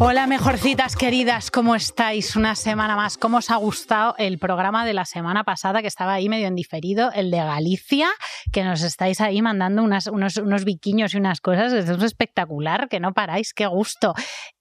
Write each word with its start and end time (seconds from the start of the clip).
Hola, 0.00 0.28
mejorcitas 0.28 0.94
queridas, 0.94 1.50
¿cómo 1.50 1.74
estáis? 1.74 2.36
Una 2.36 2.54
semana 2.54 2.94
más. 2.94 3.18
¿Cómo 3.18 3.38
os 3.38 3.50
ha 3.50 3.56
gustado 3.56 4.14
el 4.16 4.38
programa 4.38 4.86
de 4.86 4.94
la 4.94 5.04
semana 5.04 5.42
pasada 5.42 5.82
que 5.82 5.88
estaba 5.88 6.12
ahí 6.12 6.28
medio 6.28 6.46
en 6.46 6.54
diferido, 6.54 7.10
el 7.12 7.32
de 7.32 7.38
Galicia, 7.38 8.08
que 8.52 8.62
nos 8.62 8.82
estáis 8.82 9.20
ahí 9.20 9.42
mandando 9.42 9.82
unos, 9.82 10.06
unos 10.06 10.64
biquiños 10.64 11.14
y 11.14 11.16
unas 11.16 11.40
cosas? 11.40 11.72
Es 11.72 11.88
espectacular, 11.88 12.88
que 12.88 13.00
no 13.00 13.12
paráis, 13.12 13.52
qué 13.52 13.66
gusto. 13.66 14.14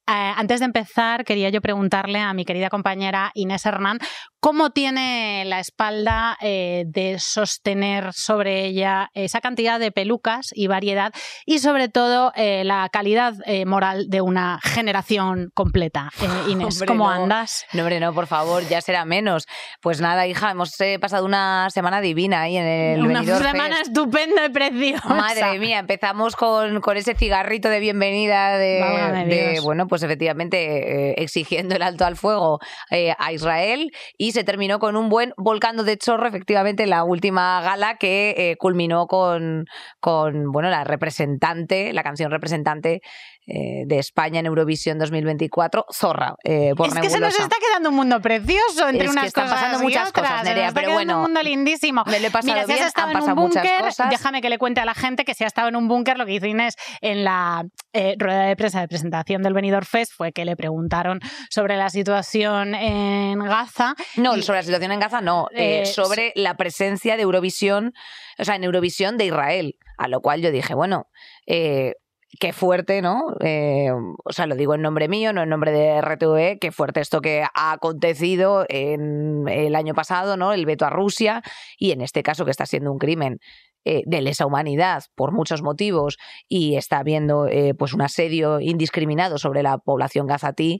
Eh, 0.09 0.33
antes 0.37 0.61
de 0.61 0.65
empezar, 0.65 1.23
quería 1.23 1.49
yo 1.49 1.61
preguntarle 1.61 2.19
a 2.19 2.33
mi 2.33 2.43
querida 2.43 2.69
compañera 2.69 3.31
Inés 3.35 3.65
Hernán 3.65 3.99
cómo 4.47 4.69
tiene 4.69 5.43
la 5.45 5.59
espalda 5.59 6.37
eh, 6.39 6.85
de 6.87 7.19
sostener 7.19 8.13
sobre 8.13 8.63
ella 8.63 9.11
esa 9.13 9.41
cantidad 9.41 9.77
de 9.77 9.91
pelucas 9.91 10.51
y 10.53 10.67
variedad 10.67 11.11
y 11.45 11.59
sobre 11.59 11.89
todo 11.89 12.31
eh, 12.33 12.63
la 12.63 12.87
calidad 12.87 13.33
moral 13.65 14.05
de 14.07 14.21
una 14.21 14.61
generación 14.63 15.51
completa. 15.53 16.11
Inés, 16.47 16.81
¿cómo 16.87 17.09
andas? 17.09 17.65
No, 17.73 17.81
hombre, 17.81 17.99
no, 17.99 18.13
por 18.13 18.27
favor, 18.27 18.65
ya 18.69 18.79
será 18.79 19.03
menos. 19.03 19.47
Pues 19.81 19.99
nada, 19.99 20.27
hija, 20.27 20.51
hemos 20.51 20.77
pasado 21.01 21.25
una 21.25 21.69
semana 21.69 21.99
divina 21.99 22.43
ahí 22.43 22.55
en 22.55 22.65
el 22.65 23.05
Una 23.05 23.25
semana 23.25 23.81
estupenda 23.81 24.45
y 24.45 24.49
preciosa. 24.49 25.09
Madre 25.09 25.59
mía, 25.59 25.79
empezamos 25.79 26.37
con, 26.37 26.79
con 26.79 26.95
ese 26.95 27.15
cigarrito 27.15 27.67
de 27.67 27.81
bienvenida 27.81 28.57
de, 28.57 29.25
de 29.27 29.59
bueno, 29.61 29.87
pues 29.87 30.03
efectivamente 30.03 31.09
eh, 31.09 31.15
exigiendo 31.17 31.75
el 31.75 31.81
alto 31.81 32.05
al 32.05 32.15
fuego 32.15 32.61
eh, 32.91 33.13
a 33.17 33.33
Israel 33.33 33.91
y 34.17 34.36
se 34.37 34.43
terminó 34.43 34.77
con 34.77 34.95
un 34.95 35.09
buen 35.09 35.33
volcando 35.35 35.83
de 35.83 35.97
chorro, 35.97 36.27
efectivamente, 36.27 36.85
la 36.85 37.03
última 37.03 37.59
gala 37.61 37.97
que 37.97 38.35
eh, 38.37 38.55
culminó 38.57 39.07
con, 39.07 39.65
con, 39.99 40.51
bueno, 40.51 40.69
la 40.69 40.83
representante, 40.83 41.91
la 41.91 42.03
canción 42.03 42.29
representante 42.29 43.01
eh, 43.49 43.85
de 43.85 43.97
España 43.97 44.41
en 44.41 44.45
Eurovisión 44.45 44.99
2024, 44.99 45.85
Zorra. 45.93 46.35
Eh, 46.43 46.73
es 46.77 46.93
que 46.95 47.09
se 47.09 47.17
nos 47.17 47.39
está 47.39 47.55
quedando 47.65 47.91
un 47.91 47.95
mundo 47.95 48.21
precioso 48.21 48.89
entre 48.89 49.09
unas 49.09 49.31
cosas 49.31 49.49
pasando 49.49 49.79
muchas 49.79 50.11
cosas, 50.11 50.43
Nerea, 50.43 50.73
pero 50.73 50.91
bueno. 50.91 51.15
un 51.15 51.21
mundo 51.21 51.41
lindísimo. 51.41 52.03
Me 52.07 52.19
lo 52.19 52.27
he 52.27 52.29
pasado 52.29 52.53
Mira, 52.53 52.65
si 52.67 52.73
has 52.73 52.87
estado 52.87 53.09
en 53.09 53.23
un 53.23 53.35
búnker, 53.35 53.85
déjame 54.09 54.41
que 54.41 54.49
le 54.49 54.57
cuente 54.57 54.81
a 54.81 54.85
la 54.85 54.93
gente 54.93 55.23
que 55.23 55.33
si 55.33 55.45
ha 55.45 55.47
estado 55.47 55.69
en 55.69 55.77
un 55.77 55.87
búnker, 55.87 56.17
lo 56.17 56.25
que 56.25 56.33
hizo 56.33 56.45
Inés 56.45 56.75
en 56.99 57.23
la 57.23 57.63
eh, 57.93 58.15
rueda 58.19 58.43
de 58.43 58.57
prensa 58.57 58.81
de 58.81 58.89
presentación 58.89 59.43
del 59.43 59.53
Benidorm 59.53 59.85
Fest 59.85 60.11
fue 60.13 60.33
que 60.33 60.43
le 60.43 60.57
preguntaron 60.57 61.21
sobre 61.49 61.77
la 61.77 61.89
situación 61.89 62.75
en 62.75 63.39
Gaza. 63.39 63.95
No, 64.17 64.41
sobre 64.41 64.59
la 64.59 64.63
situación 64.63 64.91
en 64.91 64.99
Gaza 64.99 65.21
no, 65.21 65.47
sobre 65.85 66.33
la 66.35 66.55
presencia 66.55 67.15
de 67.15 67.23
Eurovisión, 67.23 67.93
o 68.37 68.43
sea, 68.43 68.55
en 68.55 68.63
Eurovisión 68.63 69.17
de 69.17 69.25
Israel. 69.25 69.77
A 69.97 70.07
lo 70.07 70.21
cual 70.21 70.41
yo 70.41 70.51
dije, 70.51 70.75
bueno, 70.75 71.07
eh, 71.47 71.93
qué 72.39 72.53
fuerte, 72.53 73.01
¿no? 73.01 73.35
Eh, 73.41 73.91
o 73.91 74.33
sea, 74.33 74.45
lo 74.47 74.55
digo 74.55 74.75
en 74.75 74.81
nombre 74.81 75.07
mío, 75.07 75.33
no 75.33 75.43
en 75.43 75.49
nombre 75.49 75.71
de 75.71 76.01
RTV, 76.01 76.59
qué 76.59 76.71
fuerte 76.71 77.01
esto 77.01 77.21
que 77.21 77.41
ha 77.41 77.71
acontecido 77.71 78.65
en 78.69 79.47
el 79.47 79.75
año 79.75 79.93
pasado, 79.93 80.37
¿no? 80.37 80.53
El 80.53 80.65
veto 80.65 80.85
a 80.85 80.89
Rusia 80.89 81.41
y 81.77 81.91
en 81.91 82.01
este 82.01 82.23
caso 82.23 82.45
que 82.45 82.51
está 82.51 82.65
siendo 82.65 82.91
un 82.91 82.99
crimen 82.99 83.39
eh, 83.85 84.03
de 84.05 84.21
lesa 84.21 84.45
humanidad 84.45 85.03
por 85.15 85.31
muchos 85.31 85.61
motivos 85.61 86.17
y 86.47 86.75
está 86.75 86.99
habiendo 86.99 87.47
eh, 87.47 87.73
pues 87.73 87.93
un 87.93 88.01
asedio 88.01 88.59
indiscriminado 88.59 89.37
sobre 89.37 89.63
la 89.63 89.77
población 89.77 90.27
gazatí, 90.27 90.79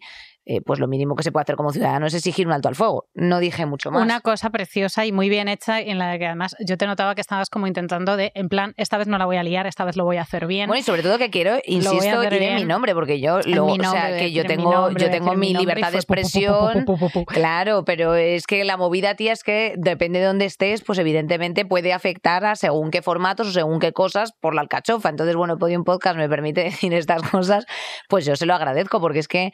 eh, 0.50 0.62
pues 0.62 0.80
lo 0.80 0.88
mínimo 0.88 1.16
que 1.16 1.24
se 1.24 1.34
puede 1.34 1.42
hacer 1.42 1.58
como 1.58 1.74
ciudadano 1.74 2.06
es 2.06 2.14
exigir 2.14 2.48
un 2.48 2.54
alto 2.54 2.70
al 2.70 2.76
fuego. 2.76 3.10
No 3.14 3.40
dije 3.40 3.66
mucho 3.66 3.92
más. 3.92 4.02
Una 4.02 4.22
cosa 4.22 4.50
preciosa 4.50 5.06
y 5.06 5.12
muy 5.12 5.28
bien 5.28 5.50
hecha 5.50 5.82
en 5.82 5.98
la 5.98 6.18
que 6.18 6.26
además 6.26 6.56
yo 6.66 6.78
te 6.78 6.88
notaba 6.88 7.16
que 7.16 7.22
estabas 7.22 7.50
como 7.50 7.68
intentando 7.68 8.16
de, 8.16 8.32
en 8.34 8.48
plan, 8.48 8.74
esta 8.78 8.98
vez 8.98 9.08
no 9.10 9.18
la 9.18 9.26
voy 9.26 9.36
a 9.36 9.44
liar, 9.44 9.68
esta 9.68 9.84
vez 9.84 9.98
lo 9.98 10.06
voy 10.06 10.16
a 10.16 10.22
hacer 10.22 10.48
bien. 10.48 10.68
Bueno, 10.68 10.80
y 10.80 10.84
sobre 10.84 11.04
todo 11.04 11.18
que 11.18 11.30
quiero, 11.30 11.58
insisto, 11.66 12.24
ir 12.24 12.34
en 12.34 12.56
mi 12.56 12.64
nombre, 12.64 12.94
porque 12.94 13.20
yo, 13.20 13.42
lo, 13.42 13.66
o 13.66 13.76
sea, 13.76 14.18
que 14.18 14.32
yo 14.32 14.46
tengo, 14.46 14.90
yo 14.92 15.10
tengo 15.10 15.34
mi, 15.36 15.54
libertad 15.54 15.92
de 15.92 15.98
expresión. 15.98 16.86
Claro, 17.28 17.84
pero 17.84 18.16
es 18.16 18.48
que 18.48 18.64
la 18.64 18.78
movida, 18.78 19.16
tía, 19.16 19.34
es 19.34 19.44
que 19.44 19.74
depende 19.78 20.20
de 20.20 20.28
dónde 20.28 20.46
estés, 20.46 20.82
pues 20.82 20.98
evidentemente 20.98 21.66
puede 21.66 21.92
afectar 21.92 22.46
a 22.46 22.56
según 22.56 22.90
qué 22.90 23.02
formatos 23.02 23.48
o 23.48 23.52
según 23.52 23.80
qué 23.80 23.92
cosas 23.92 24.32
por 24.40 24.56
la 24.56 24.62
alcachofa. 24.62 25.10
Entonces, 25.10 25.36
bueno, 25.36 25.58
Podium 25.58 25.84
Podcast 25.84 26.16
me 26.16 26.30
permite 26.30 26.64
decir 26.64 26.94
estas 26.94 27.22
cosas, 27.24 27.66
pues 28.08 28.26
yo 28.26 28.38
se 28.38 28.46
lo 28.46 28.54
agradezco, 28.54 29.02
porque 29.02 29.20
es 29.20 29.28
que 29.28 29.52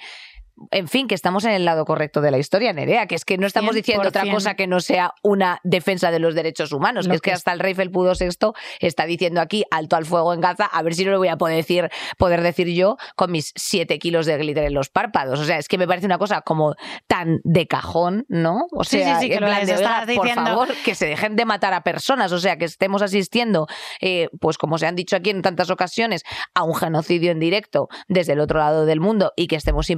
en 0.71 0.87
fin, 0.87 1.07
que 1.07 1.15
estamos 1.15 1.45
en 1.45 1.51
el 1.51 1.65
lado 1.65 1.85
correcto 1.85 2.21
de 2.21 2.31
la 2.31 2.37
historia, 2.37 2.73
Nerea, 2.73 3.07
que 3.07 3.15
es 3.15 3.25
que 3.25 3.37
no 3.37 3.47
estamos 3.47 3.75
diciendo 3.75 4.07
otra 4.07 4.29
cosa 4.29 4.53
que 4.55 4.67
no 4.67 4.79
sea 4.79 5.13
una 5.23 5.59
defensa 5.63 6.11
de 6.11 6.19
los 6.19 6.35
derechos 6.35 6.71
humanos, 6.71 7.07
que 7.07 7.15
es 7.15 7.21
que, 7.21 7.31
hasta 7.31 7.51
el 7.51 7.59
rey 7.59 7.73
Felpudo 7.73 8.13
VI 8.19 8.53
está 8.79 9.05
diciendo 9.05 9.41
aquí 9.41 9.63
alto 9.71 9.95
al 9.95 10.05
fuego 10.05 10.33
en 10.33 10.41
Gaza, 10.41 10.65
a 10.65 10.81
ver 10.83 10.93
si 10.93 11.05
no 11.05 11.11
lo 11.11 11.17
voy 11.17 11.27
a 11.27 11.37
poder 11.37 11.55
decir, 11.55 11.89
poder 12.17 12.41
decir 12.41 12.67
yo 12.67 12.97
con 13.15 13.31
mis 13.31 13.51
siete 13.55 13.97
kilos 13.99 14.25
de 14.25 14.37
glitter 14.37 14.65
en 14.65 14.73
los 14.73 14.89
párpados. 14.89 15.39
O 15.39 15.45
sea, 15.45 15.57
es 15.57 15.67
que 15.67 15.77
me 15.77 15.87
parece 15.87 16.05
una 16.05 16.17
cosa 16.17 16.41
como 16.41 16.75
tan 17.07 17.39
de 17.43 17.67
cajón, 17.67 18.25
¿no? 18.29 18.67
O 18.71 18.83
sea, 18.83 19.19
sí, 19.19 19.23
sí, 19.23 19.29
que 19.29 19.35
en 19.35 19.43
plan 19.43 19.65
de 19.65 20.15
por 20.15 20.29
favor, 20.29 20.67
que 20.85 20.95
se 20.95 21.07
dejen 21.07 21.35
de 21.35 21.45
matar 21.45 21.73
a 21.73 21.81
personas, 21.81 22.31
o 22.31 22.39
sea, 22.39 22.57
que 22.57 22.65
estemos 22.65 23.01
asistiendo, 23.01 23.67
eh, 24.01 24.29
pues 24.39 24.57
como 24.57 24.77
se 24.77 24.85
han 24.85 24.95
dicho 24.95 25.15
aquí 25.15 25.31
en 25.31 25.41
tantas 25.41 25.69
ocasiones, 25.69 26.23
a 26.53 26.63
un 26.63 26.75
genocidio 26.75 27.31
en 27.31 27.39
directo 27.39 27.89
desde 28.07 28.33
el 28.33 28.39
otro 28.39 28.59
lado 28.59 28.85
del 28.85 28.99
mundo 28.99 29.33
y 29.35 29.47
que 29.47 29.55
estemos 29.55 29.89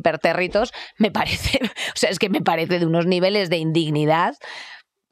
me 0.97 1.11
parece, 1.11 1.59
o 1.63 1.97
sea, 1.97 2.09
es 2.09 2.19
que 2.19 2.29
me 2.29 2.41
parece 2.41 2.79
de 2.79 2.85
unos 2.85 3.05
niveles 3.05 3.49
de 3.49 3.57
indignidad 3.57 4.35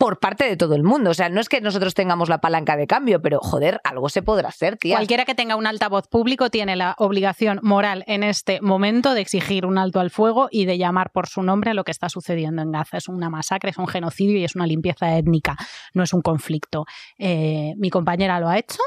por 0.03 0.19
parte 0.19 0.43
de 0.43 0.57
todo 0.57 0.75
el 0.75 0.83
mundo. 0.83 1.11
O 1.11 1.13
sea, 1.13 1.29
no 1.29 1.39
es 1.39 1.47
que 1.47 1.61
nosotros 1.61 1.93
tengamos 1.93 2.27
la 2.27 2.39
palanca 2.39 2.75
de 2.75 2.87
cambio, 2.87 3.21
pero 3.21 3.39
joder, 3.39 3.79
algo 3.85 4.09
se 4.09 4.21
podrá 4.21 4.49
hacer, 4.49 4.75
tía. 4.75 4.97
Cualquiera 4.97 5.23
que 5.23 5.33
tenga 5.33 5.55
un 5.55 5.65
altavoz 5.65 6.09
público 6.09 6.49
tiene 6.49 6.75
la 6.75 6.93
obligación 6.97 7.61
moral 7.63 8.03
en 8.05 8.21
este 8.21 8.59
momento 8.59 9.13
de 9.13 9.21
exigir 9.21 9.65
un 9.65 9.77
alto 9.77 10.01
al 10.01 10.09
fuego 10.09 10.49
y 10.51 10.65
de 10.65 10.77
llamar 10.77 11.11
por 11.11 11.29
su 11.29 11.41
nombre 11.41 11.71
a 11.71 11.73
lo 11.73 11.85
que 11.85 11.91
está 11.91 12.09
sucediendo 12.09 12.61
en 12.61 12.73
Gaza. 12.73 12.97
Es 12.97 13.07
una 13.07 13.29
masacre, 13.29 13.69
es 13.69 13.77
un 13.77 13.87
genocidio 13.87 14.37
y 14.37 14.43
es 14.43 14.55
una 14.55 14.67
limpieza 14.67 15.17
étnica, 15.17 15.55
no 15.93 16.03
es 16.03 16.11
un 16.11 16.21
conflicto. 16.21 16.83
Eh, 17.17 17.73
mi 17.77 17.89
compañera 17.89 18.41
lo 18.41 18.49
ha 18.49 18.57
hecho 18.57 18.79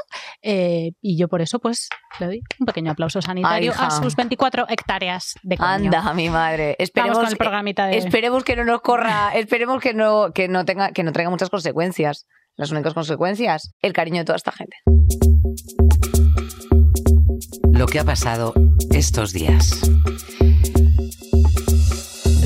eh, 0.43 0.91
y 1.01 1.17
yo 1.17 1.27
por 1.29 1.41
eso 1.41 1.57
pues 1.57 1.89
le 2.19 2.27
doy 2.27 2.41
un 2.59 2.67
pequeño 2.67 2.91
aplauso 2.91 3.23
sanitario 3.23 3.73
a 3.75 3.89
sus 3.89 4.15
24 4.15 4.67
hectáreas 4.69 5.33
de 5.41 5.57
coño. 5.57 5.71
Anda, 5.71 6.13
mi 6.13 6.29
madre. 6.29 6.75
Esperemos, 6.77 7.17
con 7.17 7.27
el 7.27 7.37
programita 7.37 7.87
de... 7.87 7.97
esperemos 7.97 8.43
que 8.43 8.55
no 8.55 8.65
nos 8.65 8.81
corra, 8.81 9.31
esperemos 9.33 9.81
que 9.81 9.95
no, 9.95 10.31
que 10.31 10.47
no 10.47 10.63
tenga 10.63 10.91
que 10.91 11.06
no 11.07 11.13
traiga 11.13 11.29
muchas 11.31 11.49
consecuencias. 11.49 12.27
Las 12.55 12.71
únicas 12.71 12.93
consecuencias, 12.93 13.73
el 13.81 13.93
cariño 13.93 14.19
de 14.19 14.25
toda 14.25 14.35
esta 14.35 14.51
gente. 14.51 14.77
Lo 17.71 17.85
que 17.87 17.99
ha 17.99 18.03
pasado 18.03 18.53
estos 18.91 19.31
días. 19.31 19.81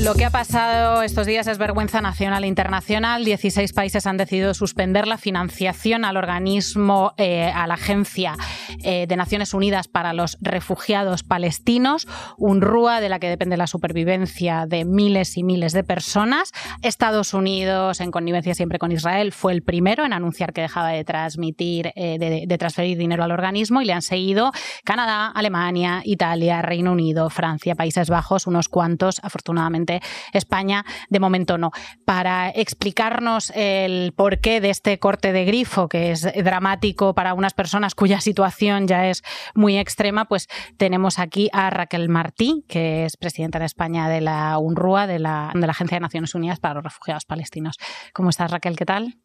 Lo 0.02 0.14
que 0.14 0.24
ha 0.24 0.30
pasado 0.30 1.02
estos 1.02 1.28
días 1.28 1.46
es 1.46 1.58
vergüenza 1.58 2.00
nacional 2.00 2.42
e 2.42 2.48
internacional. 2.48 3.24
16 3.24 3.72
países 3.72 4.04
han 4.04 4.16
decidido 4.16 4.52
suspender 4.52 5.06
la 5.06 5.16
financiación 5.16 6.04
al 6.04 6.16
organismo, 6.16 7.14
eh, 7.18 7.52
a 7.54 7.68
la 7.68 7.74
Agencia 7.74 8.34
eh, 8.82 9.06
de 9.06 9.16
Naciones 9.16 9.54
Unidas 9.54 9.86
para 9.86 10.12
los 10.12 10.38
Refugiados 10.40 11.22
Palestinos, 11.22 12.08
UNRWA, 12.36 13.00
de 13.00 13.10
la 13.10 13.20
que 13.20 13.28
depende 13.28 13.56
la 13.56 13.68
supervivencia 13.68 14.66
de 14.66 14.84
miles 14.84 15.36
y 15.36 15.44
miles 15.44 15.72
de 15.72 15.84
personas. 15.84 16.50
Estados 16.82 17.32
Unidos, 17.32 18.00
en 18.00 18.10
connivencia 18.10 18.56
siempre 18.56 18.80
con 18.80 18.90
Israel, 18.90 19.30
fue 19.30 19.52
el 19.52 19.62
primero 19.62 20.04
en 20.04 20.12
anunciar 20.12 20.52
que 20.52 20.62
dejaba 20.62 20.88
de 20.88 21.04
transmitir, 21.04 21.92
eh, 21.94 22.18
de, 22.18 22.46
de 22.48 22.58
transferir 22.58 22.98
dinero 22.98 23.22
al 23.22 23.30
organismo 23.30 23.80
y 23.80 23.84
le 23.84 23.92
han 23.92 24.02
seguido 24.02 24.50
Canadá, 24.82 25.28
Alemania, 25.28 26.02
Italia, 26.04 26.60
Reino 26.60 26.90
Unido, 26.90 27.30
Francia, 27.30 27.76
Países 27.76 28.10
Bajos, 28.10 28.48
unos 28.48 28.68
cuantos, 28.68 29.20
afortunadamente 29.22 29.91
España 30.32 30.84
de 31.10 31.20
momento 31.20 31.58
no. 31.58 31.70
Para 32.04 32.50
explicarnos 32.50 33.52
el 33.54 34.12
porqué 34.16 34.60
de 34.60 34.70
este 34.70 34.98
corte 34.98 35.32
de 35.32 35.44
grifo, 35.44 35.88
que 35.88 36.12
es 36.12 36.22
dramático 36.22 37.14
para 37.14 37.34
unas 37.34 37.54
personas 37.54 37.94
cuya 37.94 38.20
situación 38.20 38.86
ya 38.86 39.08
es 39.08 39.22
muy 39.54 39.78
extrema, 39.78 40.26
pues 40.26 40.48
tenemos 40.76 41.18
aquí 41.18 41.50
a 41.52 41.70
Raquel 41.70 42.08
Martí, 42.08 42.64
que 42.68 43.04
es 43.04 43.16
presidenta 43.16 43.58
de 43.58 43.66
España 43.66 44.08
de 44.08 44.20
la 44.20 44.58
UNRUA, 44.58 45.06
de 45.06 45.18
la, 45.18 45.50
de 45.54 45.66
la 45.66 45.72
Agencia 45.72 45.96
de 45.96 46.00
Naciones 46.00 46.34
Unidas 46.34 46.60
para 46.60 46.74
los 46.74 46.84
Refugiados 46.84 47.24
Palestinos. 47.24 47.76
¿Cómo 48.12 48.30
estás, 48.30 48.50
Raquel? 48.50 48.76
¿Qué 48.76 48.86
tal? 48.86 49.18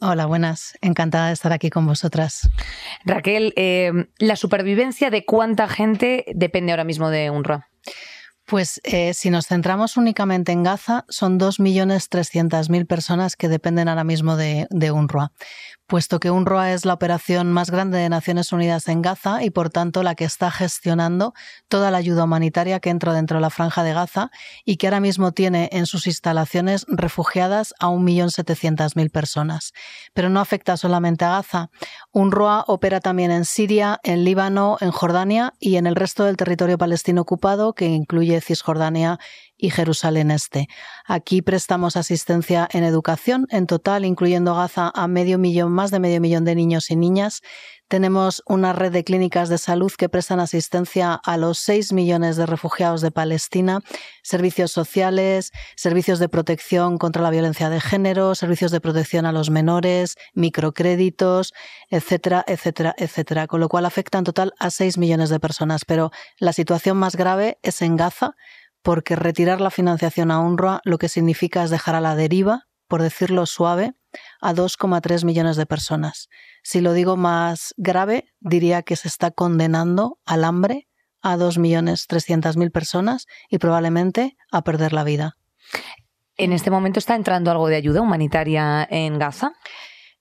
Hola, 0.00 0.26
buenas. 0.26 0.76
Encantada 0.80 1.28
de 1.28 1.34
estar 1.34 1.52
aquí 1.52 1.70
con 1.70 1.86
vosotras. 1.86 2.50
Raquel, 3.04 3.52
eh, 3.56 3.92
¿la 4.18 4.36
supervivencia 4.36 5.10
de 5.10 5.24
cuánta 5.24 5.68
gente 5.68 6.24
depende 6.34 6.72
ahora 6.72 6.84
mismo 6.84 7.10
de 7.10 7.30
UNRWA? 7.30 7.68
Pues 8.46 8.80
eh, 8.84 9.14
si 9.14 9.30
nos 9.30 9.46
centramos 9.46 9.96
únicamente 9.96 10.52
en 10.52 10.62
Gaza, 10.62 11.04
son 11.08 11.38
2.300.000 11.38 12.86
personas 12.86 13.36
que 13.36 13.48
dependen 13.48 13.88
ahora 13.88 14.04
mismo 14.04 14.36
de, 14.36 14.66
de 14.70 14.90
UNRWA 14.90 15.32
puesto 15.86 16.18
que 16.20 16.30
UNRWA 16.30 16.72
es 16.72 16.84
la 16.84 16.94
operación 16.94 17.52
más 17.52 17.70
grande 17.70 17.98
de 17.98 18.08
Naciones 18.08 18.52
Unidas 18.52 18.88
en 18.88 19.02
Gaza 19.02 19.42
y 19.42 19.50
por 19.50 19.70
tanto 19.70 20.02
la 20.02 20.14
que 20.14 20.24
está 20.24 20.50
gestionando 20.50 21.34
toda 21.68 21.90
la 21.90 21.98
ayuda 21.98 22.24
humanitaria 22.24 22.80
que 22.80 22.90
entra 22.90 23.12
dentro 23.12 23.36
de 23.36 23.42
la 23.42 23.50
franja 23.50 23.82
de 23.82 23.92
Gaza 23.92 24.30
y 24.64 24.76
que 24.76 24.86
ahora 24.86 25.00
mismo 25.00 25.32
tiene 25.32 25.68
en 25.72 25.86
sus 25.86 26.06
instalaciones 26.06 26.86
refugiadas 26.88 27.74
a 27.80 27.88
1.700.000 27.88 29.10
personas. 29.10 29.72
Pero 30.14 30.30
no 30.30 30.40
afecta 30.40 30.76
solamente 30.76 31.24
a 31.24 31.30
Gaza. 31.30 31.70
UNRWA 32.12 32.64
opera 32.66 33.00
también 33.00 33.30
en 33.30 33.44
Siria, 33.44 34.00
en 34.02 34.24
Líbano, 34.24 34.78
en 34.80 34.90
Jordania 34.90 35.54
y 35.58 35.76
en 35.76 35.86
el 35.86 35.96
resto 35.96 36.24
del 36.24 36.36
territorio 36.36 36.78
palestino 36.78 37.22
ocupado 37.22 37.74
que 37.74 37.86
incluye 37.86 38.40
Cisjordania 38.40 39.18
y 39.56 39.70
Jerusalén 39.70 40.30
Este. 40.30 40.68
Aquí 41.06 41.42
prestamos 41.42 41.96
asistencia 41.96 42.68
en 42.72 42.84
educación, 42.84 43.46
en 43.50 43.66
total, 43.66 44.04
incluyendo 44.04 44.54
Gaza, 44.54 44.90
a 44.94 45.08
medio 45.08 45.38
millón, 45.38 45.72
más 45.72 45.90
de 45.90 46.00
medio 46.00 46.20
millón 46.20 46.44
de 46.44 46.54
niños 46.54 46.90
y 46.90 46.96
niñas. 46.96 47.42
Tenemos 47.88 48.42
una 48.46 48.72
red 48.72 48.92
de 48.92 49.04
clínicas 49.04 49.50
de 49.50 49.58
salud 49.58 49.92
que 49.92 50.08
prestan 50.08 50.40
asistencia 50.40 51.14
a 51.14 51.36
los 51.36 51.58
6 51.58 51.92
millones 51.92 52.36
de 52.36 52.46
refugiados 52.46 53.02
de 53.02 53.10
Palestina, 53.10 53.82
servicios 54.22 54.72
sociales, 54.72 55.52
servicios 55.76 56.18
de 56.18 56.30
protección 56.30 56.96
contra 56.96 57.22
la 57.22 57.30
violencia 57.30 57.68
de 57.68 57.80
género, 57.80 58.34
servicios 58.34 58.70
de 58.70 58.80
protección 58.80 59.26
a 59.26 59.32
los 59.32 59.50
menores, 59.50 60.16
microcréditos, 60.32 61.52
etcétera, 61.90 62.42
etcétera, 62.46 62.94
etcétera. 62.96 63.46
Con 63.46 63.60
lo 63.60 63.68
cual 63.68 63.84
afecta 63.84 64.18
en 64.18 64.24
total 64.24 64.54
a 64.58 64.70
6 64.70 64.96
millones 64.96 65.28
de 65.28 65.38
personas. 65.38 65.84
Pero 65.84 66.10
la 66.38 66.54
situación 66.54 66.96
más 66.96 67.16
grave 67.16 67.58
es 67.62 67.82
en 67.82 67.96
Gaza, 67.96 68.34
porque 68.84 69.16
retirar 69.16 69.62
la 69.62 69.70
financiación 69.70 70.30
a 70.30 70.38
UNRWA 70.38 70.82
lo 70.84 70.98
que 70.98 71.08
significa 71.08 71.64
es 71.64 71.70
dejar 71.70 71.94
a 71.94 72.02
la 72.02 72.14
deriva, 72.14 72.68
por 72.86 73.02
decirlo 73.02 73.46
suave, 73.46 73.94
a 74.42 74.52
2,3 74.52 75.24
millones 75.24 75.56
de 75.56 75.64
personas. 75.64 76.28
Si 76.62 76.82
lo 76.82 76.92
digo 76.92 77.16
más 77.16 77.74
grave, 77.78 78.26
diría 78.40 78.82
que 78.82 78.94
se 78.94 79.08
está 79.08 79.30
condenando 79.30 80.18
al 80.26 80.44
hambre 80.44 80.86
a 81.22 81.36
2.300.000 81.38 82.70
personas 82.70 83.26
y 83.48 83.56
probablemente 83.56 84.36
a 84.52 84.62
perder 84.62 84.92
la 84.92 85.02
vida. 85.02 85.38
¿En 86.36 86.52
este 86.52 86.70
momento 86.70 86.98
está 86.98 87.16
entrando 87.16 87.50
algo 87.50 87.68
de 87.68 87.76
ayuda 87.76 88.02
humanitaria 88.02 88.86
en 88.90 89.18
Gaza? 89.18 89.52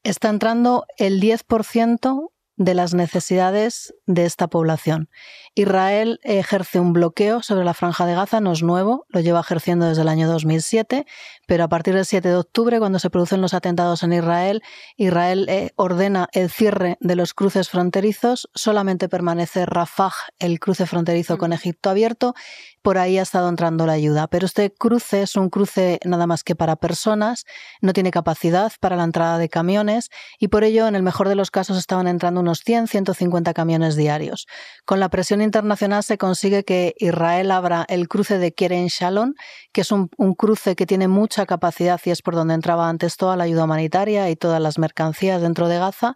Está 0.03 0.29
entrando 0.29 0.85
el 0.97 1.19
10% 1.21 2.29
de 2.55 2.73
las 2.73 2.93
necesidades 2.93 3.93
de 4.05 4.25
esta 4.25 4.47
población. 4.47 5.09
Israel 5.55 6.19
ejerce 6.23 6.79
un 6.79 6.93
bloqueo 6.93 7.43
sobre 7.43 7.63
la 7.63 7.75
franja 7.75 8.07
de 8.07 8.15
Gaza, 8.15 8.41
no 8.41 8.51
es 8.51 8.63
nuevo, 8.63 9.05
lo 9.09 9.19
lleva 9.19 9.39
ejerciendo 9.39 9.85
desde 9.85 10.01
el 10.01 10.07
año 10.07 10.27
2007, 10.27 11.05
pero 11.45 11.63
a 11.63 11.67
partir 11.67 11.93
del 11.93 12.05
7 12.05 12.27
de 12.27 12.35
octubre, 12.35 12.79
cuando 12.79 12.97
se 12.97 13.11
producen 13.11 13.41
los 13.41 13.53
atentados 13.53 14.01
en 14.01 14.13
Israel, 14.13 14.63
Israel 14.97 15.45
eh, 15.49 15.71
ordena 15.75 16.27
el 16.31 16.49
cierre 16.49 16.97
de 17.01 17.15
los 17.15 17.35
cruces 17.35 17.69
fronterizos, 17.69 18.49
solamente 18.55 19.09
permanece 19.09 19.65
Rafah, 19.67 20.13
el 20.39 20.59
cruce 20.59 20.87
fronterizo 20.87 21.37
con 21.37 21.53
Egipto 21.53 21.91
abierto, 21.91 22.33
por 22.81 22.97
ahí 22.97 23.17
ha 23.17 23.21
estado 23.21 23.47
entrando 23.47 23.85
la 23.85 23.93
ayuda. 23.93 24.27
Pero 24.27 24.45
este 24.45 24.71
cruce 24.71 25.21
es 25.21 25.35
un 25.35 25.49
cruce 25.49 25.99
nada 26.03 26.27
más 26.27 26.43
que 26.43 26.55
para 26.55 26.75
personas, 26.75 27.45
no 27.81 27.93
tiene 27.93 28.11
capacidad 28.11 28.71
para 28.79 28.97
la 28.97 29.05
entrada 29.05 29.37
de 29.37 29.49
camiones 29.49 30.09
y 30.37 30.49
por 30.49 30.63
ello, 30.63 30.87
en 30.87 30.95
el 30.95 31.01
mejor 31.01 31.29
de 31.29 31.35
los 31.35 31.49
casos, 31.49 31.77
estaban 31.77 32.07
entrando 32.07 32.41
unos 32.41 32.59
100, 32.59 32.87
150 32.87 33.53
camiones 33.53 33.95
diarios. 33.95 34.47
Con 34.85 34.99
la 34.99 35.09
presión 35.09 35.41
internacional 35.43 36.03
se 36.03 36.17
consigue 36.17 36.63
que 36.63 36.95
Israel 36.97 37.51
abra 37.51 37.85
el 37.89 38.07
cruce 38.07 38.37
de 38.37 38.53
Keren 38.53 38.87
Shalom, 38.87 39.33
que 39.71 39.81
es 39.81 39.91
un, 39.91 40.09
un 40.17 40.33
cruce 40.33 40.75
que 40.75 40.85
tiene 40.85 41.07
mucha 41.07 41.45
capacidad 41.45 41.99
y 42.05 42.09
es 42.09 42.21
por 42.21 42.35
donde 42.35 42.53
entraba 42.53 42.89
antes 42.89 43.17
toda 43.17 43.35
la 43.35 43.43
ayuda 43.43 43.65
humanitaria 43.65 44.29
y 44.29 44.35
todas 44.35 44.61
las 44.61 44.79
mercancías 44.79 45.41
dentro 45.41 45.67
de 45.67 45.77
Gaza 45.77 46.15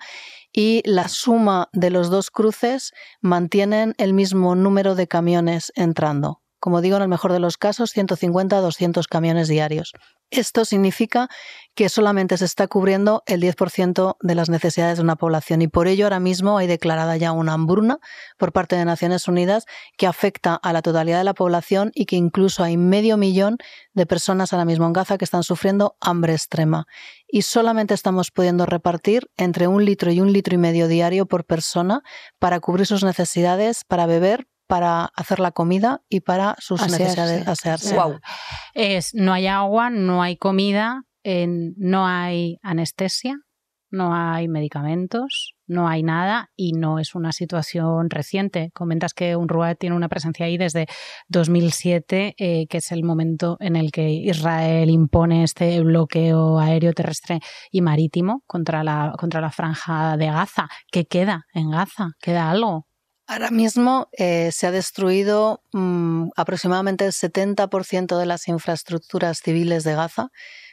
y 0.54 0.82
la 0.86 1.08
suma 1.08 1.70
de 1.74 1.90
los 1.90 2.10
dos 2.10 2.32
cruces 2.32 2.94
mantienen 3.22 3.94
el 3.98 4.14
mismo 4.14 4.56
número 4.56 4.96
de 4.96 5.08
camiones 5.08 5.72
entrando 5.76 6.42
como 6.60 6.82
digo, 6.82 6.98
en 6.98 7.04
el 7.04 7.08
mejor 7.08 7.34
de 7.34 7.40
los 7.40 7.58
casos, 7.58 7.92
150 7.92 8.58
a 8.58 8.62
200 8.62 9.08
camiones 9.08 9.48
diarios. 9.48 9.94
Esto 10.30 10.66
significa 10.66 11.30
que 11.74 11.88
solamente 11.88 12.38
se 12.38 12.44
está 12.44 12.68
cubriendo 12.68 13.24
el 13.28 13.42
10% 13.42 14.18
de 14.20 14.36
las 14.36 14.50
necesidades 14.50 14.98
de 14.98 15.04
una 15.04 15.16
población 15.16 15.62
y 15.62 15.70
por 15.70 15.88
ello 15.88 16.06
ahora 16.06 16.20
mismo 16.20 16.58
hay 16.58 16.68
declarada 16.68 17.16
ya 17.16 17.32
una 17.32 17.54
hambruna 17.54 18.00
por 18.38 18.52
parte 18.52 18.76
de 18.76 18.84
Naciones 18.84 19.30
Unidas 19.30 19.66
que 19.98 20.06
afecta 20.06 20.56
a 20.56 20.74
la 20.74 20.82
totalidad 20.82 21.20
de 21.20 21.24
la 21.24 21.34
población 21.34 21.92
y 21.94 22.08
que 22.08 22.18
incluso 22.18 22.64
hay 22.64 22.76
medio 22.76 23.16
millón 23.16 23.58
de 23.94 24.06
personas 24.06 24.52
ahora 24.52 24.66
mismo 24.66 24.86
en 24.86 24.94
Gaza 24.94 25.18
que 25.18 25.24
están 25.24 25.44
sufriendo 25.44 25.96
hambre 26.02 26.34
extrema. 26.34 26.88
Y 27.30 27.44
solamente 27.44 27.94
estamos 27.94 28.32
pudiendo 28.32 28.66
repartir 28.66 29.30
entre 29.38 29.68
un 29.68 29.86
litro 29.86 30.12
y 30.12 30.20
un 30.20 30.34
litro 30.34 30.56
y 30.56 30.58
medio 30.58 30.90
diario 30.90 31.26
por 31.26 31.46
persona 31.46 32.02
para 32.38 32.60
cubrir 32.60 32.86
sus 32.86 33.04
necesidades, 33.04 33.86
para 33.86 34.08
beber, 34.08 34.48
para 34.68 35.06
hacer 35.16 35.40
la 35.40 35.52
comida 35.52 36.02
y 36.10 36.20
para 36.20 36.56
sus 36.60 36.82
necesidades 36.82 37.48
asearse. 37.48 37.96
Wow. 37.96 38.20
Es, 38.74 39.14
no 39.14 39.34
hay 39.34 39.48
agua, 39.48 39.90
no 39.90 40.22
hay 40.22 40.38
comida, 40.38 41.04
no 41.24 42.08
hay 42.08 42.58
anestesia, 42.62 43.38
no 43.90 44.14
hay 44.14 44.48
medicamentos, 44.48 45.56
no 45.66 45.88
hay 45.88 46.04
nada 46.04 46.50
y 46.56 46.74
no 46.74 47.00
es 47.00 47.16
una 47.16 47.32
situación 47.32 48.10
reciente. 48.10 48.72
Comentas 48.74 49.14
que 49.14 49.36
UNRWA 49.36 49.76
tiene 49.76 49.96
una 49.96 50.10
presencia 50.10 50.46
ahí 50.46 50.58
desde 50.58 50.88
2007, 51.30 52.36
eh, 52.38 52.68
que 52.68 52.78
es 52.78 52.92
el 52.92 53.04
momento 53.04 53.58
en 53.60 53.76
el 53.76 53.92
que 53.92 54.10
Israel 54.10 54.90
impone 54.90 55.44
este 55.44 55.82
bloqueo 55.82 56.60
aéreo, 56.60 56.94
terrestre 56.94 57.40
y 57.72 57.82
marítimo 57.82 58.44
contra 58.46 58.84
la, 58.84 59.14
contra 59.18 59.42
la 59.42 59.52
franja 59.52 60.18
de 60.18 60.28
Gaza. 60.28 60.68
¿Qué 60.92 61.06
queda 61.06 61.46
en 61.54 61.72
Gaza? 61.72 62.12
¿Queda 62.20 62.50
algo? 62.50 62.87
Ahora 63.30 63.52
mismo 63.52 64.08
eh, 64.14 64.52
se 64.54 64.68
ha 64.68 64.72
destruido 64.72 65.62
mm, 65.74 66.30
aproximadamente 66.38 67.06
el 67.06 67.12
70% 67.12 68.18
de 68.18 68.26
las 68.26 68.48
infraestructuras 68.48 69.42
civiles 69.42 69.84
de 69.84 69.96
Gaza. 69.96 70.30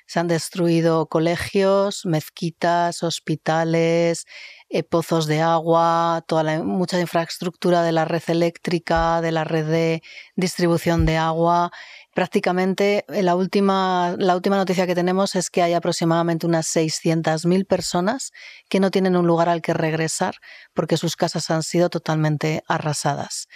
Se 0.06 0.20
han 0.20 0.28
destruido 0.28 1.08
colegios, 1.08 2.06
mezquitas, 2.06 3.02
hospitales, 3.02 4.26
eh, 4.68 4.84
pozos 4.84 5.26
de 5.26 5.40
agua, 5.40 6.22
toda 6.28 6.44
la, 6.44 6.62
mucha 6.62 7.00
infraestructura 7.00 7.82
de 7.82 7.90
la 7.90 8.04
red 8.04 8.22
eléctrica, 8.28 9.20
de 9.20 9.32
la 9.32 9.42
red 9.42 9.66
de 9.66 10.02
distribución 10.36 11.06
de 11.06 11.16
agua 11.16 11.72
prácticamente 12.14 13.04
eh, 13.08 13.22
la 13.22 13.34
última, 13.34 14.14
la 14.18 14.34
última 14.34 14.56
noticia 14.56 14.86
que 14.86 14.94
tenemos 14.94 15.34
es 15.34 15.50
que 15.50 15.62
hay 15.62 15.74
aproximadamente 15.74 16.46
unas 16.46 16.66
600.000 16.74 17.66
personas 17.66 18.32
que 18.68 18.80
no 18.80 18.90
tienen 18.90 19.16
un 19.16 19.26
lugar 19.26 19.48
al 19.48 19.60
que 19.60 19.74
regresar 19.74 20.36
porque 20.72 20.96
sus 20.96 21.16
casas 21.16 21.50
han 21.50 21.62
sido 21.62 21.90
totalmente 21.90 22.62
arrasadas 22.68 23.48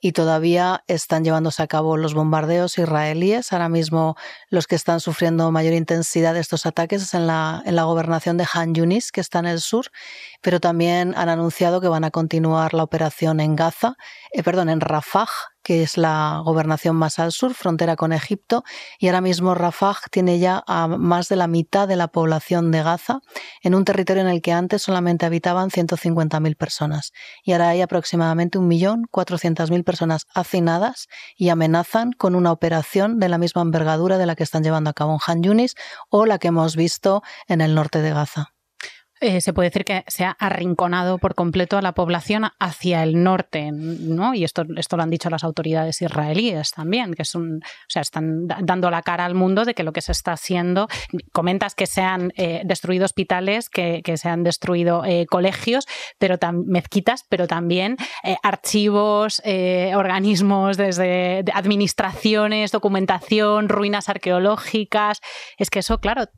y 0.00 0.12
todavía 0.12 0.84
están 0.86 1.24
llevándose 1.24 1.62
a 1.62 1.66
cabo 1.66 1.96
los 1.96 2.14
bombardeos 2.14 2.78
israelíes. 2.78 3.52
Ahora 3.52 3.68
mismo 3.68 4.16
los 4.50 4.66
que 4.66 4.76
están 4.76 5.00
sufriendo 5.00 5.50
mayor 5.50 5.74
intensidad 5.74 6.34
de 6.34 6.40
estos 6.40 6.66
ataques 6.66 7.02
es 7.02 7.14
en 7.14 7.26
la, 7.26 7.62
en 7.64 7.76
la 7.76 7.84
gobernación 7.84 8.36
de 8.36 8.46
Han 8.52 8.74
Yunis, 8.74 9.10
que 9.10 9.20
está 9.20 9.38
en 9.38 9.46
el 9.46 9.60
sur, 9.60 9.86
pero 10.42 10.60
también 10.60 11.14
han 11.16 11.28
anunciado 11.28 11.80
que 11.80 11.88
van 11.88 12.04
a 12.04 12.10
continuar 12.10 12.74
la 12.74 12.82
operación 12.82 13.40
en 13.40 13.56
Gaza, 13.56 13.96
eh, 14.32 14.42
perdón, 14.42 14.68
en 14.68 14.80
Rafah, 14.80 15.28
que 15.66 15.82
es 15.82 15.98
la 15.98 16.42
gobernación 16.44 16.94
más 16.94 17.18
al 17.18 17.32
sur, 17.32 17.52
frontera 17.52 17.96
con 17.96 18.12
Egipto, 18.12 18.62
y 19.00 19.08
ahora 19.08 19.20
mismo 19.20 19.52
Rafah 19.52 19.96
tiene 20.12 20.38
ya 20.38 20.62
a 20.68 20.86
más 20.86 21.28
de 21.28 21.34
la 21.34 21.48
mitad 21.48 21.88
de 21.88 21.96
la 21.96 22.06
población 22.06 22.70
de 22.70 22.84
Gaza, 22.84 23.18
en 23.62 23.74
un 23.74 23.84
territorio 23.84 24.22
en 24.22 24.28
el 24.28 24.42
que 24.42 24.52
antes 24.52 24.82
solamente 24.82 25.26
habitaban 25.26 25.70
150.000 25.70 26.56
personas, 26.56 27.10
y 27.42 27.50
ahora 27.50 27.70
hay 27.70 27.80
aproximadamente 27.80 28.60
1.400.000 28.60 29.82
personas 29.82 30.26
hacinadas 30.32 31.08
y 31.36 31.48
amenazan 31.48 32.12
con 32.12 32.36
una 32.36 32.52
operación 32.52 33.18
de 33.18 33.28
la 33.28 33.38
misma 33.38 33.62
envergadura 33.62 34.18
de 34.18 34.26
la 34.26 34.36
que 34.36 34.44
están 34.44 34.62
llevando 34.62 34.90
a 34.90 34.92
cabo 34.92 35.14
en 35.14 35.18
Han 35.26 35.42
Yunis 35.42 35.74
o 36.10 36.26
la 36.26 36.38
que 36.38 36.46
hemos 36.46 36.76
visto 36.76 37.24
en 37.48 37.60
el 37.60 37.74
norte 37.74 38.02
de 38.02 38.10
Gaza. 38.10 38.55
Eh, 39.20 39.40
se 39.40 39.54
puede 39.54 39.70
decir 39.70 39.86
que 39.86 40.04
se 40.08 40.24
ha 40.24 40.32
arrinconado 40.32 41.16
por 41.16 41.34
completo 41.34 41.78
a 41.78 41.82
la 41.82 41.92
población 41.92 42.44
hacia 42.60 43.02
el 43.02 43.22
norte, 43.22 43.70
¿no? 43.72 44.34
Y 44.34 44.44
esto, 44.44 44.64
esto 44.76 44.98
lo 44.98 45.04
han 45.04 45.10
dicho 45.10 45.30
las 45.30 45.42
autoridades 45.42 46.02
israelíes 46.02 46.72
también, 46.72 47.14
que 47.14 47.22
es 47.22 47.34
un, 47.34 47.62
o 47.64 47.88
sea, 47.88 48.02
están 48.02 48.46
dando 48.46 48.90
la 48.90 49.00
cara 49.00 49.24
al 49.24 49.34
mundo 49.34 49.64
de 49.64 49.72
que 49.72 49.84
lo 49.84 49.94
que 49.94 50.02
se 50.02 50.12
está 50.12 50.32
haciendo, 50.32 50.88
comentas 51.32 51.74
que 51.74 51.86
se 51.86 52.02
han 52.02 52.30
eh, 52.36 52.60
destruido 52.66 53.06
hospitales, 53.06 53.70
que, 53.70 54.02
se 54.16 54.28
han 54.28 54.42
destruido 54.42 55.02
eh, 55.04 55.24
colegios, 55.26 55.86
pero 56.18 56.36
mezquitas, 56.66 57.24
pero 57.28 57.46
también 57.46 57.96
archivos, 58.42 59.42
organismos 59.94 60.76
desde 60.76 61.44
administraciones, 61.52 62.70
documentación, 62.70 63.68
ruinas 63.68 64.08
arqueológicas. 64.08 65.20
Es 65.58 65.70
que 65.70 65.80
eso, 65.80 66.00
claro, 66.00 66.28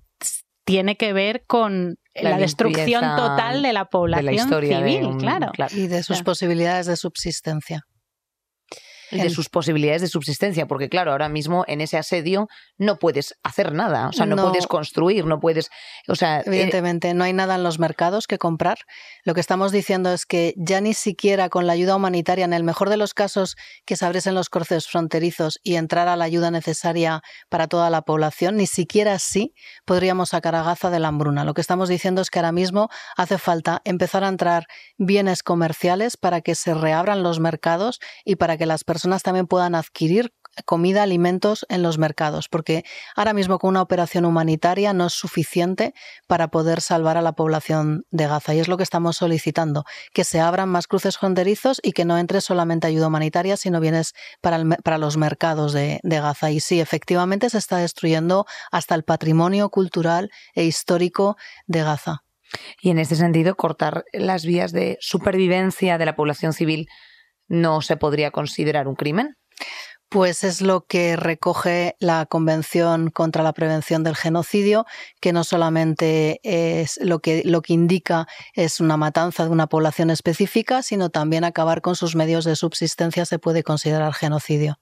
tiene 0.69 0.99
que 0.99 1.15
ver 1.15 1.45
con 1.47 1.99
la, 2.23 2.37
destrucción 2.37 3.03
total 3.17 3.63
de 3.63 3.73
la 3.73 3.87
población 3.87 4.49
civil, 4.49 5.17
claro. 5.19 5.53
Y 5.71 5.87
de 5.87 6.03
sus 6.03 6.23
posibilidades 6.23 6.87
de 6.87 6.97
subsistencia. 6.97 7.83
De 9.11 9.31
sus 9.31 9.49
posibilidades 9.49 10.03
de 10.03 10.09
subsistencia, 10.09 10.67
porque 10.67 10.89
claro, 10.89 11.13
ahora 11.13 11.29
mismo 11.29 11.65
en 11.67 11.81
ese 11.81 11.97
asedio 11.97 12.49
no 12.77 12.99
puedes 12.99 13.35
hacer 13.43 13.73
nada, 13.73 14.09
o 14.09 14.13
sea, 14.13 14.27
no, 14.27 14.37
puedes 14.37 14.67
construir, 14.67 15.25
no 15.25 15.41
puedes, 15.41 15.71
o 16.07 16.15
sea, 16.15 16.41
eh, 16.41 16.45
evidentemente 16.47 17.15
no 17.15 17.25
hay 17.25 17.33
nada 17.33 17.55
en 17.55 17.63
los 17.63 17.79
mercados 17.79 18.27
que 18.27 18.39
comprar. 18.39 18.79
Lo 19.25 19.35
que 19.35 19.41
estamos 19.41 19.73
diciendo 19.73 20.13
es 20.13 20.27
que 20.27 20.55
ya 20.57 20.81
ni 20.81 20.95
siquiera 20.95 21.49
con 21.49 21.67
la 21.67 21.73
ayuda 21.73 21.97
humanitaria, 21.97 22.45
en 22.45 22.53
el 22.53 22.65
mejor 22.65 22.91
de 22.91 22.97
los 22.97 23.15
casos, 23.15 23.57
que 23.87 23.97
se 23.97 24.05
abriesen 24.05 24.35
los 24.35 24.51
cruces 24.51 24.87
fronterizos 24.87 25.59
y 25.63 25.77
entrara 25.77 26.17
la 26.17 26.25
ayuda 26.25 26.51
necesaria 26.51 27.23
para 27.49 27.67
toda 27.67 27.91
la 27.91 28.03
población, 28.03 28.57
ni 28.57 28.67
siquiera 28.67 29.15
así 29.15 29.55
podríamos 29.85 30.31
sacar 30.31 30.55
a 30.55 30.63
Gaza 30.63 30.91
de 30.91 31.01
la 31.01 31.09
hambruna. 31.09 31.45
Lo 31.45 31.55
que 31.55 31.61
estamos 31.61 31.89
diciendo 31.89 32.21
es 32.21 32.31
que 32.31 32.39
ahora 32.39 32.53
mismo 32.53 32.89
hace 33.17 33.39
falta 33.39 33.81
empezar 33.85 34.25
a 34.25 34.29
entrar 34.29 34.67
bienes 34.99 35.43
comerciales 35.43 36.17
para 36.17 36.41
que 36.41 36.55
se 36.55 36.75
reabran 36.75 37.23
los 37.23 37.41
mercados 37.41 38.01
y 38.25 38.37
para 38.37 38.57
que 38.57 38.67
las 38.67 38.85
personas 38.85 38.98
también 39.23 39.47
puedan 39.47 39.75
adquirir 39.75 40.33
comida, 40.65 41.03
alimentos 41.03 41.67
en 41.69 41.83
los 41.83 41.99
mercados, 41.99 42.49
porque 42.49 42.85
ahora 43.17 43.33
mismo 43.33 43.59
con 43.59 43.69
una 43.69 43.83
operación 43.83 44.25
humanitaria 44.25 44.93
no 44.93 45.07
es 45.07 45.13
suficiente 45.13 45.95
para 46.27 46.49
poder 46.49 46.81
salvar 46.81 47.17
a 47.17 47.23
la 47.23 47.33
población 47.33 48.05
de 48.11 48.27
Gaza. 48.27 48.55
Y 48.55 48.61
es 48.61 48.69
lo 48.69 48.77
que 48.77 48.83
estamos 48.83 49.17
solicitando, 49.17 49.85
que 50.13 50.25
se 50.25 50.41
abran 50.41 50.69
más 50.69 50.87
cruces 50.87 51.19
fronterizos 51.19 51.81
y 51.83 51.93
que 51.93 52.05
no 52.05 52.19
entre 52.19 52.41
solamente 52.41 52.87
ayuda 52.87 53.09
humanitaria, 53.09 53.57
sino 53.57 53.81
bienes 53.81 54.15
para, 54.41 54.63
para 54.83 54.99
los 54.99 55.17
mercados 55.17 55.73
de, 55.73 56.01
de 56.03 56.21
Gaza. 56.21 56.51
Y 56.51 56.61
sí, 56.61 56.81
efectivamente 56.81 57.51
se 57.51 57.59
está 57.59 57.79
destruyendo 57.79 58.47
hasta 58.71 58.95
el 58.95 59.05
patrimonio 59.05 59.71
cultural 59.71 60.31
e 60.55 60.65
histórico 60.65 61.37
de 61.67 61.83
Gaza. 61.83 62.25
Y 62.81 62.91
en 62.91 62.99
este 62.99 63.15
sentido, 63.15 63.57
cortar 63.57 64.05
las 64.13 64.47
vías 64.47 64.73
de 64.73 64.97
supervivencia 65.01 65.99
de 65.99 66.07
la 66.07 66.17
población 66.17 66.55
civil 66.55 66.89
no 67.49 67.83
se 67.83 67.97
podría 67.97 68.31
considerar 68.31 68.89
un 68.89 68.95
crimen? 68.95 69.37
Pues 70.11 70.43
es 70.43 70.63
lo 70.63 70.87
que 70.87 71.17
recoge 71.17 71.95
la 72.01 72.25
Convención 72.25 73.11
contra 73.11 73.43
la 73.43 73.53
Prevención 73.53 74.05
del 74.05 74.17
Genocidio, 74.17 74.87
que 75.21 75.35
no 75.35 75.45
solamente 75.45 76.41
es 76.45 76.99
lo 77.03 77.19
que, 77.19 77.43
lo 77.45 77.61
que 77.61 77.75
indica 77.75 78.27
es 78.55 78.81
una 78.81 78.97
matanza 78.97 79.45
de 79.45 79.51
una 79.51 79.67
población 79.67 80.09
específica, 80.09 80.83
sino 80.83 81.11
también 81.11 81.45
acabar 81.45 81.83
con 81.83 81.95
sus 81.95 82.17
medios 82.17 82.47
de 82.47 82.57
subsistencia 82.57 83.27
se 83.27 83.39
puede 83.39 83.63
considerar 83.63 84.15
genocidio. 84.15 84.79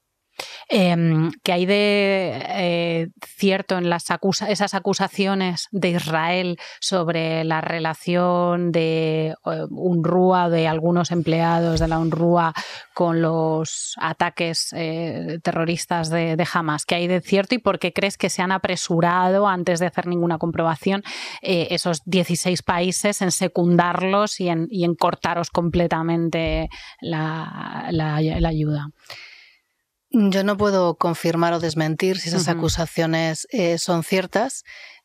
Em, 0.69 1.31
que 1.45 1.53
hay 1.53 1.65
de 1.65 2.43
eh, 2.49 3.09
cierto 3.25 3.79
en 3.79 3.89
las 3.89 4.07
esas 4.49 4.75
acusaciones 4.75 5.69
de 5.71 5.91
Israel 5.91 6.59
sobre 6.81 7.45
la 7.45 7.61
relación 7.61 8.73
de 8.73 9.35
uh, 9.45 9.67
UNRWA, 9.71 10.49
de 10.51 10.67
algunos 10.67 11.13
empleados 11.13 11.79
de 11.81 11.89
la 11.89 11.99
UNRWA 11.99 12.53
con 12.95 13.23
los 13.23 13.95
ataques 14.01 14.73
eh, 14.73 15.39
terroristas 15.43 16.11
de, 16.11 16.47
Hamas, 16.53 16.85
que 16.85 16.97
hay 16.97 17.07
de 17.07 17.21
cierto 17.21 17.55
y 17.55 17.59
por 17.59 17.79
qué 17.79 17.93
crees 17.93 18.17
que 18.17 18.31
se 18.31 18.43
han 18.43 18.53
apresurado 18.53 19.47
antes 19.47 19.79
de 19.79 19.87
hacer 19.87 20.07
ninguna 20.07 20.39
comprobación 20.39 21.03
esos 21.43 22.03
16 22.07 22.63
países 22.63 23.23
en 23.23 23.31
secundarlos 23.31 24.41
y 24.41 24.49
en, 24.49 24.95
cortaros 24.97 25.51
completamente 25.51 26.69
la 27.01 27.87
ayuda. 27.87 28.89
Yo 30.11 30.45
no 30.45 30.57
puedo 30.57 30.95
confirmar 30.95 31.53
o 31.53 31.61
desmentir 31.61 32.19
si 32.19 32.29
esas 32.29 32.49
acusaciones 32.49 33.47
eh, 33.51 33.79
son 33.79 34.03
ciertas. 34.03 34.65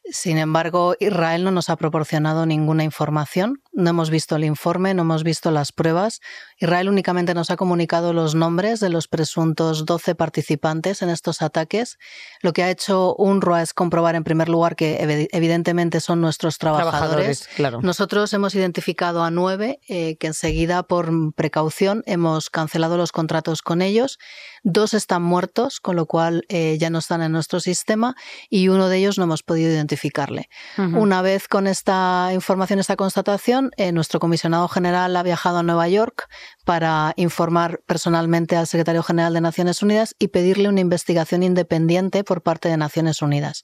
Sin 0.09 0.39
embargo, 0.39 0.95
Israel 0.99 1.43
no 1.43 1.51
nos 1.51 1.69
ha 1.69 1.75
proporcionado 1.75 2.45
ninguna 2.47 2.83
información. 2.83 3.61
No 3.71 3.91
hemos 3.91 4.09
visto 4.09 4.35
el 4.35 4.43
informe, 4.43 4.93
no 4.93 5.03
hemos 5.03 5.23
visto 5.23 5.51
las 5.51 5.71
pruebas. 5.71 6.21
Israel 6.57 6.89
únicamente 6.89 7.35
nos 7.35 7.51
ha 7.51 7.55
comunicado 7.55 8.11
los 8.11 8.33
nombres 8.33 8.79
de 8.79 8.89
los 8.89 9.07
presuntos 9.07 9.85
12 9.85 10.15
participantes 10.15 11.03
en 11.03 11.09
estos 11.09 11.41
ataques. 11.43 11.99
Lo 12.41 12.51
que 12.51 12.63
ha 12.63 12.71
hecho 12.71 13.15
UNRWA 13.15 13.61
es 13.61 13.73
comprobar 13.73 14.15
en 14.15 14.23
primer 14.23 14.49
lugar 14.49 14.75
que 14.75 15.27
evidentemente 15.31 15.99
son 15.99 16.19
nuestros 16.19 16.57
trabajadores. 16.57 17.47
Nosotros 17.81 18.33
hemos 18.33 18.55
identificado 18.55 19.23
a 19.23 19.29
nueve 19.29 19.79
eh, 19.87 20.17
que 20.17 20.27
enseguida 20.27 20.83
por 20.83 21.33
precaución 21.35 22.01
hemos 22.07 22.49
cancelado 22.49 22.97
los 22.97 23.11
contratos 23.11 23.61
con 23.61 23.83
ellos. 23.83 24.17
Dos 24.63 24.93
están 24.93 25.23
muertos, 25.23 25.79
con 25.79 25.95
lo 25.95 26.05
cual 26.05 26.45
eh, 26.47 26.77
ya 26.79 26.89
no 26.89 26.99
están 26.99 27.21
en 27.21 27.31
nuestro 27.31 27.59
sistema 27.59 28.15
y 28.49 28.67
uno 28.67 28.89
de 28.89 28.97
ellos 28.97 29.17
no 29.17 29.23
hemos 29.23 29.41
podido 29.41 29.71
identificarle. 29.71 30.49
Una 30.77 31.21
vez 31.21 31.47
con 31.47 31.65
esta 31.65 32.29
información, 32.33 32.79
esta 32.79 32.95
constatación, 32.95 33.71
eh, 33.77 33.91
nuestro 33.91 34.19
comisionado 34.19 34.67
general 34.67 35.15
ha 35.15 35.23
viajado 35.23 35.57
a 35.59 35.63
Nueva 35.63 35.87
York 35.87 36.27
para 36.63 37.13
informar 37.15 37.81
personalmente 37.87 38.55
al 38.55 38.67
secretario 38.67 39.03
general 39.03 39.33
de 39.33 39.41
Naciones 39.41 39.81
Unidas 39.81 40.15
y 40.19 40.27
pedirle 40.27 40.69
una 40.69 40.81
investigación 40.81 41.43
independiente 41.43 42.23
por 42.23 42.43
parte 42.43 42.69
de 42.69 42.77
Naciones 42.77 43.21
Unidas 43.21 43.63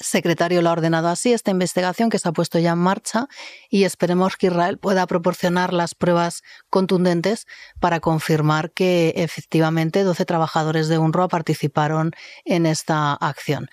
secretario 0.00 0.62
lo 0.62 0.68
ha 0.68 0.72
ordenado 0.72 1.08
así, 1.08 1.32
esta 1.32 1.50
investigación 1.50 2.10
que 2.10 2.18
se 2.18 2.28
ha 2.28 2.32
puesto 2.32 2.58
ya 2.58 2.72
en 2.72 2.78
marcha 2.78 3.28
y 3.70 3.84
esperemos 3.84 4.36
que 4.36 4.48
Israel 4.48 4.78
pueda 4.78 5.06
proporcionar 5.06 5.72
las 5.72 5.94
pruebas 5.94 6.42
contundentes 6.70 7.46
para 7.80 8.00
confirmar 8.00 8.70
que 8.70 9.14
efectivamente 9.16 10.04
12 10.04 10.24
trabajadores 10.24 10.88
de 10.88 10.98
UNRWA 10.98 11.28
participaron 11.28 12.12
en 12.44 12.66
esta 12.66 13.14
acción. 13.14 13.68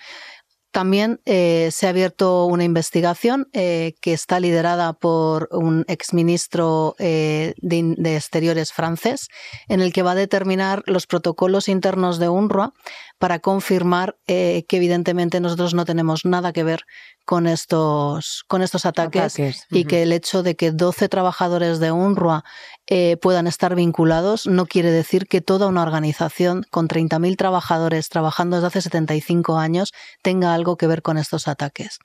También 0.70 1.20
eh, 1.24 1.70
se 1.72 1.86
ha 1.86 1.90
abierto 1.90 2.44
una 2.44 2.64
investigación 2.64 3.48
eh, 3.52 3.94
que 4.00 4.12
está 4.12 4.40
liderada 4.40 4.92
por 4.92 5.48
un 5.50 5.84
exministro 5.88 6.94
eh, 6.98 7.54
de, 7.58 7.94
de, 7.96 8.16
Exteriores 8.16 8.72
francés, 8.72 9.28
en 9.68 9.80
el 9.80 9.92
que 9.92 10.02
va 10.02 10.12
a 10.12 10.16
determinar 10.16 10.82
los 10.86 11.06
protocolos 11.06 11.68
internos 11.68 12.18
de 12.18 12.28
UNRWA 12.28 12.72
para 13.18 13.38
confirmar 13.38 14.16
que 14.26 14.66
evidentemente 14.68 15.40
nosotros 15.40 15.72
no 15.72 15.86
tenemos 15.86 16.26
nada 16.26 16.52
que 16.52 16.64
ver 16.64 16.80
con 17.26 17.48
estos, 17.48 18.44
con 18.46 18.62
estos 18.62 18.86
ataques, 18.86 19.36
y 19.68 19.84
que 19.84 20.04
el 20.04 20.12
hecho 20.12 20.44
de 20.44 20.54
que 20.54 20.70
12 20.70 21.08
trabajadores 21.08 21.80
de 21.80 21.90
UNRWA 21.90 22.44
eh, 22.86 23.16
puedan 23.16 23.48
estar 23.48 23.74
vinculados 23.74 24.46
no 24.46 24.64
quiere 24.64 24.92
decir 24.92 25.26
que 25.26 25.40
toda 25.40 25.66
una 25.66 25.82
organización 25.82 26.64
con 26.70 26.86
30.000 26.86 27.36
trabajadores 27.36 28.08
trabajando 28.10 28.56
desde 28.56 28.68
hace 28.68 28.82
75 28.82 29.58
años 29.58 29.92
tenga 30.22 30.54
algo 30.54 30.76
que 30.76 30.86
ver 30.86 31.02
con 31.02 31.18
estos 31.18 31.48
ataques. 31.48 31.98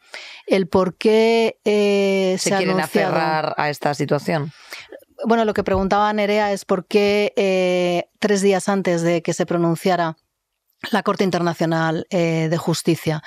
El 0.47 0.67
por 0.67 0.97
qué 0.97 1.59
eh, 1.65 2.37
se, 2.39 2.49
quieren 2.57 2.79
aferrar 2.79 3.53
a 3.57 3.69
esta 3.69 3.93
situación. 3.93 4.51
Bueno, 5.23 5.45
lo 5.45 5.53
que 5.53 5.63
preguntaba 5.63 6.11
Nerea 6.11 6.51
es 6.51 6.65
por 6.65 6.87
qué 6.87 7.31
eh, 7.35 8.09
tres 8.17 8.41
días 8.41 8.67
antes 8.67 9.03
de 9.03 9.21
que 9.21 9.33
se 9.33 9.45
pronunciara 9.45 10.17
la 10.89 11.03
Corte 11.03 11.23
Internacional 11.23 12.07
de 12.09 12.57
Justicia 12.57 13.21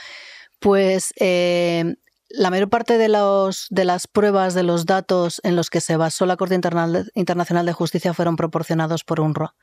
pues 0.65 1.13
eh, 1.21 1.97
la 2.31 2.49
mayor 2.49 2.71
parte 2.71 2.97
de, 2.97 3.09
las 3.09 4.07
pruebas, 4.07 4.55
de 4.55 4.63
los 4.63 4.87
datos 4.87 5.43
en 5.45 5.57
los 5.57 5.69
que 5.69 5.83
se 5.83 5.99
basó 5.99 6.25
la 6.25 6.39
Corte 6.39 6.55
Internacional 6.55 7.67
de 7.67 7.73
Justicia 7.75 8.15
fueron 8.15 8.37
proporcionados 8.37 9.05
por 9.05 9.21
UNRWA. 9.21 9.55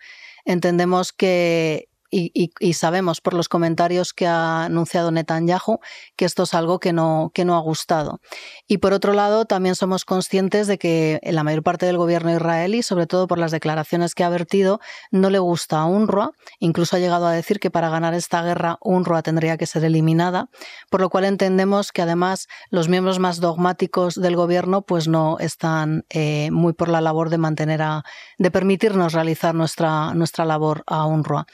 Entendemos 0.46 1.12
que 1.12 1.90
y, 2.12 2.74
sabemos 2.74 3.22
por 3.22 3.34
los 3.34 3.48
comentarios 3.48 4.14
que 4.14 4.28
ha 4.28 4.66
anunciado 4.66 5.12
Netanyahu 5.12 5.80
que 6.16 6.26
esto 6.26 6.44
es 6.44 6.54
algo 6.54 6.80
que 6.80 6.92
no, 6.94 7.32
que 7.34 7.46
no 7.46 7.56
ha 7.56 7.60
gustado. 7.60 8.20
Y 8.68 8.80
por 8.80 8.94
otro 8.94 9.14
lado, 9.14 9.46
también 9.46 9.76
somos 9.76 10.04
conscientes 10.04 10.68
de 10.68 10.78
que 10.78 11.20
la 11.24 11.44
mayor 11.44 11.64
parte 11.64 11.86
del 11.86 11.98
gobierno 11.98 12.34
israelí, 12.34 12.84
sobre 12.84 13.08
todo 13.08 13.28
por 13.28 13.40
las 13.40 13.52
declaraciones 13.52 14.14
que 14.14 14.24
ha 14.24 14.30
vertido, 14.30 14.80
no 15.12 15.30
le 15.30 15.40
gusta 15.40 15.80
a 15.80 15.86
UNRWA. 15.86 16.32
Incluso 16.60 16.96
ha 16.96 17.00
llegado 17.00 17.28
a 17.28 17.32
decir 17.32 17.60
que 17.60 17.72
para 17.72 17.90
ganar 17.90 18.14
esta 18.14 18.42
guerra 18.44 18.78
UNRWA 18.82 19.22
tendría 19.22 19.58
que 19.58 19.66
ser 19.66 19.86
eliminada, 19.86 20.50
por 20.90 21.02
lo 21.02 21.10
cual 21.10 21.26
entendemos 21.26 21.92
que 21.92 22.02
además 22.02 22.48
los 22.70 22.90
miembros 22.90 23.20
más 23.20 23.40
dogmáticos 23.40 24.16
del 24.16 24.36
gobierno 24.36 24.82
pues 24.82 25.08
no 25.08 25.38
están 25.40 26.06
eh, 26.10 26.50
muy 26.52 26.74
por 26.74 26.90
la 26.90 27.00
labor 27.00 27.30
de 27.30 27.38
mantener 27.38 27.82
a, 27.82 28.04
de 28.38 28.52
permitirnos 28.52 29.14
realizar 29.14 29.56
nuestra, 29.56 30.14
nuestra 30.14 30.46
labor 30.46 30.84
a 30.88 31.06
UNRWA 31.06 31.48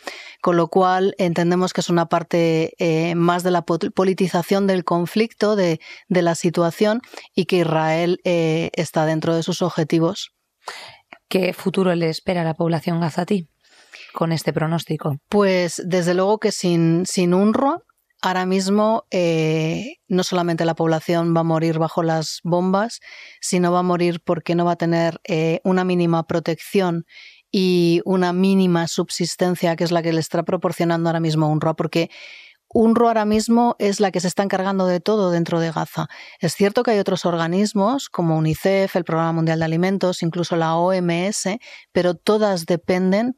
con 0.47 0.55
lo 0.55 0.69
cual 0.69 1.13
entendemos 1.17 1.73
que 1.73 1.81
es 1.81 1.89
una 1.89 2.05
parte 2.05 2.73
eh, 2.79 3.15
más 3.15 3.43
de 3.43 3.51
la 3.51 3.63
politización 3.63 4.65
del 4.65 4.85
conflicto, 4.85 5.57
de, 5.57 5.81
la 6.07 6.35
situación 6.35 7.01
y 7.35 7.47
que 7.47 7.57
Israel 7.57 8.21
eh, 8.23 8.69
está 8.71 9.05
dentro 9.05 9.35
de 9.35 9.43
sus 9.43 9.61
objetivos. 9.61 10.31
¿Qué 11.27 11.51
futuro 11.51 11.93
le 11.95 12.07
espera 12.07 12.43
a 12.43 12.45
la 12.45 12.53
población 12.53 13.01
gazatí 13.01 13.49
con 14.13 14.31
este 14.31 14.53
pronóstico? 14.53 15.17
Pues 15.27 15.83
desde 15.85 16.13
luego 16.13 16.39
que 16.39 16.53
sin, 16.53 17.05
sin 17.05 17.33
UNRWA 17.33 17.83
Ahora 18.19 18.47
mismo 18.47 19.05
eh, 19.11 19.97
no 20.07 20.23
solamente 20.23 20.65
la 20.65 20.73
población 20.73 21.35
va 21.35 21.41
a 21.41 21.43
morir 21.43 21.77
bajo 21.77 22.01
las 22.01 22.39
bombas, 22.43 22.99
sino 23.41 23.71
va 23.71 23.79
a 23.79 23.83
morir 23.83 24.21
porque 24.25 24.55
no 24.55 24.65
va 24.65 24.71
a 24.71 24.75
tener 24.75 25.21
una 25.63 25.83
mínima 25.83 26.25
protección 26.25 27.05
y 27.51 28.01
una 28.05 28.33
mínima 28.33 28.87
subsistencia 28.87 29.75
que 29.75 29.83
es 29.83 29.91
la 29.91 30.01
que 30.01 30.13
le 30.13 30.19
está 30.19 30.43
proporcionando 30.43 31.09
ahora 31.09 31.19
mismo 31.19 31.49
UNRWA, 31.49 31.75
porque 31.75 32.09
UNRWA 32.73 33.07
ahora 33.09 33.25
mismo 33.25 33.75
es 33.79 33.99
la 33.99 34.11
que 34.11 34.19
se 34.19 34.27
está 34.27 34.43
encargando 34.43 34.85
de 34.85 34.99
todo 34.99 35.31
dentro 35.31 35.59
de 35.59 35.71
Gaza. 35.71 36.07
Es 36.39 36.53
cierto 36.53 36.83
que 36.83 36.91
hay 36.91 36.99
otros 36.99 37.25
organismos 37.25 38.09
como 38.09 38.37
UNICEF, 38.37 38.95
el 38.95 39.05
Programa 39.05 39.31
Mundial 39.31 39.59
de 39.59 39.65
Alimentos, 39.65 40.21
incluso 40.21 40.55
la 40.57 40.75
OMS, 40.75 41.57
pero 41.93 42.15
todas 42.15 42.65
dependen 42.65 43.37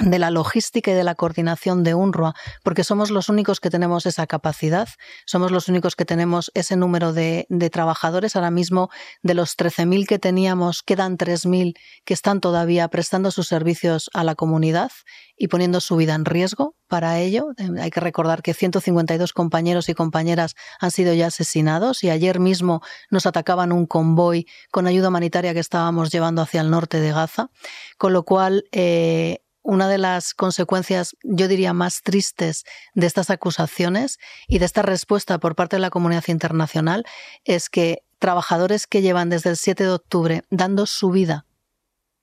de 0.00 0.18
la 0.18 0.30
logística 0.30 0.90
y 0.90 0.94
de 0.94 1.04
la 1.04 1.14
coordinación 1.14 1.82
de 1.82 1.94
UNRWA, 1.94 2.34
porque 2.62 2.84
somos 2.84 3.10
los 3.10 3.28
únicos 3.28 3.60
que 3.60 3.70
tenemos 3.70 4.06
esa 4.06 4.26
capacidad, 4.26 4.88
somos 5.26 5.50
los 5.50 5.68
únicos 5.68 5.96
que 5.96 6.04
tenemos 6.04 6.50
ese 6.54 6.76
número 6.76 7.12
de, 7.12 7.46
trabajadores. 7.72 8.36
Ahora 8.36 8.50
mismo, 8.50 8.90
de 9.22 9.34
los 9.34 9.56
13.000 9.56 10.06
que 10.06 10.18
teníamos, 10.18 10.82
quedan 10.82 11.18
3.000 11.18 11.76
que 12.04 12.14
están 12.14 12.40
todavía 12.40 12.88
prestando 12.88 13.30
sus 13.30 13.48
servicios 13.48 14.10
a 14.14 14.24
la 14.24 14.34
comunidad 14.34 14.90
y 15.36 15.48
poniendo 15.48 15.80
su 15.80 15.96
vida 15.96 16.14
en 16.14 16.24
riesgo 16.24 16.76
para 16.88 17.18
ello. 17.18 17.48
Eh, 17.58 17.68
hay 17.80 17.90
que 17.90 18.00
recordar 18.00 18.42
que 18.42 18.54
152 18.54 19.32
compañeros 19.32 19.88
y 19.88 19.94
compañeras 19.94 20.54
han 20.80 20.90
sido 20.90 21.12
ya 21.14 21.26
asesinados 21.26 22.02
y 22.04 22.10
ayer 22.10 22.40
mismo 22.40 22.82
nos 23.10 23.26
atacaban 23.26 23.72
un 23.72 23.86
convoy 23.86 24.46
con 24.70 24.86
ayuda 24.86 25.08
humanitaria 25.08 25.54
que 25.54 25.60
estábamos 25.60 26.10
llevando 26.10 26.42
hacia 26.42 26.60
el 26.60 26.70
norte 26.70 27.00
de 27.00 27.12
Gaza, 27.12 27.50
con 27.98 28.12
lo 28.12 28.24
cual 28.24 28.64
eh, 28.72 29.42
una 29.68 29.86
de 29.86 29.98
las 29.98 30.32
consecuencias, 30.32 31.14
yo 31.22 31.46
diría, 31.46 31.74
más 31.74 32.00
tristes 32.02 32.64
de 32.94 33.06
estas 33.06 33.28
acusaciones 33.28 34.18
y 34.46 34.60
de 34.60 34.64
esta 34.64 34.80
respuesta 34.80 35.36
por 35.36 35.56
parte 35.56 35.76
de 35.76 35.80
la 35.80 35.90
comunidad 35.90 36.24
internacional 36.28 37.04
es 37.44 37.68
que 37.68 38.02
trabajadores 38.18 38.86
que 38.86 39.02
llevan 39.02 39.28
desde 39.28 39.50
el 39.50 39.58
7 39.58 39.84
de 39.84 39.90
octubre 39.90 40.42
dando 40.48 40.86
su 40.86 41.10
vida 41.10 41.44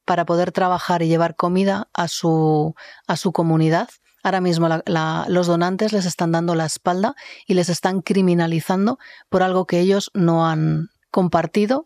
para 0.06 0.26
poder 0.26 0.52
trabajar 0.52 1.04
y 1.04 1.08
llevar 1.08 1.36
comida 1.36 1.88
a 1.94 2.08
su, 2.08 2.74
a 3.06 3.16
su 3.16 3.32
comunidad, 3.32 3.90
ahora 4.24 4.42
mismo 4.42 4.68
los 5.28 5.46
donantes 5.46 5.94
les 5.94 6.08
están 6.08 6.32
dando 6.32 6.56
la 6.56 6.66
espalda 6.66 7.14
y 7.46 7.54
les 7.54 7.70
están 7.70 8.02
criminalizando 8.02 8.98
por 9.30 9.44
algo 9.44 9.68
que 9.68 9.82
ellos 9.82 10.10
no 10.16 10.48
han 10.48 10.90
compartido 11.12 11.86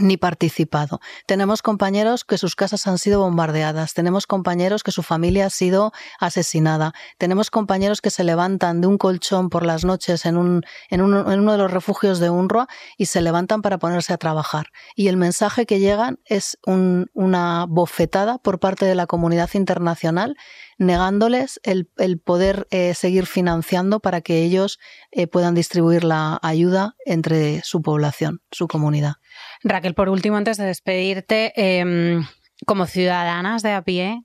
ni 0.00 0.16
participado. 0.16 1.00
Tenemos 1.26 1.62
compañeros 1.62 2.24
que 2.24 2.38
sus 2.38 2.56
casas 2.56 2.86
han 2.86 2.98
sido 2.98 3.20
bombardeadas, 3.20 3.94
tenemos 3.94 4.26
compañeros 4.26 4.82
que 4.82 4.90
su 4.90 5.02
familia 5.02 5.46
ha 5.46 5.50
sido 5.50 5.92
asesinada, 6.18 6.92
tenemos 7.18 7.50
compañeros 7.50 8.00
que 8.00 8.10
se 8.10 8.24
levantan 8.24 8.80
de 8.80 8.88
un 8.88 8.98
colchón 8.98 9.50
por 9.50 9.64
las 9.64 9.84
noches 9.84 10.26
en, 10.26 10.36
un, 10.36 10.64
en, 10.90 11.00
uno 11.00 11.52
de 11.52 11.58
los 11.58 11.70
refugios 11.70 12.18
de 12.18 12.30
UNRWA 12.30 12.66
y 12.98 13.06
se 13.06 13.20
levantan 13.20 13.62
para 13.62 13.78
ponerse 13.78 14.12
a 14.12 14.18
trabajar. 14.18 14.66
Y 14.96 15.08
el 15.08 15.16
mensaje 15.16 15.66
que 15.66 15.78
llegan 15.78 16.18
es 16.24 16.58
una 16.64 17.66
bofetada 17.68 18.38
por 18.38 18.58
parte 18.58 18.86
de 18.86 18.94
la 18.94 19.06
comunidad 19.06 19.50
internacional 19.54 20.36
negándoles 20.78 21.60
el, 21.62 21.86
poder 22.18 22.66
eh, 22.70 22.94
seguir 22.94 23.26
financiando 23.26 24.00
para 24.00 24.20
que 24.20 24.42
ellos 24.42 24.78
eh, 25.10 25.26
puedan 25.26 25.54
distribuir 25.54 26.04
la 26.04 26.38
ayuda 26.42 26.96
entre 27.06 27.62
su 27.62 27.82
población, 27.82 28.42
su 28.50 28.66
comunidad. 28.66 29.14
Raquel, 29.64 29.94
por 29.94 30.08
último, 30.08 30.36
antes 30.36 30.58
de 30.58 30.66
despedirte, 30.66 31.52
em, 31.56 32.22
como 32.66 32.86
ciudadanas 32.86 33.62
de 33.62 33.72
a 33.72 33.82
pie, 33.82 34.20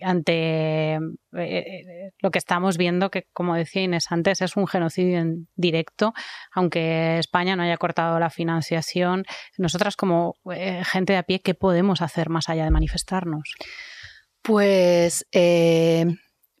ante 0.00 0.94
eh, 1.36 2.12
lo 2.20 2.30
que 2.30 2.38
estamos 2.38 2.78
viendo, 2.78 3.10
que 3.10 3.26
como 3.32 3.54
decía 3.54 3.82
Inés 3.82 4.06
antes, 4.10 4.40
es 4.40 4.56
un 4.56 4.66
genocidio 4.66 5.18
en 5.18 5.48
directo, 5.56 6.14
aunque 6.52 7.18
España 7.18 7.54
no 7.56 7.64
haya 7.64 7.76
cortado 7.76 8.18
la 8.18 8.30
financiación, 8.30 9.24
nosotras 9.58 9.96
como 9.96 10.36
gente 10.84 11.12
de 11.12 11.18
a 11.18 11.22
pie, 11.24 11.40
¿qué 11.40 11.54
podemos 11.54 12.00
hacer 12.00 12.30
más 12.30 12.48
allá 12.48 12.64
de 12.64 12.70
manifestarnos? 12.70 13.54
Pues 14.40 15.26
eh, 15.32 16.06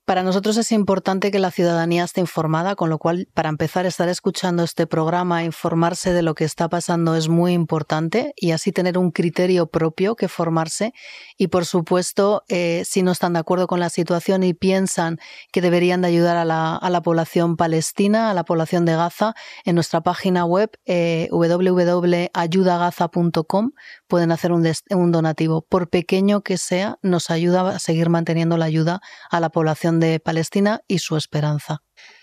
para 0.04 0.22
nosotros 0.22 0.58
es 0.58 0.70
importante 0.72 1.30
que 1.30 1.38
la 1.38 1.50
ciudadanía 1.50 2.04
esté 2.04 2.20
informada, 2.20 2.76
con 2.76 2.90
lo 2.90 2.98
cual, 2.98 3.26
para 3.32 3.48
empezar, 3.48 3.86
estar 3.86 4.10
escuchando 4.10 4.62
este 4.62 4.86
programa, 4.86 5.44
informarse 5.44 6.12
de 6.12 6.20
lo 6.20 6.34
que 6.34 6.44
está 6.44 6.68
pasando 6.68 7.16
es 7.16 7.28
muy 7.28 7.54
importante 7.54 8.34
y 8.36 8.50
así 8.50 8.70
tener 8.70 8.98
un 8.98 9.10
criterio 9.10 9.66
propio 9.66 10.14
que 10.14 10.28
formarse. 10.28 10.92
Y, 11.38 11.46
por 11.48 11.64
supuesto, 11.64 12.42
eh, 12.48 12.82
si 12.84 13.02
no 13.02 13.12
están 13.12 13.32
de 13.32 13.38
acuerdo 13.38 13.66
con 13.66 13.80
la 13.80 13.88
situación 13.88 14.42
y 14.42 14.52
piensan 14.52 15.16
que 15.52 15.62
deberían 15.62 16.02
de 16.02 16.08
ayudar 16.08 16.36
a 16.36 16.44
la, 16.44 17.00
población 17.02 17.56
palestina, 17.56 18.30
a 18.30 18.34
la 18.34 18.44
población 18.44 18.84
de 18.84 18.96
Gaza, 18.96 19.32
en 19.64 19.74
nuestra 19.74 20.02
página 20.02 20.44
web 20.44 20.70
eh, 20.84 21.28
www.ayudagaza.com 21.30 23.70
pueden 24.14 24.30
hacer 24.30 24.52
un, 24.52 24.64
un 24.90 25.10
donativo. 25.10 25.66
Por 25.68 25.90
pequeño 25.90 26.42
que 26.42 26.56
sea, 26.56 26.98
nos 27.02 27.30
ayuda 27.30 27.68
a 27.68 27.78
seguir 27.80 28.10
manteniendo 28.10 28.56
la 28.56 28.66
ayuda 28.66 29.00
a 29.28 29.40
la 29.40 29.50
población 29.50 29.98
de 29.98 30.20
Palestina 30.20 30.82
y 30.86 31.00
su 31.00 31.16
esperanza. 31.16 31.82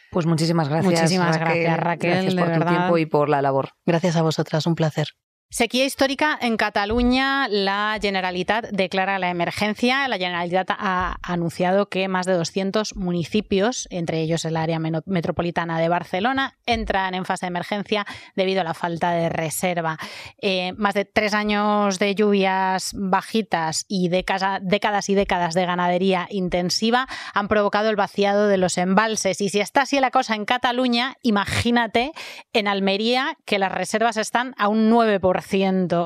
Pues 0.09 0.25
muchísimas 0.25 0.69
gracias. 0.69 0.89
Muchísimas 0.93 1.37
gracias, 1.37 1.77
Raquel. 1.77 2.11
Gracias 2.11 2.35
por 2.35 2.53
tu 2.53 2.65
tiempo 2.65 2.97
y 2.97 3.05
por 3.07 3.27
la 3.27 3.41
labor. 3.41 3.71
Gracias 3.85 4.15
a 4.15 4.21
vosotras, 4.21 4.65
un 4.67 4.75
placer. 4.75 5.09
Sequía 5.53 5.83
histórica 5.83 6.39
en 6.41 6.55
Cataluña. 6.55 7.49
La 7.49 7.99
Generalitat 8.01 8.69
declara 8.69 9.19
la 9.19 9.29
emergencia. 9.29 10.07
La 10.07 10.17
Generalitat 10.17 10.69
ha 10.71 11.17
anunciado 11.21 11.89
que 11.89 12.07
más 12.07 12.25
de 12.25 12.31
200 12.35 12.95
municipios, 12.95 13.85
entre 13.91 14.21
ellos 14.21 14.45
el 14.45 14.55
área 14.55 14.79
metropolitana 14.79 15.77
de 15.77 15.89
Barcelona, 15.89 16.55
entran 16.65 17.15
en 17.15 17.25
fase 17.25 17.47
de 17.47 17.49
emergencia 17.49 18.05
debido 18.33 18.61
a 18.61 18.63
la 18.63 18.73
falta 18.73 19.11
de 19.11 19.27
reserva. 19.27 19.97
Eh, 20.41 20.71
más 20.77 20.93
de 20.93 21.03
tres 21.03 21.33
años 21.33 21.99
de 21.99 22.15
lluvias 22.15 22.93
bajitas 22.95 23.83
y 23.89 24.07
décadas 24.07 25.09
y 25.09 25.15
décadas 25.15 25.53
de 25.53 25.65
ganadería 25.65 26.27
intensiva 26.29 27.09
han 27.33 27.49
provocado 27.49 27.89
el 27.89 27.97
vaciado 27.97 28.47
de 28.47 28.55
los 28.55 28.77
embalses. 28.77 29.41
Y 29.41 29.49
si 29.49 29.59
está 29.59 29.81
así 29.81 29.99
la 29.99 30.11
cosa 30.11 30.33
en 30.35 30.45
Cataluña, 30.45 31.17
imagínate 31.23 32.13
en 32.53 32.69
Almería 32.69 33.37
que 33.43 33.59
las 33.59 33.73
reservas 33.73 34.15
están 34.15 34.55
a 34.57 34.69
un 34.69 34.89
9% 34.89 35.40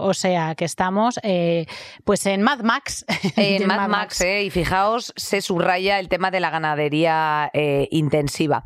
o 0.02 0.14
sea 0.14 0.56
que 0.56 0.66
estamos 0.66 1.20
eh, 1.24 1.66
pues 2.04 2.26
en 2.26 2.42
Mad 2.42 2.60
Max. 2.62 3.06
En 3.38 3.68
Mad, 3.68 3.90
Max, 3.90 4.22
eh, 4.22 4.44
y 4.44 4.50
fijaos, 4.50 5.14
se 5.16 5.42
subraya 5.42 6.00
el 6.00 6.10
tema 6.10 6.32
de 6.32 6.40
la 6.40 6.50
ganadería 6.50 7.50
eh, 7.54 7.88
intensiva, 7.92 8.64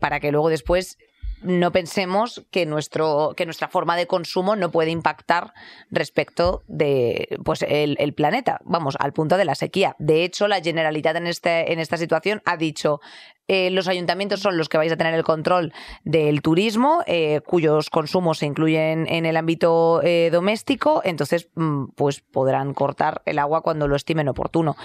para 0.00 0.20
que 0.20 0.30
luego 0.32 0.48
después 0.48 0.98
no 1.42 1.72
pensemos 1.72 2.44
que, 2.50 2.66
nuestro, 2.66 3.34
que 3.36 3.44
nuestra 3.44 3.68
forma 3.68 3.96
de 3.96 4.06
consumo 4.06 4.56
no 4.56 4.70
puede 4.70 4.90
impactar 4.90 5.52
respecto 5.90 6.62
de 6.66 7.38
pues 7.44 7.64
el, 7.68 8.14
planeta, 8.14 8.60
vamos, 8.64 8.96
al 8.98 9.12
punto 9.12 9.36
de 9.36 9.44
la 9.44 9.54
sequía. 9.54 9.96
De 9.98 10.24
hecho, 10.24 10.48
la 10.48 10.60
Generalitat 10.60 11.16
en, 11.16 11.26
este, 11.26 11.72
en 11.72 11.78
esta 11.78 11.96
situación 11.96 12.42
ha 12.44 12.56
dicho 12.56 13.00
eh, 13.48 13.70
los 13.70 13.86
ayuntamientos 13.86 14.40
son 14.40 14.56
los 14.56 14.68
que 14.68 14.76
vais 14.76 14.90
a 14.90 14.96
tener 14.96 15.14
el 15.14 15.22
control 15.22 15.72
del 16.04 16.42
turismo, 16.42 17.02
eh, 17.06 17.40
cuyos 17.46 17.90
consumos 17.90 18.38
se 18.38 18.46
incluyen 18.46 19.06
en 19.08 19.24
el 19.24 19.36
ámbito 19.36 20.00
eh, 20.02 20.30
doméstico, 20.32 21.00
entonces 21.04 21.48
mm, 21.54 21.90
pues 21.94 22.20
podrán 22.20 22.74
cortar 22.74 23.22
el 23.24 23.38
agua 23.38 23.62
cuando 23.62 23.86
lo 23.86 23.94
estimen 23.94 24.28
oportuno. 24.28 24.76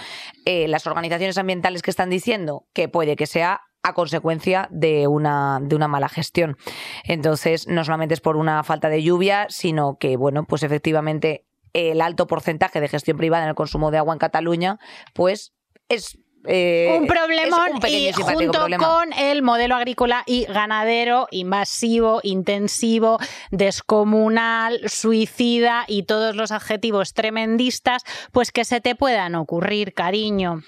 las 0.44 0.86
organizaciones 0.86 1.38
ambientales 1.38 1.82
que 1.82 1.90
están 1.90 2.10
diciendo 2.10 2.66
que 2.72 2.88
puede 2.88 3.16
que 3.16 3.26
sea 3.26 3.62
a 3.82 3.94
consecuencia 3.94 4.68
de 4.70 5.06
una, 5.06 5.58
de 5.60 5.74
una 5.74 5.88
mala 5.88 6.08
gestión. 6.08 6.56
Entonces, 7.04 7.66
no 7.66 7.84
solamente 7.84 8.14
es 8.14 8.20
por 8.20 8.36
una 8.36 8.62
falta 8.62 8.88
de 8.88 9.02
lluvia, 9.02 9.46
sino 9.48 9.96
que, 9.98 10.16
bueno, 10.16 10.44
pues 10.44 10.62
efectivamente 10.62 11.44
el 11.72 12.00
alto 12.00 12.26
porcentaje 12.26 12.80
de 12.80 12.88
gestión 12.88 13.16
privada 13.16 13.44
en 13.44 13.50
el 13.50 13.54
consumo 13.54 13.90
de 13.90 13.98
agua 13.98 14.14
en 14.14 14.18
Cataluña, 14.18 14.78
pues 15.14 15.52
es 15.88 16.18
eh, 16.46 16.98
un 17.00 17.06
problemón 17.06 17.80
y, 17.86 18.10
junto 18.12 18.66
con 18.78 19.12
el 19.12 19.42
modelo 19.42 19.76
agrícola 19.76 20.24
y 20.26 20.44
ganadero 20.44 21.28
invasivo, 21.30 22.20
intensivo, 22.24 23.18
descomunal, 23.50 24.80
suicida 24.88 25.84
y 25.86 26.02
todos 26.02 26.34
los 26.34 26.50
adjetivos 26.50 27.14
tremendistas, 27.14 28.02
pues 28.32 28.50
que 28.50 28.64
se 28.64 28.80
te 28.80 28.96
puedan 28.96 29.36
ocurrir, 29.36 29.94
cariño. 29.94 30.62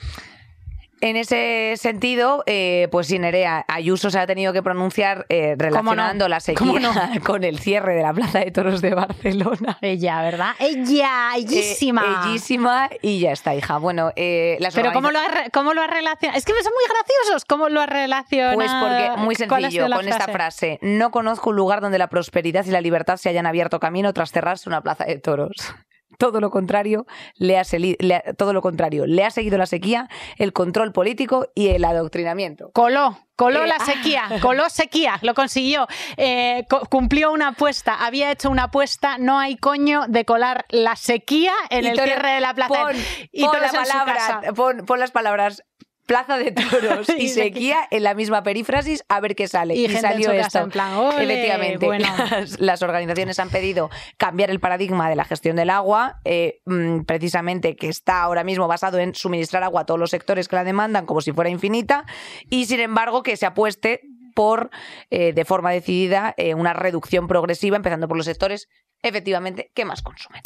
En 1.05 1.19
ese 1.19 1.75
sentido, 1.77 2.43
eh, 2.47 2.89
pues 2.91 3.11
Nerea 3.11 3.67
Ayuso 3.69 4.09
se 4.09 4.19
ha 4.19 4.27
tenido 4.27 4.55
que 4.55 4.63
pronunciar 4.63 5.27
eh, 5.29 5.55
relacionando 5.59 6.29
la 6.29 6.41
sequía 6.41 7.21
con 7.27 7.45
el 7.45 7.59
cierre 7.59 7.95
de 7.95 8.01
la 8.01 8.15
Plaza 8.15 8.39
de 8.39 8.51
Toros 8.51 8.81
de 8.81 8.95
Barcelona. 8.95 9.77
Ella, 9.83 10.23
¿verdad? 10.23 10.53
Ella, 10.59 11.33
bellísima. 11.35 12.03
Eh, 12.03 12.27
bellísima 12.27 12.89
y 13.03 13.21
ya 13.21 13.33
está, 13.33 13.55
hija. 13.55 13.77
Bueno, 13.77 14.13
eh, 14.17 14.57
las 14.61 14.75
Pero 14.75 14.95
¿cómo 14.95 15.11
lo, 15.11 15.19
ha, 15.19 15.51
¿cómo 15.53 15.75
lo 15.75 15.83
ha 15.83 15.89
relacionado? 15.89 16.39
Es 16.39 16.47
que 16.47 16.55
son 16.55 16.73
muy 16.73 16.85
graciosos. 16.89 17.45
¿Cómo 17.45 17.69
lo 17.69 17.83
ha 17.83 17.87
relacionado? 17.87 18.55
Pues 18.55 18.71
porque, 18.73 19.11
muy 19.19 19.35
sencillo, 19.35 19.87
con 19.95 20.09
esta 20.09 20.29
frase. 20.29 20.79
No 20.81 21.11
conozco 21.11 21.51
un 21.51 21.57
lugar 21.57 21.83
donde 21.83 21.99
la 21.99 22.09
prosperidad 22.09 22.65
y 22.65 22.71
la 22.71 22.81
libertad 22.81 23.19
se 23.19 23.29
hayan 23.29 23.45
abierto 23.45 23.79
camino 23.79 24.15
tras 24.15 24.33
cerrarse 24.33 24.71
una 24.71 24.81
plaza 24.81 25.05
de 25.05 25.19
toros 25.19 25.75
todo 26.19 26.41
lo 26.41 26.51
contrario, 26.51 27.07
le 27.37 27.59
ha, 27.59 27.65
todo 28.37 28.53
lo 28.53 28.63
contrario, 28.63 29.07
le 29.07 29.25
ha 29.25 29.31
seguido 29.31 29.59
la 29.59 29.67
sequía, 29.67 30.09
el 30.37 30.53
control 30.53 30.93
político 30.93 31.49
y 31.55 31.69
el 31.69 31.85
adoctrinamiento. 31.85 32.71
Coló, 32.73 33.19
coló 33.37 33.65
eh, 33.65 33.69
la 33.69 33.79
sequía, 33.79 34.25
ah. 34.31 34.37
coló 34.41 34.69
sequía, 34.69 35.19
lo 35.23 35.35
consiguió, 35.35 35.87
eh, 36.17 36.67
cumplió 36.91 37.33
una 37.33 37.49
apuesta, 37.49 38.05
había 38.05 38.31
hecho 38.31 38.51
una 38.51 38.65
apuesta, 38.65 39.19
no 39.19 39.39
hay 39.39 39.57
coño 39.57 40.05
de 40.09 40.25
colar 40.25 40.65
la 40.69 40.97
sequía 40.97 41.53
en 41.71 41.87
el 41.87 41.99
cierre 41.99 42.31
de 42.33 42.41
la 42.41 42.55
plaza. 42.55 42.75
Pon, 42.75 42.97
y 43.33 43.45
pon, 43.45 43.61
la 43.61 43.73
palabra, 43.73 44.53
pon, 44.87 45.01
las 45.01 45.11
palabras 45.11 45.65
Plaza 46.07 46.37
de 46.39 46.53
Toros 46.53 47.09
y 47.19 47.29
sequía 47.29 47.79
en 47.91 48.03
la 48.03 48.15
misma 48.15 48.43
perífrasis 48.43 49.05
a 49.09 49.21
ver 49.21 49.35
qué 49.35 49.49
sale. 49.49 49.75
Y, 49.75 49.89
salió 49.89 50.33
esto. 50.33 50.59
En 50.59 50.71
plan, 50.71 50.93
Efectivamente, 51.19 51.89
las, 52.59 52.83
organizaciones 52.83 53.39
han 53.39 53.51
pedido 53.51 53.91
cambiar 54.17 54.51
el 54.51 54.61
paradigma 54.61 55.09
de 55.09 55.17
la 55.17 55.25
gestión 55.25 55.57
del 55.57 55.71
agua, 55.71 56.21
eh, 56.25 56.61
mm, 56.67 57.01
precisamente 57.03 57.77
que 57.77 57.89
está 57.89 58.23
ahora 58.23 58.45
mismo 58.45 58.69
basado 58.69 58.99
en 58.99 59.15
suministrar 59.15 59.63
agua 59.63 59.83
a 59.83 59.87
todos 59.87 60.01
los 60.01 60.11
sectores 60.11 60.49
que 60.49 60.57
la 60.57 60.65
demandan 60.65 61.07
como 61.07 61.21
si 61.21 61.33
fuera 61.33 61.51
infinita, 61.51 62.05
y 62.51 62.67
sin 62.67 62.81
embargo 62.81 63.23
que 63.23 63.37
se 63.37 63.47
apueste 63.47 64.03
por, 64.35 64.71
eh, 65.11 65.33
de 65.33 65.45
forma 65.45 65.71
decidida, 65.71 66.35
eh, 66.37 66.55
una 66.55 66.73
reducción 66.73 67.29
progresiva, 67.29 67.77
empezando 67.77 68.09
por 68.09 68.17
los 68.17 68.27
sectores 68.27 68.69
efectivamente, 69.05 69.71
¿qué 69.75 69.85
más 69.85 70.03
consumen? 70.03 70.43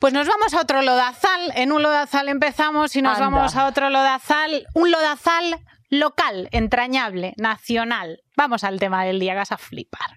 Pues 0.00 0.12
nos 0.12 0.28
vamos 0.28 0.54
a 0.54 0.60
otro 0.60 0.82
lodazal. 0.82 1.52
En 1.56 1.72
un 1.72 1.82
lodazal 1.82 2.28
empezamos 2.28 2.94
y 2.94 3.02
nos 3.02 3.18
vamos 3.18 3.56
a 3.56 3.66
otro 3.66 3.90
lodazal. 3.90 4.66
Un 4.74 4.92
lodazal 4.92 5.60
local, 5.90 6.48
entrañable, 6.52 7.34
nacional. 7.36 8.22
Vamos 8.36 8.64
al 8.64 8.78
tema 8.78 9.04
del 9.04 9.18
día, 9.18 9.34
vas 9.34 9.52
a 9.52 9.58
flipar. 9.58 10.10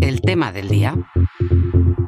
El 0.00 0.20
tema 0.20 0.52
del 0.52 0.68
día 0.68 0.94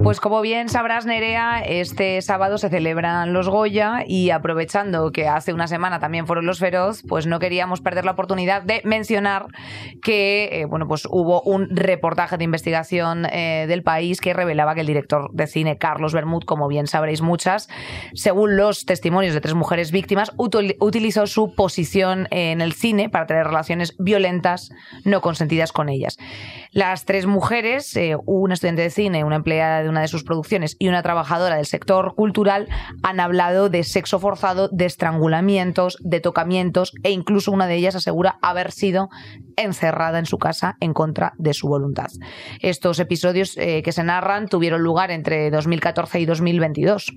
pues 0.03 0.19
como 0.19 0.41
bien 0.41 0.69
sabrás, 0.69 1.07
Nerea, 1.07 1.61
este 1.61 2.21
sábado 2.23 2.59
se 2.59 2.69
celebran 2.69 3.33
los 3.33 3.49
Goya 3.49 4.03
y 4.07 4.31
aprovechando 4.31 5.13
que 5.13 5.29
hace 5.29 5.53
una 5.53 5.69
semana 5.69 6.01
también 6.01 6.27
fueron 6.27 6.45
los 6.45 6.59
Feroz, 6.59 7.03
pues 7.09 7.27
no 7.27 7.39
queríamos 7.39 7.81
perder 7.81 8.05
la 8.05 8.13
oportunidad 8.13 8.63
de 8.63 8.81
mencionar 8.85 9.47
que 10.03 10.49
eh, 10.53 10.65
bueno, 10.65 10.89
pues 10.89 11.07
hubo 11.09 11.43
un 11.43 11.69
reportaje 11.71 12.37
de 12.37 12.45
investigación 12.45 13.27
eh, 13.27 13.67
del 13.69 13.85
país 13.85 14.21
que 14.21 14.33
revelaba 14.33 14.75
que 14.75 14.81
el 14.81 14.89
director 14.89 15.31
de 15.33 15.47
cine 15.47 15.79
Carlos 15.79 16.13
Bermud, 16.13 16.43
como 16.43 16.67
bien 16.67 16.89
sabréis 16.89 17.23
muchas, 17.23 17.69
según 18.13 18.57
los 18.57 18.85
testimonios 18.85 19.35
de 19.35 19.41
tres 19.41 19.55
mujeres 19.55 19.93
víctimas, 19.93 20.33
utilizó 20.37 21.29
su 21.29 21.55
posición 21.55 22.27
en 22.31 22.61
el 22.61 22.73
cine 22.73 23.09
para 23.09 23.27
tener 23.27 23.47
relaciones 23.47 23.95
violentas 23.99 24.71
no 25.05 25.21
consentidas 25.21 25.71
con 25.71 25.89
ellas. 25.89 26.19
Las 26.73 27.05
tres 27.05 27.27
mujeres, 27.27 27.95
eh, 27.97 28.17
una 28.27 28.55
estudiante 28.55 28.83
de 28.83 28.91
cine, 28.91 29.25
una 29.25 29.37
empleada 29.37 29.83
de 29.83 29.92
una 29.93 30.01
de 30.01 30.09
sus 30.09 30.25
producciones 30.25 30.77
y 30.79 30.89
una 30.89 31.03
trabajadora 31.03 31.57
del 31.57 31.67
sector 31.67 32.15
cultural 32.15 32.69
han 33.03 33.21
hablado 33.21 33.69
de 33.69 33.85
sexo 33.85 34.19
forzado, 34.19 34.69
de 34.69 34.87
estrangulamientos, 34.87 35.99
de 36.01 36.21
tocamientos 36.21 36.93
e 37.03 37.11
incluso 37.11 37.53
una 37.53 37.67
de 37.67 37.77
ellas 37.77 37.95
asegura 37.95 38.39
haber 38.43 38.73
sido 38.73 39.09
encerrada 39.57 40.19
en 40.19 40.27
su 40.27 40.39
casa 40.39 40.77
en 40.81 40.93
contra 40.93 41.35
de 41.39 41.55
su 41.55 41.69
voluntad. 41.69 42.09
Estos 42.61 42.99
episodios 42.99 43.57
eh, 43.57 43.83
que 43.83 43.93
se 43.93 44.03
narran 44.03 44.49
tuvieron 44.49 44.83
lugar 44.83 45.11
entre 45.11 45.51
2014 45.51 46.21
y 46.21 46.27
2022. 46.27 47.13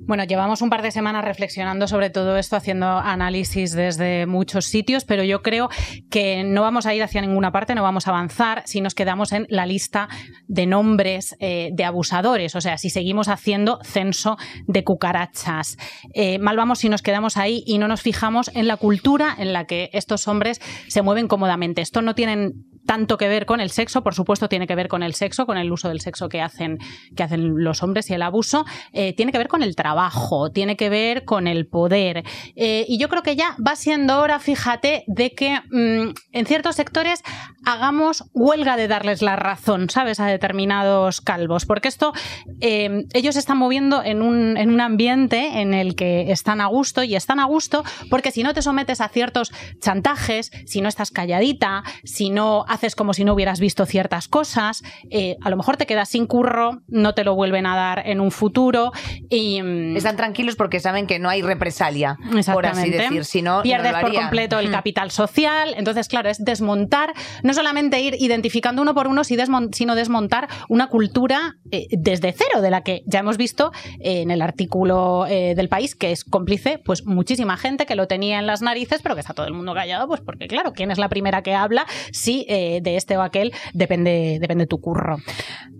Bueno, 0.00 0.24
llevamos 0.24 0.62
un 0.62 0.70
par 0.70 0.82
de 0.82 0.90
semanas 0.90 1.24
reflexionando 1.24 1.88
sobre 1.88 2.10
todo 2.10 2.36
esto, 2.36 2.56
haciendo 2.56 2.86
análisis 2.86 3.72
desde 3.72 4.26
muchos 4.26 4.66
sitios, 4.66 5.04
pero 5.04 5.22
yo 5.22 5.42
creo 5.42 5.68
que 6.10 6.44
no 6.44 6.62
vamos 6.62 6.86
a 6.86 6.94
ir 6.94 7.02
hacia 7.02 7.20
ninguna 7.20 7.52
parte, 7.52 7.74
no 7.74 7.82
vamos 7.82 8.06
a 8.06 8.10
avanzar 8.10 8.62
si 8.66 8.80
nos 8.80 8.94
quedamos 8.94 9.32
en 9.32 9.46
la 9.48 9.66
lista 9.66 10.08
de 10.48 10.66
nombres 10.66 11.36
eh, 11.40 11.70
de 11.72 11.84
abusadores, 11.84 12.15
o 12.54 12.60
sea, 12.60 12.78
si 12.78 12.90
seguimos 12.90 13.28
haciendo 13.28 13.78
censo 13.84 14.36
de 14.66 14.84
cucarachas. 14.84 15.76
Eh, 16.14 16.38
mal 16.38 16.56
vamos 16.56 16.78
si 16.78 16.88
nos 16.88 17.02
quedamos 17.02 17.36
ahí 17.36 17.62
y 17.66 17.78
no 17.78 17.88
nos 17.88 18.02
fijamos 18.02 18.50
en 18.54 18.66
la 18.66 18.76
cultura 18.76 19.34
en 19.38 19.52
la 19.52 19.66
que 19.66 19.90
estos 19.92 20.28
hombres 20.28 20.60
se 20.88 21.02
mueven 21.02 21.28
cómodamente 21.28 21.82
esto 21.82 22.02
no 22.02 22.14
tiene 22.14 22.52
tanto 22.86 23.16
que 23.16 23.28
ver 23.28 23.46
con 23.46 23.60
el 23.60 23.70
sexo, 23.70 24.02
por 24.02 24.14
supuesto 24.14 24.48
tiene 24.48 24.66
que 24.66 24.74
ver 24.74 24.88
con 24.88 25.02
el 25.02 25.14
sexo, 25.14 25.46
con 25.46 25.58
el 25.58 25.72
uso 25.72 25.88
del 25.88 26.00
sexo 26.00 26.28
que 26.28 26.40
hacen, 26.40 26.78
que 27.16 27.22
hacen 27.22 27.62
los 27.64 27.82
hombres 27.82 28.08
y 28.10 28.14
el 28.14 28.22
abuso, 28.22 28.64
eh, 28.92 29.12
tiene 29.14 29.32
que 29.32 29.38
ver 29.38 29.48
con 29.48 29.62
el 29.62 29.74
trabajo, 29.74 30.50
tiene 30.50 30.76
que 30.76 30.88
ver 30.88 31.24
con 31.24 31.46
el 31.46 31.66
poder. 31.66 32.24
Eh, 32.54 32.84
y 32.88 32.98
yo 32.98 33.08
creo 33.08 33.22
que 33.22 33.36
ya 33.36 33.56
va 33.64 33.76
siendo 33.76 34.20
hora, 34.20 34.38
fíjate, 34.38 35.04
de 35.06 35.32
que 35.32 35.60
mm, 35.70 36.14
en 36.32 36.46
ciertos 36.46 36.76
sectores 36.76 37.22
hagamos 37.64 38.24
huelga 38.32 38.76
de 38.76 38.88
darles 38.88 39.22
la 39.22 39.36
razón, 39.36 39.90
¿sabes?, 39.90 40.20
a 40.20 40.26
determinados 40.26 41.20
calvos, 41.20 41.66
porque 41.66 41.88
esto, 41.88 42.12
eh, 42.60 43.06
ellos 43.12 43.36
están 43.36 43.58
moviendo 43.58 44.02
en 44.04 44.22
un, 44.22 44.56
en 44.56 44.70
un 44.70 44.80
ambiente 44.80 45.60
en 45.60 45.74
el 45.74 45.96
que 45.96 46.30
están 46.30 46.60
a 46.60 46.66
gusto 46.66 47.02
y 47.02 47.16
están 47.16 47.40
a 47.40 47.44
gusto 47.44 47.82
porque 48.10 48.30
si 48.30 48.42
no 48.42 48.54
te 48.54 48.62
sometes 48.62 49.00
a 49.00 49.08
ciertos 49.08 49.52
chantajes, 49.80 50.52
si 50.66 50.80
no 50.80 50.88
estás 50.88 51.10
calladito, 51.10 51.56
si 52.04 52.30
no 52.30 52.64
haces 52.76 52.94
como 52.94 53.14
si 53.14 53.24
no 53.24 53.34
hubieras 53.34 53.58
visto 53.60 53.86
ciertas 53.86 54.28
cosas, 54.28 54.82
eh, 55.10 55.36
a 55.42 55.50
lo 55.50 55.56
mejor 55.56 55.76
te 55.76 55.86
quedas 55.86 56.08
sin 56.10 56.26
curro, 56.26 56.82
no 56.88 57.14
te 57.14 57.24
lo 57.24 57.34
vuelven 57.34 57.66
a 57.66 57.74
dar 57.74 58.02
en 58.06 58.20
un 58.20 58.30
futuro 58.30 58.92
y... 59.28 59.62
Mm, 59.62 59.96
Están 59.96 60.16
tranquilos 60.16 60.56
porque 60.56 60.78
saben 60.80 61.06
que 61.06 61.18
no 61.18 61.28
hay 61.28 61.42
represalia, 61.42 62.16
por 62.52 62.66
así 62.66 62.90
decir, 62.90 63.24
si 63.24 63.42
no, 63.42 63.62
Pierdes 63.62 63.94
por 63.94 64.14
completo 64.14 64.58
el 64.58 64.68
mm. 64.68 64.72
capital 64.72 65.10
social, 65.10 65.74
entonces 65.76 66.08
claro, 66.08 66.28
es 66.28 66.44
desmontar, 66.44 67.12
no 67.42 67.54
solamente 67.54 68.00
ir 68.00 68.16
identificando 68.18 68.82
uno 68.82 68.94
por 68.94 69.08
uno, 69.08 69.24
sino 69.24 69.94
desmontar 69.94 70.48
una 70.68 70.88
cultura 70.88 71.56
eh, 71.70 71.86
desde 71.90 72.32
cero, 72.32 72.60
de 72.60 72.70
la 72.70 72.82
que 72.82 73.02
ya 73.06 73.20
hemos 73.20 73.36
visto 73.36 73.72
en 74.00 74.30
el 74.30 74.42
artículo 74.42 75.26
eh, 75.28 75.54
del 75.56 75.68
país, 75.68 75.94
que 75.94 76.12
es 76.12 76.24
cómplice, 76.24 76.78
pues 76.78 77.06
muchísima 77.06 77.56
gente 77.56 77.86
que 77.86 77.94
lo 77.94 78.06
tenía 78.06 78.38
en 78.38 78.46
las 78.46 78.62
narices, 78.62 79.00
pero 79.02 79.14
que 79.14 79.20
está 79.22 79.34
todo 79.34 79.46
el 79.46 79.54
mundo 79.54 79.74
callado, 79.74 80.06
pues 80.06 80.20
porque 80.20 80.46
claro, 80.46 80.72
¿quién 80.72 80.90
es 80.90 80.98
la 80.98 81.08
primera 81.08 81.42
que 81.42 81.54
habla 81.54 81.86
si 82.12 82.46
eh, 82.48 82.65
de 82.82 82.96
este 82.96 83.16
o 83.16 83.22
aquel 83.22 83.52
depende, 83.72 84.38
depende 84.40 84.66
tu 84.66 84.80
curro. 84.80 85.16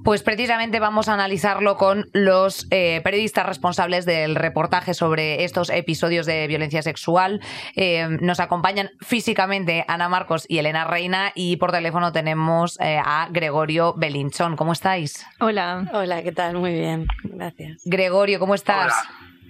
Pues 0.05 0.23
precisamente 0.23 0.79
vamos 0.79 1.09
a 1.09 1.15
analizarlo 1.15 1.77
con 1.77 2.07
los 2.13 2.69
eh, 2.71 3.01
periodistas 3.03 3.47
responsables 3.47 4.07
del 4.07 4.37
reportaje 4.37 4.95
sobre 4.95 5.45
estos 5.45 5.69
episodios 5.71 6.27
de 6.27 6.47
violencia 6.47 6.83
sexual. 6.83 7.41
Eh, 7.75 8.07
nos 8.21 8.39
acompañan 8.39 8.91
físicamente 9.01 9.85
Ana 9.89 10.09
Marcos 10.09 10.47
y 10.49 10.59
Elena 10.59 10.85
Reina 10.85 11.33
y 11.35 11.57
por 11.57 11.73
teléfono 11.73 12.13
tenemos 12.13 12.79
a 12.81 13.29
Gregorio 13.31 13.95
Belinchón. 13.97 14.57
¿Cómo 14.57 14.73
estáis? 14.73 15.27
Hola. 15.41 15.89
Hola, 15.93 16.23
¿qué 16.23 16.33
tal? 16.33 16.57
Muy 16.57 16.73
bien, 16.73 17.07
gracias. 17.25 17.83
Gregorio, 17.85 18.39
¿cómo 18.39 18.55
estás? 18.55 18.95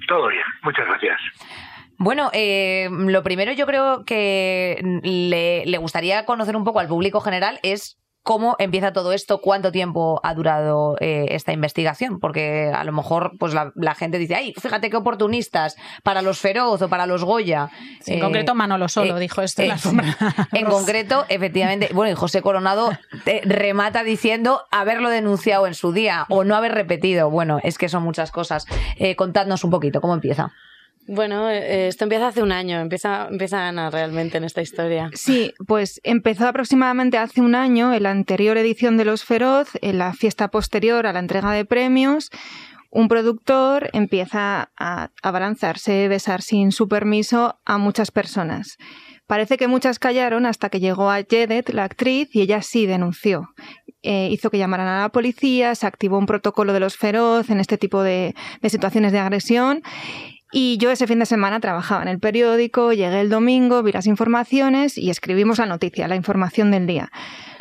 Todo 0.08 0.28
bien, 0.28 0.44
muchas 0.62 0.86
gracias. 0.86 1.18
Bueno, 1.98 2.30
eh, 2.32 2.88
lo 2.90 3.22
primero 3.22 3.52
yo 3.52 3.66
creo 3.66 4.04
que 4.04 4.80
le, 5.02 5.78
gustaría 5.78 6.24
conocer 6.24 6.56
un 6.56 6.64
poco 6.64 6.80
al 6.80 6.88
público 6.88 7.20
general 7.20 7.58
es 7.62 7.98
cómo 8.22 8.56
empieza 8.58 8.92
todo 8.92 9.12
esto, 9.12 9.40
cuánto 9.40 9.70
tiempo 9.70 10.20
ha 10.24 10.34
durado 10.34 10.96
eh, 11.00 11.26
esta 11.30 11.52
investigación, 11.52 12.18
porque 12.18 12.72
a 12.74 12.82
lo 12.82 12.90
mejor 12.90 13.32
pues 13.38 13.54
la, 13.54 13.94
gente 13.94 14.18
dice, 14.18 14.34
ay, 14.34 14.52
fíjate 14.60 14.90
qué 14.90 14.96
oportunistas 14.96 15.76
para 16.02 16.22
los 16.22 16.40
Feroz 16.40 16.82
o 16.82 16.88
para 16.88 17.06
los 17.06 17.22
Goya. 17.22 17.70
en 18.04 18.18
concreto 18.18 18.54
Manolo 18.56 18.88
Solo 18.88 19.18
dijo 19.20 19.42
esto 19.42 19.62
en 19.62 19.68
la 19.68 19.78
sombra. 19.78 20.16
En 20.52 20.66
concreto, 20.66 21.24
efectivamente, 21.28 21.90
bueno, 21.94 22.10
y 22.10 22.16
José 22.16 22.42
Coronado 22.42 22.90
remata 23.44 24.02
diciendo 24.02 24.62
haberlo 24.72 25.08
denunciado 25.08 25.68
en 25.68 25.74
su 25.74 25.92
día 25.92 26.26
o 26.28 26.42
no 26.42 26.56
haber 26.56 26.72
repetido. 26.72 27.30
Bueno, 27.30 27.60
es 27.62 27.78
que 27.78 27.88
son 27.88 28.02
muchas 28.02 28.32
cosas. 28.32 28.66
contadnos 29.16 29.62
un 29.62 29.70
poquito, 29.70 30.00
¿cómo 30.00 30.14
empieza? 30.14 30.52
Bueno, 31.08 31.48
eh, 31.48 31.88
esto 31.88 32.04
empieza 32.04 32.28
hace 32.28 32.42
un 32.42 32.52
año, 32.52 32.80
empieza, 32.80 33.28
empieza 33.30 33.68
Ana 33.68 33.90
realmente 33.90 34.38
en 34.38 34.44
esta 34.44 34.60
historia. 34.60 35.10
Sí, 35.14 35.52
pues 35.66 36.00
empezó 36.02 36.48
aproximadamente 36.48 37.16
hace 37.16 37.40
un 37.40 37.54
año, 37.54 37.94
en 37.94 38.02
la 38.02 38.10
anterior 38.10 38.56
edición 38.56 38.96
de 38.96 39.04
Los 39.04 39.24
Feroz, 39.24 39.68
en 39.82 39.98
la 39.98 40.12
fiesta 40.14 40.48
posterior 40.48 41.06
a 41.06 41.12
la 41.12 41.20
entrega 41.20 41.52
de 41.52 41.64
premios, 41.64 42.30
un 42.90 43.08
productor 43.08 43.90
empieza 43.92 44.70
a 44.76 45.10
abalanzarse, 45.22 46.08
besar 46.08 46.42
sin 46.42 46.72
su 46.72 46.88
permiso 46.88 47.58
a 47.64 47.78
muchas 47.78 48.10
personas. 48.10 48.78
Parece 49.26 49.56
que 49.56 49.68
muchas 49.68 49.98
callaron 49.98 50.46
hasta 50.46 50.70
que 50.70 50.80
llegó 50.80 51.10
a 51.10 51.22
Jedet, 51.22 51.68
la 51.70 51.84
actriz, 51.84 52.30
y 52.32 52.42
ella 52.42 52.62
sí 52.62 52.86
denunció. 52.86 53.48
Eh, 54.02 54.28
hizo 54.30 54.50
que 54.50 54.58
llamaran 54.58 54.86
a 54.86 55.00
la 55.02 55.08
policía, 55.08 55.74
se 55.74 55.86
activó 55.86 56.16
un 56.16 56.26
protocolo 56.26 56.72
de 56.72 56.80
los 56.80 56.96
feroz 56.96 57.50
en 57.50 57.58
este 57.58 57.76
tipo 57.76 58.02
de 58.02 58.34
situaciones 58.62 59.10
de 59.12 59.18
agresión 59.18 59.82
y 60.52 60.78
yo 60.78 60.90
ese 60.90 61.06
fin 61.06 61.18
de 61.18 61.26
semana 61.26 61.60
trabajaba 61.60 62.02
en 62.02 62.08
el 62.08 62.20
periódico, 62.20 62.92
llegué 62.92 63.20
el 63.20 63.30
domingo, 63.30 63.82
vi 63.82 63.92
las 63.92 64.06
informaciones 64.06 64.96
y 64.96 65.10
escribimos 65.10 65.58
la 65.58 65.66
noticia, 65.66 66.08
la 66.08 66.16
información 66.16 66.70
del 66.70 66.86
día. 66.86 67.10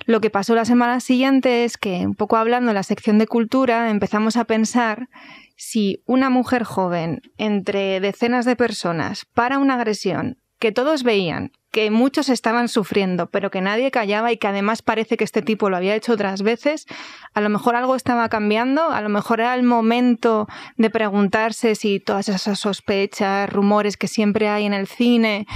Lo 0.06 0.22
que 0.22 0.30
pasó 0.30 0.54
la 0.54 0.66
semana 0.66 1.00
siguiente 1.00 1.64
es 1.64 1.78
que, 1.78 2.06
un 2.06 2.14
poco 2.14 2.38
hablando 2.38 2.72
en 2.72 2.76
la 2.76 2.84
sección 2.84 3.18
de 3.18 3.26
cultura, 3.26 3.90
empezamos 3.90 4.38
a 4.38 4.46
pensar 4.46 5.10
si 5.56 6.04
una 6.06 6.30
mujer 6.30 6.64
joven 6.64 7.22
entre 7.38 8.00
decenas 8.00 8.46
de 8.46 8.56
personas 8.56 9.26
para 9.34 9.58
una 9.58 9.76
agresión 9.76 10.38
que 10.60 10.72
todos 10.72 11.04
veían 11.04 11.52
que 11.76 11.92
muchos 11.92 12.30
estaban 12.30 12.70
sufriendo, 12.70 13.30
pero 13.30 13.52
que 13.52 13.60
nadie 13.60 13.92
callaba 13.92 14.32
y 14.32 14.38
que 14.38 14.48
además 14.48 14.82
parece 14.82 15.18
que 15.18 15.26
este 15.26 15.42
tipo 15.42 15.70
lo 15.70 15.76
había 15.76 15.94
hecho 15.94 16.14
otras 16.14 16.42
veces, 16.42 16.86
a 17.34 17.42
lo 17.42 17.50
mejor 17.50 17.76
algo 17.76 17.98
estaba 17.98 18.30
cambiando, 18.30 18.92
a 18.92 19.02
lo 19.02 19.10
mejor 19.10 19.42
era 19.42 19.54
el 19.56 19.64
momento 19.64 20.48
de 20.78 20.90
preguntarse 20.90 21.76
si 21.76 22.00
todas 22.00 22.30
esas 22.30 22.60
sospechas, 22.60 23.50
rumores 23.50 23.98
que 23.98 24.08
siempre 24.08 24.48
hay 24.48 24.66
en 24.66 24.74
el 24.74 24.88
cine, 24.88 25.48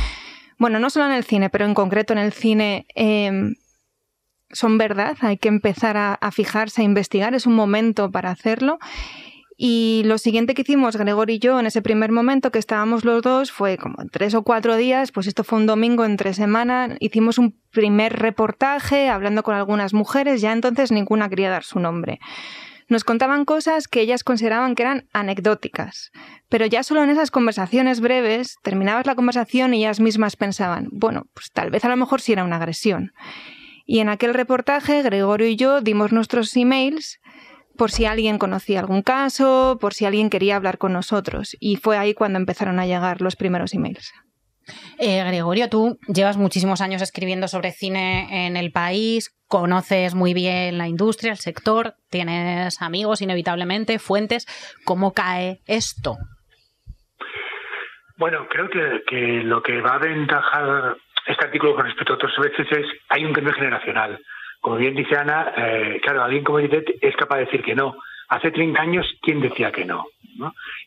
bueno, 0.58 0.78
no 0.80 0.90
solo 0.90 1.06
en 1.06 1.14
el 1.14 1.24
cine, 1.24 1.50
pero 1.50 1.64
en 1.64 1.74
concreto 1.74 2.12
en 2.12 2.20
el 2.20 2.34
cine, 2.34 2.86
em, 2.96 3.56
son 4.52 4.78
verdad, 4.78 5.16
hay 5.22 5.38
que 5.38 5.48
empezar 5.48 5.96
a, 5.96 6.16
a 6.16 6.32
fijarse, 6.32 6.82
a 6.82 6.84
investigar, 6.84 7.34
es 7.34 7.46
un 7.46 7.56
momento 7.56 8.12
para 8.12 8.30
hacerlo. 8.30 8.78
Y 9.62 10.04
lo 10.06 10.18
siguiente 10.20 10.54
que 10.54 10.62
hicimos, 10.62 10.96
Gregor 10.96 11.30
y 11.30 11.38
yo, 11.38 11.60
en 11.60 11.66
ese 11.66 11.82
primer 11.82 12.14
momento 12.14 12.50
que 12.50 12.60
estábamos 12.60 13.04
los 13.04 13.22
dos, 13.22 13.52
fue 13.52 13.78
como 13.78 13.98
tres 14.10 14.34
o 14.34 14.44
cuatro 14.44 14.78
días, 14.78 15.12
pues 15.12 15.28
esto 15.28 15.44
fue 15.44 15.60
un 15.60 15.66
domingo 15.66 16.06
entre 16.06 16.34
semana, 16.34 16.96
hicimos 17.02 17.38
un 17.38 17.60
primer 17.70 18.14
reportaje 18.14 19.10
hablando 19.10 19.44
con 19.44 19.56
algunas 19.56 19.94
mujeres, 19.94 20.40
ya 20.40 20.54
entonces 20.54 20.94
ninguna 20.94 21.28
quería 21.28 21.50
dar 21.50 21.66
su 21.66 21.82
nombre. 21.82 22.22
Nos 22.88 23.04
contaban 23.04 23.44
cosas 23.44 23.90
que 23.90 24.00
ellas 24.00 24.24
consideraban 24.24 24.76
que 24.76 24.84
eran 24.84 25.10
anecdóticas, 25.12 26.12
pero 26.48 26.66
ya 26.66 26.82
solo 26.82 27.04
en 27.04 27.10
esas 27.10 27.30
conversaciones 27.30 28.00
breves 28.00 28.56
terminabas 28.64 29.08
la 29.08 29.16
conversación 29.16 29.74
y 29.74 29.80
ellas 29.80 30.00
mismas 30.00 30.38
pensaban, 30.38 30.88
bueno, 30.94 31.26
pues 31.34 31.52
tal 31.52 31.70
vez 31.70 31.84
a 31.84 31.90
lo 31.90 31.98
mejor 31.98 32.22
sí 32.22 32.32
era 32.32 32.46
una 32.46 32.56
agresión. 32.56 33.12
Y 33.86 34.00
en 34.00 34.08
aquel 34.08 34.34
reportaje, 34.34 35.04
Gregorio 35.04 35.48
y 35.50 35.58
yo 35.58 35.82
dimos 35.82 36.14
nuestros 36.14 36.56
emails 36.56 37.20
por 37.80 37.92
si 37.92 38.06
alguien 38.06 38.38
conocía 38.38 38.82
algún 38.82 39.02
caso, 39.02 39.78
por 39.80 39.94
si 39.94 40.06
alguien 40.06 40.30
quería 40.30 40.58
hablar 40.58 40.78
con 40.78 40.92
nosotros. 40.92 41.56
Y 41.62 41.78
fue 41.78 41.98
ahí 41.98 42.14
cuando 42.14 42.38
empezaron 42.38 42.78
a 42.78 42.86
llegar 42.86 43.22
los 43.22 43.38
primeros 43.38 43.74
emails. 43.74 44.14
Eh, 45.00 45.24
Gregorio, 45.24 45.70
tú 45.70 45.98
llevas 46.14 46.36
muchísimos 46.36 46.82
años 46.82 47.02
escribiendo 47.02 47.48
sobre 47.48 47.72
cine 47.72 48.46
en 48.46 48.58
el 48.58 48.74
país, 48.74 49.34
conoces 49.48 50.14
muy 50.14 50.34
bien 50.34 50.78
la 50.78 50.90
industria, 50.90 51.32
el 51.32 51.38
sector, 51.38 51.96
tienes 52.12 52.82
amigos 52.82 53.22
inevitablemente, 53.22 53.98
fuentes. 53.98 54.46
¿Cómo 54.84 55.14
cae 55.14 55.62
esto? 55.66 56.18
Bueno, 58.18 58.46
creo 58.50 58.70
que, 58.70 59.04
que 59.08 59.42
lo 59.44 59.64
que 59.64 59.80
va 59.80 59.92
a 59.92 59.96
aventajar 59.96 60.98
este 61.26 61.46
artículo 61.46 61.76
con 61.76 61.86
respecto 61.86 62.12
a 62.12 62.16
otros 62.18 62.34
veces 62.40 62.68
es 62.72 62.86
hay 63.08 63.24
un 63.24 63.32
cambio 63.32 63.54
generacional 63.54 64.20
como 64.62 64.78
bien 64.78 64.96
dice 64.96 65.16
Ana, 65.16 65.54
eh, 65.56 66.00
claro, 66.02 66.24
alguien 66.24 66.44
como 66.44 66.60
Edith 66.60 66.98
es 67.02 67.16
capaz 67.16 67.38
de 67.38 67.46
decir 67.46 67.64
que 67.64 67.76
no. 67.76 67.96
Hace 68.28 68.52
30 68.52 68.82
años, 68.82 69.18
¿quién 69.22 69.42
decía 69.42 69.72
que 69.72 69.86
no? 69.86 70.06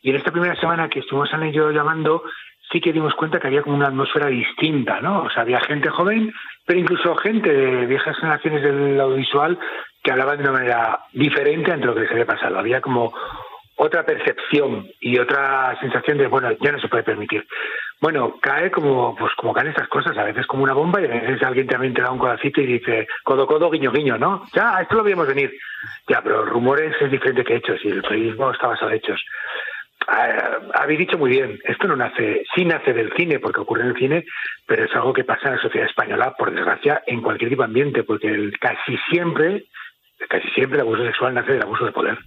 Y 0.02 0.11
en 0.11 0.16
esta 0.16 0.30
primera 0.30 0.56
semana 0.56 0.88
que 0.88 1.00
estuvimos 1.00 1.32
en 1.32 1.42
ello 1.42 1.70
llamando, 1.70 2.22
sí 2.70 2.80
que 2.80 2.92
dimos 2.92 3.14
cuenta 3.14 3.40
que 3.40 3.48
había 3.48 3.62
como 3.62 3.76
una 3.76 3.88
atmósfera 3.88 4.28
distinta, 4.28 5.00
¿no? 5.00 5.24
O 5.24 5.30
sea, 5.30 5.42
había 5.42 5.61
gente 5.61 5.90
joven, 5.90 6.32
pero 6.64 6.78
incluso 6.78 7.14
gente 7.16 7.52
de 7.52 7.87
viejas 7.87 8.16
generaciones 8.18 8.62
del 8.62 9.00
audiovisual 9.00 9.58
que 10.02 10.12
hablaban 10.12 10.38
de 10.38 10.44
una 10.44 10.52
manera 10.52 11.00
diferente 11.12 11.70
entre 11.72 11.87
lo 11.87 11.94
que 11.94 12.06
se 12.06 12.12
había 12.12 12.26
pasado. 12.26 12.58
Había 12.58 12.80
como 12.80 13.12
otra 13.76 14.04
percepción 14.04 14.88
y 15.00 15.18
otra 15.18 15.76
sensación 15.80 16.18
de, 16.18 16.26
bueno, 16.26 16.50
ya 16.61 16.72
no 16.72 16.80
se 16.80 16.88
puede 16.88 17.02
permitir. 17.02 17.46
Bueno, 18.03 18.35
cae 18.41 18.69
como, 18.73 19.15
pues 19.15 19.33
como 19.37 19.53
caen 19.53 19.69
estas 19.69 19.87
cosas, 19.87 20.19
a 20.19 20.25
veces 20.25 20.45
como 20.49 20.65
una 20.65 20.75
bomba 20.75 21.01
y 21.01 21.05
a 21.05 21.09
veces 21.09 21.41
alguien 21.45 21.69
también 21.69 21.95
te 21.95 22.03
da 22.03 22.11
un 22.11 22.19
codacito 22.19 22.61
y 22.61 22.67
dice, 22.67 23.07
codo, 23.23 23.47
codo, 23.47 23.71
guiño, 23.71 23.93
guiño, 23.93 24.19
¿no? 24.19 24.43
Ya, 24.53 24.81
esto 24.83 24.97
lo 24.97 25.05
veíamos 25.05 25.29
venir. 25.29 25.57
Ya, 26.09 26.21
pero 26.21 26.45
rumores 26.45 26.97
es 27.01 27.12
diferente 27.12 27.45
que 27.45 27.55
hechos 27.55 27.79
y 27.85 27.91
el 27.91 28.03
periodismo 28.03 28.51
está 28.51 28.67
basado 28.67 28.91
en 28.91 28.97
hechos. 28.97 29.25
Ah, 30.09 30.59
habéis 30.75 30.99
dicho 30.99 31.17
muy 31.17 31.31
bien, 31.31 31.61
esto 31.62 31.87
no 31.87 31.95
nace, 31.95 32.43
sí 32.57 32.65
nace 32.65 32.93
del 32.93 33.12
cine, 33.12 33.38
porque 33.38 33.61
ocurre 33.61 33.83
en 33.83 33.91
el 33.91 33.97
cine, 33.97 34.25
pero 34.67 34.85
es 34.85 34.95
algo 34.97 35.12
que 35.12 35.23
pasa 35.23 35.51
en 35.51 35.55
la 35.55 35.62
sociedad 35.62 35.87
española, 35.88 36.35
por 36.37 36.53
desgracia, 36.53 37.05
en 37.07 37.23
cualquier 37.23 37.51
tipo 37.51 37.62
de 37.62 37.67
ambiente, 37.67 38.03
porque 38.03 38.51
casi 38.61 38.99
siempre, 39.11 39.67
casi 40.29 40.49
siempre 40.57 40.79
el 40.79 40.87
abuso 40.88 41.05
sexual 41.05 41.35
nace 41.35 41.53
del 41.53 41.62
abuso 41.62 41.85
de 41.85 41.93
poder. 41.93 42.19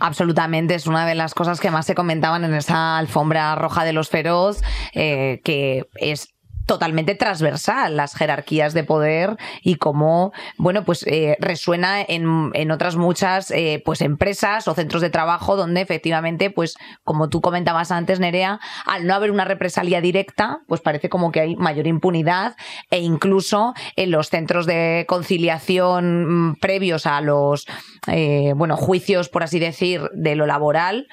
Absolutamente, 0.00 0.74
es 0.74 0.86
una 0.86 1.06
de 1.06 1.14
las 1.14 1.34
cosas 1.34 1.60
que 1.60 1.70
más 1.70 1.86
se 1.86 1.94
comentaban 1.94 2.44
en 2.44 2.54
esa 2.54 2.98
alfombra 2.98 3.54
roja 3.54 3.84
de 3.84 3.92
los 3.92 4.08
feroz, 4.08 4.62
eh, 4.94 5.40
que 5.44 5.86
es 5.96 6.34
totalmente 6.68 7.16
transversal 7.16 7.96
las 7.96 8.14
jerarquías 8.14 8.74
de 8.74 8.84
poder 8.84 9.36
y 9.62 9.76
cómo, 9.76 10.32
bueno, 10.58 10.84
pues 10.84 11.04
eh, 11.08 11.36
resuena 11.40 12.00
en, 12.00 12.50
en, 12.52 12.70
otras 12.70 12.94
muchas 12.94 13.50
eh, 13.50 13.82
pues 13.84 14.02
empresas 14.02 14.68
o 14.68 14.74
centros 14.74 15.02
de 15.02 15.10
trabajo 15.10 15.56
donde 15.56 15.80
efectivamente, 15.80 16.50
pues 16.50 16.76
como 17.02 17.28
tú 17.28 17.40
comentabas 17.40 17.90
antes, 17.90 18.20
Nerea, 18.20 18.60
al 18.86 19.06
no 19.06 19.14
haber 19.14 19.30
una 19.30 19.46
represalia 19.46 20.00
directa, 20.00 20.60
pues 20.68 20.80
parece 20.80 21.08
como 21.08 21.32
que 21.32 21.40
hay 21.40 21.56
mayor 21.56 21.86
impunidad 21.86 22.54
e 22.90 23.00
incluso 23.00 23.72
en 23.96 24.10
los 24.10 24.28
centros 24.28 24.66
de 24.66 25.06
conciliación 25.08 26.50
mm, 26.50 26.56
previos 26.60 27.06
a 27.06 27.22
los, 27.22 27.66
eh, 28.06 28.52
bueno, 28.54 28.76
juicios, 28.76 29.30
por 29.30 29.42
así 29.42 29.58
decir, 29.58 30.02
de 30.12 30.36
lo 30.36 30.46
laboral, 30.46 31.06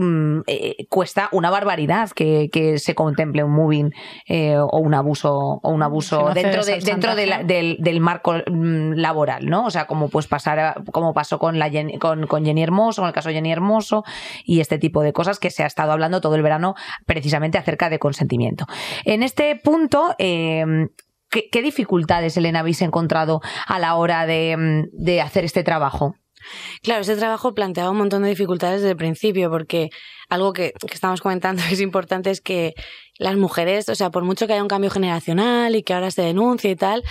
Mm, 0.00 0.44
eh, 0.46 0.86
cuesta 0.88 1.28
una 1.30 1.50
barbaridad 1.50 2.08
que, 2.12 2.48
se 2.78 2.94
contemple 2.94 3.44
un 3.44 3.52
moving 3.52 3.90
eh, 4.26 4.56
o 4.56 4.78
un 4.78 4.94
abuso 4.94 5.60
o 5.62 5.70
un 5.70 5.82
abuso 5.82 6.30
dentro 6.32 6.64
de, 6.64 6.78
dentro 6.80 7.14
del, 7.14 8.00
marco 8.00 8.32
mm, 8.32 8.92
laboral, 8.94 9.44
¿no? 9.44 9.66
O 9.66 9.70
sea, 9.70 9.86
como 9.86 10.08
pues 10.08 10.26
pasar 10.26 10.84
como 10.90 11.12
pasó 11.12 11.38
con 11.38 11.58
la 11.58 11.70
con, 11.98 12.26
con, 12.26 12.46
Jenny 12.46 12.62
Hermoso, 12.62 13.02
con 13.02 13.08
el 13.08 13.12
caso 13.12 13.28
de 13.28 13.34
Jenny 13.34 13.52
Hermoso 13.52 14.02
y 14.46 14.60
este 14.60 14.78
tipo 14.78 15.02
de 15.02 15.12
cosas 15.12 15.38
que 15.38 15.50
se 15.50 15.64
ha 15.64 15.66
estado 15.66 15.92
hablando 15.92 16.22
todo 16.22 16.34
el 16.34 16.42
verano 16.42 16.76
precisamente 17.04 17.58
acerca 17.58 17.90
de 17.90 17.98
consentimiento. 17.98 18.64
En 19.04 19.22
este 19.22 19.54
punto, 19.56 20.14
em, 20.16 20.88
¿qué, 21.28 21.62
dificultades, 21.62 22.38
Elena, 22.38 22.60
habéis 22.60 22.80
encontrado 22.80 23.42
a 23.66 23.78
la 23.78 23.96
hora 23.96 24.24
de, 24.24 24.56
mm, 24.56 25.04
de 25.04 25.20
hacer 25.20 25.44
este 25.44 25.62
trabajo? 25.62 26.14
Claro, 26.82 27.02
ese 27.02 27.16
trabajo 27.16 27.54
planteaba 27.54 27.90
un 27.90 27.98
montón 27.98 28.22
de 28.22 28.28
dificultades 28.28 28.80
desde 28.80 28.92
el 28.92 28.96
principio, 28.96 29.50
porque 29.50 29.90
algo 30.28 30.52
que, 30.52 30.72
que 30.72 30.94
estamos 30.94 31.20
comentando 31.20 31.62
que 31.66 31.74
es 31.74 31.80
importante 31.80 32.30
es 32.30 32.40
que 32.40 32.74
las 33.18 33.36
mujeres, 33.36 33.88
o 33.88 33.94
sea, 33.94 34.10
por 34.10 34.24
mucho 34.24 34.46
que 34.46 34.54
haya 34.54 34.62
un 34.62 34.68
cambio 34.68 34.90
generacional 34.90 35.76
y 35.76 35.82
que 35.82 35.94
ahora 35.94 36.10
se 36.10 36.22
denuncie 36.22 36.70
y 36.70 36.76
tal, 36.76 37.02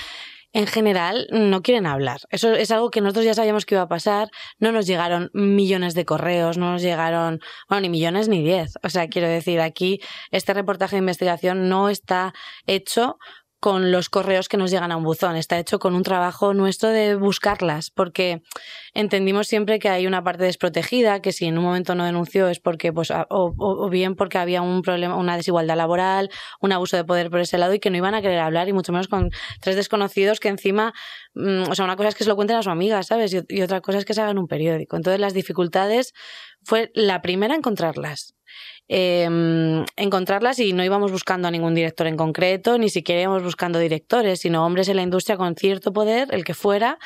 en 0.51 0.65
general 0.67 1.27
no 1.31 1.61
quieren 1.61 1.85
hablar. 1.85 2.21
Eso 2.31 2.53
es 2.53 2.71
algo 2.71 2.89
que 2.89 3.01
nosotros 3.01 3.25
ya 3.25 3.33
sabíamos 3.33 3.65
que 3.65 3.75
iba 3.75 3.83
a 3.83 3.87
pasar. 3.87 4.29
No 4.57 4.71
nos 4.71 4.87
llegaron 4.87 5.29
millones 5.33 5.93
de 5.93 6.05
correos, 6.05 6.57
no 6.57 6.71
nos 6.71 6.81
llegaron, 6.81 7.39
bueno, 7.67 7.81
ni 7.81 7.89
millones 7.89 8.29
ni 8.29 8.43
diez. 8.43 8.73
O 8.83 8.89
sea, 8.89 9.07
quiero 9.07 9.27
decir, 9.27 9.61
aquí 9.61 9.99
este 10.31 10.53
reportaje 10.53 10.95
de 10.95 11.01
investigación 11.01 11.69
no 11.69 11.89
está 11.89 12.33
hecho 12.65 13.17
con 13.59 13.91
los 13.91 14.09
correos 14.09 14.47
que 14.47 14.57
nos 14.57 14.71
llegan 14.71 14.91
a 14.91 14.97
un 14.97 15.03
buzón, 15.03 15.35
está 15.35 15.59
hecho 15.59 15.79
con 15.79 15.93
un 15.93 16.03
trabajo 16.03 16.53
nuestro 16.53 16.89
de 16.89 17.15
buscarlas, 17.15 17.91
porque 17.91 18.41
entendimos 18.93 19.47
siempre 19.47 19.79
que 19.79 19.89
hay 19.89 20.07
una 20.07 20.23
parte 20.23 20.45
desprotegida, 20.45 21.21
que 21.21 21.33
si 21.33 21.45
en 21.45 21.57
un 21.57 21.65
momento 21.65 21.93
no 21.95 22.05
denunció 22.05 22.47
es 22.47 22.59
porque, 22.59 22.93
pues, 22.93 23.11
o, 23.11 23.89
bien 23.89 24.15
porque 24.15 24.37
había 24.37 24.61
un 24.61 24.81
problema, 24.81 25.17
una 25.17 25.35
desigualdad 25.35 25.75
laboral, 25.75 26.29
un 26.61 26.71
abuso 26.71 26.95
de 26.95 27.03
poder 27.03 27.29
por 27.29 27.41
ese 27.41 27.57
lado 27.57 27.73
y 27.73 27.79
que 27.79 27.89
no 27.89 27.97
iban 27.97 28.15
a 28.15 28.21
querer 28.21 28.39
hablar, 28.39 28.69
y 28.69 28.73
mucho 28.73 28.91
menos 28.93 29.07
con 29.07 29.29
tres 29.59 29.75
desconocidos 29.75 30.39
que 30.39 30.47
encima, 30.47 30.93
mm, 31.33 31.69
o 31.69 31.75
sea, 31.75 31.85
una 31.85 31.97
cosa 31.97 32.09
es 32.09 32.15
que 32.15 32.23
se 32.23 32.29
lo 32.29 32.35
cuenten 32.35 32.57
a 32.57 32.63
su 32.63 32.69
amiga, 32.69 33.03
¿sabes? 33.03 33.33
Y, 33.33 33.41
y 33.49 33.61
otra 33.61 33.81
cosa 33.81 33.97
es 33.97 34.05
que 34.05 34.13
se 34.13 34.21
hagan 34.21 34.37
un 34.37 34.47
periódico. 34.47 34.95
Entonces 34.95 35.19
las 35.19 35.33
dificultades 35.33 36.13
fue 36.63 36.91
la 36.93 37.21
primera 37.21 37.55
encontrarlas 37.55 38.35
eh, 38.91 39.85
encontrarlas 39.95 40.57
y 40.59 40.73
no 40.73 40.83
íbamos 40.83 41.11
buscando 41.11 41.47
a 41.47 41.51
ningún 41.51 41.75
director 41.75 42.07
en 42.07 42.17
concreto, 42.17 42.77
ni 42.79 42.89
siquiera 42.89 43.21
íbamos 43.21 43.43
buscando 43.43 43.77
directores, 43.77 44.39
sino 44.39 44.65
hombres 44.65 44.89
en 44.89 44.95
la 44.95 45.03
industria 45.03 45.37
con 45.37 45.55
cierto 45.55 45.93
poder, 45.93 46.27
el 46.31 46.43
que 46.43 46.55
fuera, 46.55 46.97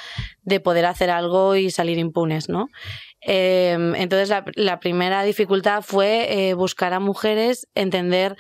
de 0.42 0.62
poder 0.62 0.86
hacer 0.86 1.10
algo 1.10 1.56
y 1.56 1.70
salir 1.72 1.98
impunes, 1.98 2.48
¿no? 2.48 2.70
Eh, 3.26 3.78
entonces 3.96 4.34
la, 4.56 4.80
primera 4.80 5.24
dificultad 5.24 5.82
fue 5.82 6.50
eh, 6.50 6.54
buscar 6.54 6.94
a 6.94 7.00
mujeres, 7.00 7.68
entender 7.76 8.38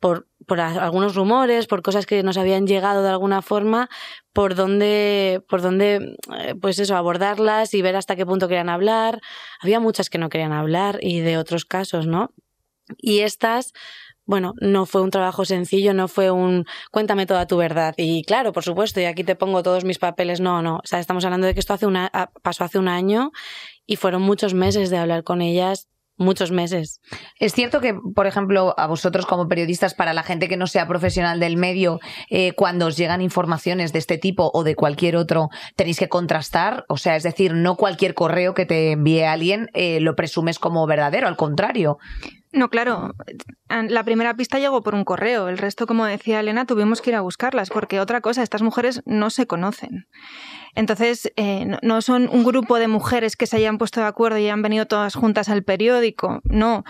por, 0.00 0.28
por 0.46 0.60
algunos 0.60 1.14
rumores, 1.14 1.66
por 1.66 1.82
cosas 1.82 2.06
que 2.06 2.22
nos 2.22 2.38
habían 2.38 2.66
llegado 2.66 3.02
de 3.02 3.10
alguna 3.10 3.42
forma, 3.42 3.88
por 4.32 4.54
dónde, 4.54 5.42
por 5.48 5.60
dónde, 5.60 6.16
eh, 6.38 6.54
pues 6.60 6.78
eso, 6.78 6.96
abordarlas 6.96 7.74
y 7.74 7.82
ver 7.82 7.96
hasta 7.96 8.16
qué 8.16 8.24
punto 8.24 8.48
querían 8.48 8.68
hablar. 8.70 9.20
Había 9.60 9.80
muchas 9.80 10.08
que 10.08 10.18
no 10.18 10.30
querían 10.30 10.52
hablar 10.52 10.98
y 11.02 11.20
de 11.20 11.36
otros 11.36 11.64
casos, 11.64 12.06
¿no? 12.06 12.32
Y 12.96 13.20
estas, 13.20 13.72
bueno, 14.24 14.54
no 14.60 14.86
fue 14.86 15.02
un 15.02 15.10
trabajo 15.10 15.44
sencillo, 15.44 15.94
no 15.94 16.08
fue 16.08 16.30
un 16.30 16.64
cuéntame 16.90 17.26
toda 17.26 17.46
tu 17.46 17.56
verdad. 17.56 17.94
Y 17.96 18.24
claro, 18.24 18.52
por 18.52 18.64
supuesto, 18.64 19.00
y 19.00 19.04
aquí 19.04 19.24
te 19.24 19.36
pongo 19.36 19.62
todos 19.62 19.84
mis 19.84 19.98
papeles. 19.98 20.40
No, 20.40 20.62
no. 20.62 20.76
O 20.76 20.86
sea, 20.86 21.00
estamos 21.00 21.24
hablando 21.24 21.46
de 21.46 21.54
que 21.54 21.60
esto 21.60 21.74
hace 21.74 21.86
una, 21.86 22.10
pasó 22.42 22.64
hace 22.64 22.78
un 22.78 22.88
año 22.88 23.32
y 23.86 23.96
fueron 23.96 24.22
muchos 24.22 24.54
meses 24.54 24.90
de 24.90 24.98
hablar 24.98 25.24
con 25.24 25.40
ellas 25.40 25.88
muchos 26.18 26.50
meses. 26.50 27.00
Es 27.38 27.54
cierto 27.54 27.80
que, 27.80 27.94
por 28.14 28.26
ejemplo, 28.26 28.74
a 28.76 28.86
vosotros 28.86 29.24
como 29.24 29.48
periodistas, 29.48 29.94
para 29.94 30.12
la 30.12 30.24
gente 30.24 30.48
que 30.48 30.56
no 30.56 30.66
sea 30.66 30.86
profesional 30.86 31.40
del 31.40 31.56
medio, 31.56 32.00
eh, 32.28 32.52
cuando 32.52 32.86
os 32.86 32.96
llegan 32.96 33.22
informaciones 33.22 33.92
de 33.92 34.00
este 34.00 34.18
tipo 34.18 34.50
o 34.52 34.64
de 34.64 34.74
cualquier 34.74 35.16
otro, 35.16 35.48
tenéis 35.76 35.98
que 35.98 36.08
contrastar. 36.08 36.84
O 36.88 36.96
sea, 36.96 37.16
es 37.16 37.22
decir, 37.22 37.54
no 37.54 37.76
cualquier 37.76 38.14
correo 38.14 38.52
que 38.52 38.66
te 38.66 38.92
envíe 38.92 39.22
alguien 39.22 39.70
eh, 39.72 40.00
lo 40.00 40.16
presumes 40.16 40.58
como 40.58 40.86
verdadero, 40.86 41.28
al 41.28 41.36
contrario. 41.36 41.98
No, 42.50 42.70
claro. 42.70 43.14
La 43.68 44.04
primera 44.04 44.34
pista 44.34 44.58
llegó 44.58 44.82
por 44.82 44.94
un 44.94 45.04
correo. 45.04 45.48
El 45.48 45.58
resto, 45.58 45.86
como 45.86 46.06
decía 46.06 46.40
Elena, 46.40 46.64
tuvimos 46.64 47.02
que 47.02 47.10
ir 47.10 47.16
a 47.16 47.20
buscarlas, 47.20 47.68
porque 47.68 48.00
otra 48.00 48.22
cosa, 48.22 48.42
estas 48.42 48.62
mujeres 48.62 49.02
no 49.04 49.28
se 49.28 49.46
conocen. 49.46 50.06
Entonces, 50.74 51.30
eh, 51.36 51.66
no 51.82 52.00
son 52.00 52.28
un 52.32 52.44
grupo 52.44 52.78
de 52.78 52.88
mujeres 52.88 53.36
que 53.36 53.46
se 53.46 53.56
hayan 53.56 53.76
puesto 53.76 54.00
de 54.00 54.06
acuerdo 54.06 54.38
y 54.38 54.48
han 54.48 54.62
venido 54.62 54.86
todas 54.86 55.14
juntas 55.14 55.50
al 55.50 55.62
periódico. 55.62 56.40
No. 56.44 56.84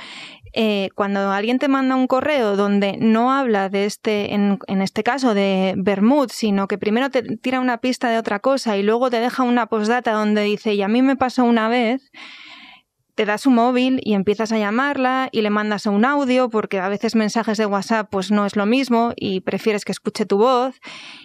Eh, 0.53 0.91
cuando 0.95 1.31
alguien 1.31 1.59
te 1.59 1.69
manda 1.69 1.97
un 1.97 2.07
correo 2.07 2.57
donde 2.57 2.97
no 2.99 3.33
habla 3.33 3.69
de 3.69 3.85
este, 3.85 4.35
en, 4.35 4.59
en 4.67 4.83
este 4.83 5.03
caso 5.03 5.35
de 5.35 5.75
Bermud, 5.77 6.31
sino 6.33 6.69
que 6.69 6.79
primero 6.79 7.11
te 7.11 7.23
tira 7.23 7.61
una 7.61 7.79
pista 7.79 8.11
de 8.11 8.19
otra 8.19 8.39
cosa 8.41 8.77
y 8.77 8.83
luego 8.83 9.11
te 9.11 9.21
deja 9.21 9.43
una 9.43 9.67
postdata 9.67 10.13
donde 10.13 10.43
dice, 10.43 10.75
y 10.75 10.83
a 10.83 10.89
mí 10.89 11.03
me 11.03 11.17
pasó 11.17 11.45
una 11.45 11.69
vez, 11.69 12.11
te 13.19 13.25
da 13.25 13.37
su 13.37 13.51
móvil 13.51 14.01
y 14.05 14.15
empiezas 14.15 14.53
a 14.53 14.59
llamarla 14.59 15.29
y 15.33 15.43
le 15.43 15.51
mandas 15.51 15.87
un 15.87 16.05
audio 16.05 16.51
porque 16.51 16.79
a 16.79 16.89
veces 16.89 17.17
mensajes 17.17 17.59
de 17.59 17.67
WhatsApp 17.67 18.09
pues 18.09 18.31
no 18.31 18.47
es 18.47 18.55
lo 18.55 18.65
mismo 18.65 19.13
y 19.17 19.41
prefieres 19.41 19.85
que 19.85 19.91
escuche 19.91 20.25
tu 20.25 20.39
voz. 20.39 20.81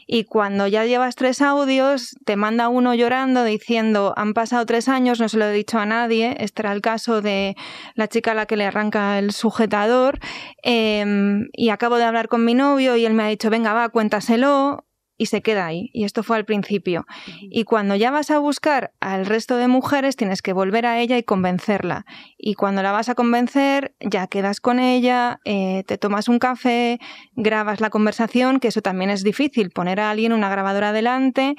Y 0.07 0.23
cuando 0.23 0.65
ya 0.65 0.85
llevas 0.85 1.15
tres 1.15 1.39
audios 1.39 2.15
te 2.25 2.35
manda 2.35 2.67
uno 2.67 2.95
llorando 2.95 3.43
diciendo 3.43 4.15
han 4.17 4.33
pasado 4.33 4.65
tres 4.65 4.89
años, 4.89 5.19
no 5.19 5.29
se 5.29 5.37
lo 5.37 5.45
he 5.45 5.53
dicho 5.53 5.77
a 5.77 5.85
nadie, 5.85 6.35
este 6.39 6.63
era 6.63 6.71
el 6.71 6.81
caso 6.81 7.21
de 7.21 7.55
la 7.93 8.07
chica 8.07 8.31
a 8.31 8.33
la 8.33 8.47
que 8.47 8.57
le 8.57 8.65
arranca 8.65 9.19
el 9.19 9.31
sujetador. 9.31 10.17
Em, 10.63 11.49
y 11.53 11.69
acabo 11.69 11.97
de 11.97 12.05
hablar 12.05 12.27
con 12.27 12.43
mi 12.43 12.55
novio 12.55 12.95
y 12.95 13.05
él 13.05 13.13
me 13.13 13.21
ha 13.21 13.27
dicho 13.27 13.51
venga 13.51 13.71
va 13.71 13.89
cuéntaselo 13.89 14.83
y 15.17 15.27
se 15.27 15.41
queda 15.41 15.65
ahí. 15.65 15.89
Y 15.93 16.05
esto 16.05 16.23
fue 16.23 16.37
al 16.37 16.45
principio. 16.45 17.05
Y 17.41 17.63
cuando 17.63 17.95
ya 17.95 18.11
vas 18.11 18.31
a 18.31 18.39
buscar 18.39 18.93
al 18.99 19.25
resto 19.25 19.57
de 19.57 19.67
mujeres, 19.67 20.15
tienes 20.15 20.41
que 20.41 20.53
volver 20.53 20.85
a 20.85 20.99
ella 20.99 21.17
y 21.17 21.23
convencerla. 21.23 22.05
Y 22.37 22.55
cuando 22.55 22.81
la 22.81 22.91
vas 22.91 23.09
a 23.09 23.15
convencer, 23.15 23.95
ya 23.99 24.27
quedas 24.27 24.59
con 24.59 24.79
ella, 24.79 25.39
eh, 25.45 25.83
te 25.85 25.97
tomas 25.97 26.27
un 26.27 26.39
café, 26.39 26.99
grabas 27.33 27.79
la 27.79 27.89
conversación, 27.89 28.59
que 28.59 28.69
eso 28.69 28.81
también 28.81 29.09
es 29.09 29.23
difícil, 29.23 29.69
poner 29.69 29.99
a 29.99 30.09
alguien 30.09 30.33
una 30.33 30.49
grabadora 30.49 30.93
delante 30.93 31.55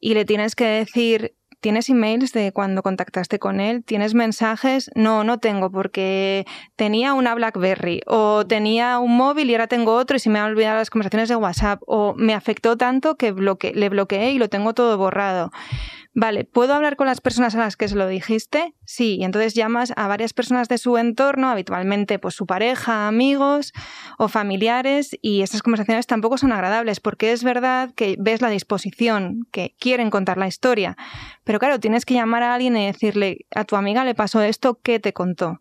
y 0.00 0.14
le 0.14 0.24
tienes 0.24 0.54
que 0.54 0.66
decir, 0.66 1.35
¿Tienes 1.60 1.88
emails 1.88 2.32
de 2.32 2.52
cuando 2.52 2.82
contactaste 2.82 3.38
con 3.38 3.60
él? 3.60 3.82
¿Tienes 3.84 4.14
mensajes? 4.14 4.90
No, 4.94 5.24
no 5.24 5.38
tengo 5.38 5.70
porque 5.70 6.46
tenía 6.76 7.14
una 7.14 7.34
BlackBerry 7.34 8.02
o 8.06 8.46
tenía 8.46 8.98
un 8.98 9.16
móvil 9.16 9.50
y 9.50 9.54
ahora 9.54 9.66
tengo 9.66 9.94
otro 9.94 10.16
y 10.16 10.20
se 10.20 10.30
me 10.30 10.38
han 10.38 10.50
olvidado 10.50 10.76
las 10.76 10.90
conversaciones 10.90 11.28
de 11.28 11.36
WhatsApp 11.36 11.82
o 11.86 12.14
me 12.16 12.34
afectó 12.34 12.76
tanto 12.76 13.16
que 13.16 13.32
le 13.32 13.88
bloqueé 13.88 14.30
y 14.30 14.38
lo 14.38 14.48
tengo 14.48 14.74
todo 14.74 14.96
borrado. 14.98 15.50
Vale, 16.18 16.44
¿puedo 16.44 16.72
hablar 16.72 16.96
con 16.96 17.06
las 17.06 17.20
personas 17.20 17.54
a 17.56 17.58
las 17.58 17.76
que 17.76 17.88
se 17.88 17.94
lo 17.94 18.08
dijiste? 18.08 18.72
Sí, 18.86 19.18
y 19.20 19.24
entonces 19.24 19.52
llamas 19.52 19.92
a 19.96 20.08
varias 20.08 20.32
personas 20.32 20.66
de 20.66 20.78
su 20.78 20.96
entorno, 20.96 21.50
habitualmente 21.50 22.18
pues 22.18 22.34
su 22.34 22.46
pareja, 22.46 23.06
amigos 23.06 23.74
o 24.16 24.28
familiares, 24.28 25.10
y 25.20 25.42
esas 25.42 25.60
conversaciones 25.60 26.06
tampoco 26.06 26.38
son 26.38 26.52
agradables, 26.52 27.00
porque 27.00 27.32
es 27.32 27.44
verdad 27.44 27.90
que 27.94 28.16
ves 28.18 28.40
la 28.40 28.48
disposición, 28.48 29.46
que 29.52 29.76
quieren 29.78 30.08
contar 30.08 30.38
la 30.38 30.48
historia, 30.48 30.96
pero 31.44 31.58
claro, 31.58 31.80
tienes 31.80 32.06
que 32.06 32.14
llamar 32.14 32.42
a 32.42 32.54
alguien 32.54 32.78
y 32.78 32.86
decirle, 32.86 33.44
a 33.54 33.64
tu 33.64 33.76
amiga 33.76 34.02
le 34.02 34.14
pasó 34.14 34.40
esto, 34.40 34.80
¿qué 34.82 34.98
te 34.98 35.12
contó? 35.12 35.60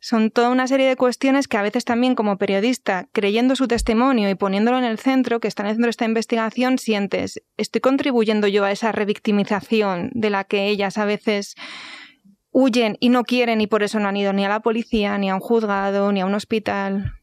Son 0.00 0.30
toda 0.30 0.50
una 0.50 0.66
serie 0.66 0.88
de 0.88 0.96
cuestiones 0.96 1.48
que 1.48 1.56
a 1.56 1.62
veces 1.62 1.84
también 1.84 2.14
como 2.14 2.38
periodista, 2.38 3.08
creyendo 3.12 3.56
su 3.56 3.68
testimonio 3.68 4.28
y 4.28 4.34
poniéndolo 4.34 4.78
en 4.78 4.84
el 4.84 4.98
centro, 4.98 5.40
que 5.40 5.48
está 5.48 5.68
en 5.68 5.84
esta 5.84 6.04
investigación, 6.04 6.78
sientes, 6.78 7.42
estoy 7.56 7.80
contribuyendo 7.80 8.48
yo 8.48 8.64
a 8.64 8.72
esa 8.72 8.92
revictimización 8.92 10.10
de 10.14 10.30
la 10.30 10.44
que 10.44 10.68
ellas 10.68 10.98
a 10.98 11.04
veces 11.04 11.54
huyen 12.50 12.96
y 13.00 13.08
no 13.08 13.24
quieren 13.24 13.60
y 13.60 13.66
por 13.66 13.82
eso 13.82 13.98
no 13.98 14.08
han 14.08 14.16
ido 14.16 14.32
ni 14.32 14.44
a 14.44 14.48
la 14.48 14.60
policía, 14.60 15.16
ni 15.18 15.30
a 15.30 15.34
un 15.34 15.40
juzgado, 15.40 16.12
ni 16.12 16.20
a 16.20 16.26
un 16.26 16.34
hospital. 16.34 17.14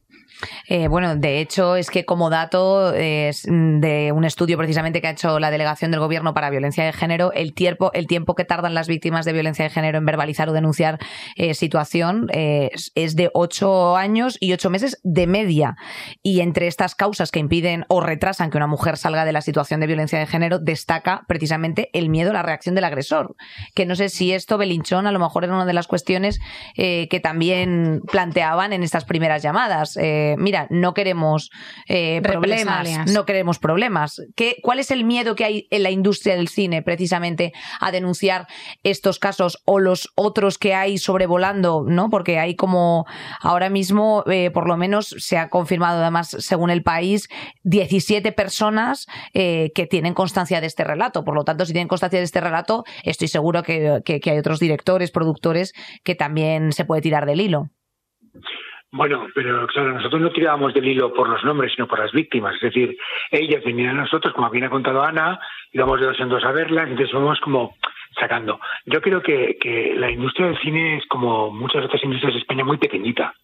Eh, 0.67 0.88
bueno, 0.88 1.15
de 1.15 1.39
hecho, 1.41 1.75
es 1.75 1.89
que 1.89 2.06
como 2.06 2.30
dato 2.30 2.91
de 2.91 4.12
un 4.13 4.25
estudio 4.25 4.58
precisamente 4.58 5.02
que 5.02 5.08
ha 5.08 5.12
hecho 5.12 5.39
la 5.39 5.52
delegación 5.52 5.91
del 5.91 5.99
gobierno 5.99 6.34
para 6.34 6.49
violencia 6.49 6.86
de 6.86 6.93
género, 6.93 7.32
el 7.34 7.54
tiempo, 7.54 7.91
el 7.93 8.08
tiempo 8.08 8.36
que 8.36 8.45
tardan 8.45 8.73
las 8.73 8.88
víctimas 8.88 9.25
de 9.25 9.34
violencia 9.34 9.63
de 9.63 9.69
género 9.69 9.97
en 9.97 10.06
verbalizar 10.06 10.49
o 10.49 10.54
denunciar 10.54 10.99
eh, 11.36 11.54
situación 11.54 12.28
eh, 12.32 12.69
es 12.95 13.15
de 13.15 13.30
ocho 13.34 13.97
años 13.97 14.38
y 14.39 14.54
ocho 14.54 14.69
meses 14.69 14.99
de 15.04 15.28
media. 15.28 15.75
Y 16.23 16.41
entre 16.41 16.67
estas 16.67 16.95
causas 16.95 17.32
que 17.32 17.39
impiden 17.39 17.86
o 17.89 18.02
retrasan 18.02 18.49
que 18.49 18.58
una 18.58 18.67
mujer 18.67 18.97
salga 18.97 19.25
de 19.25 19.34
la 19.34 19.41
situación 19.41 19.80
de 19.80 19.88
violencia 19.88 20.19
de 20.19 20.28
género, 20.28 20.60
destaca 20.60 21.23
precisamente 21.28 21.89
el 21.93 22.10
miedo 22.10 22.32
a 22.32 22.34
la 22.34 22.43
reacción 22.43 22.75
del 22.75 22.84
agresor. 22.84 23.36
Que 23.75 23.86
no 23.86 23.95
sé 23.95 24.10
si 24.10 24.34
esto, 24.34 24.58
Belinchón, 24.58 25.08
a 25.08 25.12
lo 25.12 25.19
mejor 25.19 25.43
era 25.43 25.54
una 25.54 25.65
de 25.65 25.73
las 25.73 25.88
cuestiones 25.88 26.39
que 26.75 27.19
también 27.21 28.02
planteaban 28.12 28.73
en 28.73 28.84
estas 28.84 29.06
primeras 29.06 29.41
llamadas 29.41 29.97
mira, 30.38 30.68
no 30.70 30.94
queremos 30.94 31.50
eh, 31.88 32.22
problemas, 32.22 33.12
no 33.12 33.26
queremos 33.26 33.60
problemas. 33.60 34.22
¿Qué, 34.36 34.58
¿Cuál 34.62 34.80
es 34.80 34.92
el 34.92 35.04
miedo 35.04 35.36
que 35.36 35.46
hay 35.46 35.68
en 35.72 35.84
la 35.84 35.92
industria 35.92 36.36
del 36.36 36.48
cine 36.48 36.82
precisamente 36.82 37.54
a 37.80 37.92
denunciar 37.92 38.48
estos 38.84 39.20
casos 39.20 39.62
o 39.65 39.80
los 39.80 40.10
otros 40.15 40.58
que 40.58 40.74
hay 40.74 40.98
sobrevolando, 40.98 41.84
¿no? 41.88 42.10
Porque 42.10 42.39
hay 42.39 42.56
como 42.56 43.06
ahora 43.42 43.70
mismo, 43.70 44.24
eh, 44.28 44.52
por 44.52 44.68
lo 44.68 44.78
menos 44.78 45.15
se 45.18 45.38
ha 45.38 45.50
confirmado 45.50 46.02
además 46.02 46.36
según 46.39 46.70
el 46.70 46.84
país, 46.84 47.30
17 47.63 48.32
personas 48.32 49.08
eh, 49.34 49.72
que 49.76 49.88
tienen 49.88 50.13
constancia 50.13 50.62
de 50.62 50.68
este 50.68 50.84
relato. 50.84 51.24
Por 51.24 51.36
lo 51.36 51.44
tanto, 51.44 51.65
si 51.65 51.74
tienen 51.74 51.88
constancia 51.88 52.20
de 52.20 52.26
este 52.26 52.42
relato, 52.42 52.84
estoy 53.04 53.28
seguro 53.28 53.63
que 53.63 54.02
hay 54.26 54.38
otros 54.38 54.60
directores, 54.60 55.12
productores 55.12 55.74
que 56.04 56.15
también 56.15 56.72
se 56.72 56.86
puede 56.86 57.02
tirar 57.02 57.26
del 57.26 57.42
hilo. 57.42 57.70
Bueno, 58.91 59.28
pero 59.36 59.67
claro, 59.67 59.93
nosotros 59.93 60.21
no 60.21 60.32
tirábamos 60.32 60.73
del 60.73 60.88
hilo 60.88 61.13
por 61.13 61.30
los 61.30 61.43
nombres, 61.43 61.73
sino 61.75 61.88
por 61.88 61.99
las 61.99 62.12
víctimas. 62.12 62.56
Es 62.56 62.62
decir, 62.62 62.97
ellas 63.30 63.63
venían 63.63 63.97
a 63.97 64.02
nosotros, 64.02 64.34
como 64.34 64.49
bien 64.49 64.65
ha 64.65 64.69
contado 64.69 65.04
Ana, 65.04 65.39
íbamos 65.71 65.99
de 65.99 66.08
dos 66.08 66.19
en 66.19 66.30
dos 66.30 66.43
a 66.43 66.52
verlas, 66.52 66.88
entonces 66.88 67.12
fuimos 67.12 67.39
como 67.39 67.75
sacando. 68.19 68.60
Yo 68.86 68.99
creo 69.02 69.21
que, 69.21 69.58
que 69.62 69.93
la 69.95 70.10
industria 70.10 70.47
del 70.47 70.60
cine 70.60 70.97
es 70.97 71.06
como 71.06 71.52
muchas 71.52 71.86
otras 71.86 72.04
industrias 72.04 72.34
de 72.34 72.39
España 72.39 72.65
muy 72.65 72.78
pequeñita. 72.78 73.36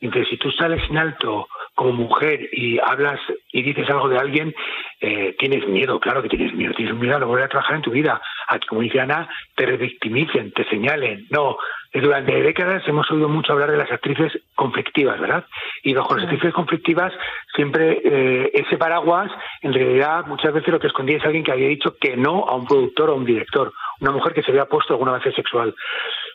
Entonces, 0.00 0.28
si 0.30 0.36
tú 0.38 0.50
sales 0.50 0.82
en 0.88 0.98
alto 0.98 1.46
como 1.74 1.92
mujer 1.92 2.48
y 2.52 2.78
hablas 2.78 3.20
y 3.52 3.62
dices 3.62 3.88
algo 3.90 4.08
de 4.08 4.18
alguien, 4.18 4.54
eh, 5.00 5.34
tienes 5.38 5.66
miedo, 5.68 6.00
claro 6.00 6.22
que 6.22 6.28
tienes 6.28 6.54
miedo, 6.54 6.74
tienes 6.74 6.94
miedo 6.94 7.16
a 7.16 7.20
no 7.20 7.26
volver 7.26 7.44
a 7.44 7.48
trabajar 7.48 7.76
en 7.76 7.82
tu 7.82 7.90
vida, 7.90 8.20
a 8.48 8.58
que, 8.58 8.66
como 8.66 8.82
dice 8.82 9.00
Ana, 9.00 9.28
te 9.54 9.66
revictimicen, 9.66 10.52
te 10.52 10.64
señalen. 10.68 11.26
No, 11.30 11.56
durante 11.92 12.40
décadas 12.40 12.86
hemos 12.86 13.10
oído 13.10 13.28
mucho 13.28 13.52
hablar 13.52 13.70
de 13.70 13.76
las 13.76 13.90
actrices 13.90 14.32
conflictivas, 14.54 15.18
¿verdad? 15.20 15.44
Y 15.82 15.92
bajo 15.92 16.14
las 16.14 16.24
actrices 16.24 16.54
conflictivas 16.54 17.12
siempre 17.54 18.00
eh, 18.04 18.50
ese 18.54 18.76
paraguas, 18.76 19.30
en 19.62 19.72
realidad 19.72 20.26
muchas 20.26 20.52
veces 20.52 20.70
lo 20.70 20.78
que 20.78 20.86
escondía 20.86 21.18
es 21.18 21.24
alguien 21.24 21.42
que 21.42 21.52
había 21.52 21.68
dicho 21.68 21.96
que 22.00 22.16
no 22.16 22.46
a 22.46 22.54
un 22.54 22.66
productor 22.66 23.10
o 23.10 23.14
a 23.14 23.16
un 23.16 23.24
director, 23.24 23.72
una 24.00 24.12
mujer 24.12 24.32
que 24.32 24.42
se 24.42 24.50
había 24.52 24.66
puesto 24.66 24.94
alguna 24.94 25.12
base 25.12 25.32
sexual. 25.32 25.74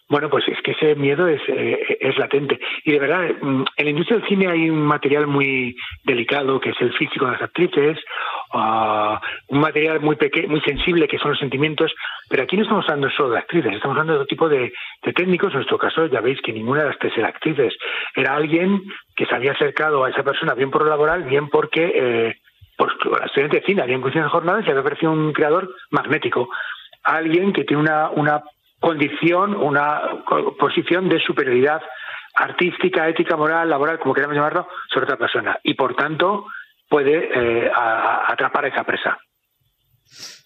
Bueno, 0.08 0.30
pues 0.30 0.48
es 0.48 0.62
que 0.62 0.72
ese 0.72 0.94
miedo 0.94 1.28
es, 1.28 1.42
eh, 1.48 1.98
es 2.00 2.16
latente. 2.20 2.60
Y 2.84 2.92
de 2.92 3.00
verdad, 3.00 3.28
mm, 3.42 3.64
en 3.78 3.86
la 3.86 3.90
industria 3.90 4.20
del 4.20 4.28
cine 4.28 4.48
hay 4.48 4.70
un 4.70 4.84
material 4.84 5.26
muy 5.26 5.76
delicado 6.04 6.60
que 6.60 6.70
es 6.70 6.76
el 6.80 6.94
físico 6.94 7.26
de 7.26 7.32
las 7.32 7.42
actrices, 7.42 7.98
uh, 8.54 9.18
un 9.48 9.60
material 9.60 10.02
muy 10.02 10.16
pequeño, 10.16 10.50
muy 10.50 10.62
sensible 10.62 11.08
que 11.08 11.18
son 11.18 11.32
los 11.32 11.40
sentimientos, 11.40 11.92
pero 12.30 12.44
aquí 12.44 12.56
no 12.56 12.64
estamos 12.64 12.86
hablando 12.88 13.10
solo 13.10 13.32
de 13.32 13.40
actrices, 13.40 13.74
estamos 13.74 13.96
hablando 13.96 14.14
de 14.14 14.20
otro 14.20 14.28
tipo 14.28 14.48
de, 14.48 14.72
técnicos. 15.16 15.52
En 15.52 15.58
nuestro 15.58 15.80
caso, 15.80 16.06
ya 16.06 16.22
veis 16.22 16.40
que 16.42 16.54
ninguna 16.54 16.82
de 16.82 16.90
las 16.90 17.00
tres 17.00 17.14
era 17.18 17.30
actrices. 17.30 17.74
Era 18.16 18.36
alguien 18.36 18.84
que 19.16 19.26
se 19.26 19.34
había 19.34 19.54
acercado 19.54 20.04
a 20.04 20.12
esa 20.12 20.24
persona 20.24 20.54
bien 20.54 20.70
por 20.70 20.84
lo 20.84 20.90
laboral, 20.90 21.24
bien 21.24 21.50
porque 21.50 21.92
eh, 21.96 22.36
por 22.78 22.92
estudiante 23.26 23.60
de 23.60 23.66
cine, 23.66 23.82
había 23.82 23.96
en 23.96 24.30
jornadas 24.30 24.66
y 24.66 24.70
había 24.70 24.82
aparecido 24.82 25.12
un 25.12 25.34
creador 25.34 25.74
magnético 25.90 26.50
alguien 27.06 27.54
que 27.54 27.64
tiene 27.64 27.84
una, 27.84 28.10
una 28.10 28.42
condición, 28.86 29.56
una 29.56 30.00
posición 30.60 31.10
de 31.10 31.20
superioridad 31.20 31.82
artística, 32.36 33.10
ética, 33.10 33.36
moral, 33.36 33.68
laboral, 33.68 33.98
como 33.98 34.14
queramos 34.14 34.36
llamarlo, 34.36 34.68
sobre 34.94 35.06
otra 35.06 35.18
persona. 35.18 35.58
Y 35.64 35.74
por 35.74 35.96
tanto 35.96 36.46
puede 36.88 37.32
eh, 37.34 37.72
atrapar 37.74 38.66
a 38.66 38.68
esa 38.68 38.84
presa. 38.84 39.18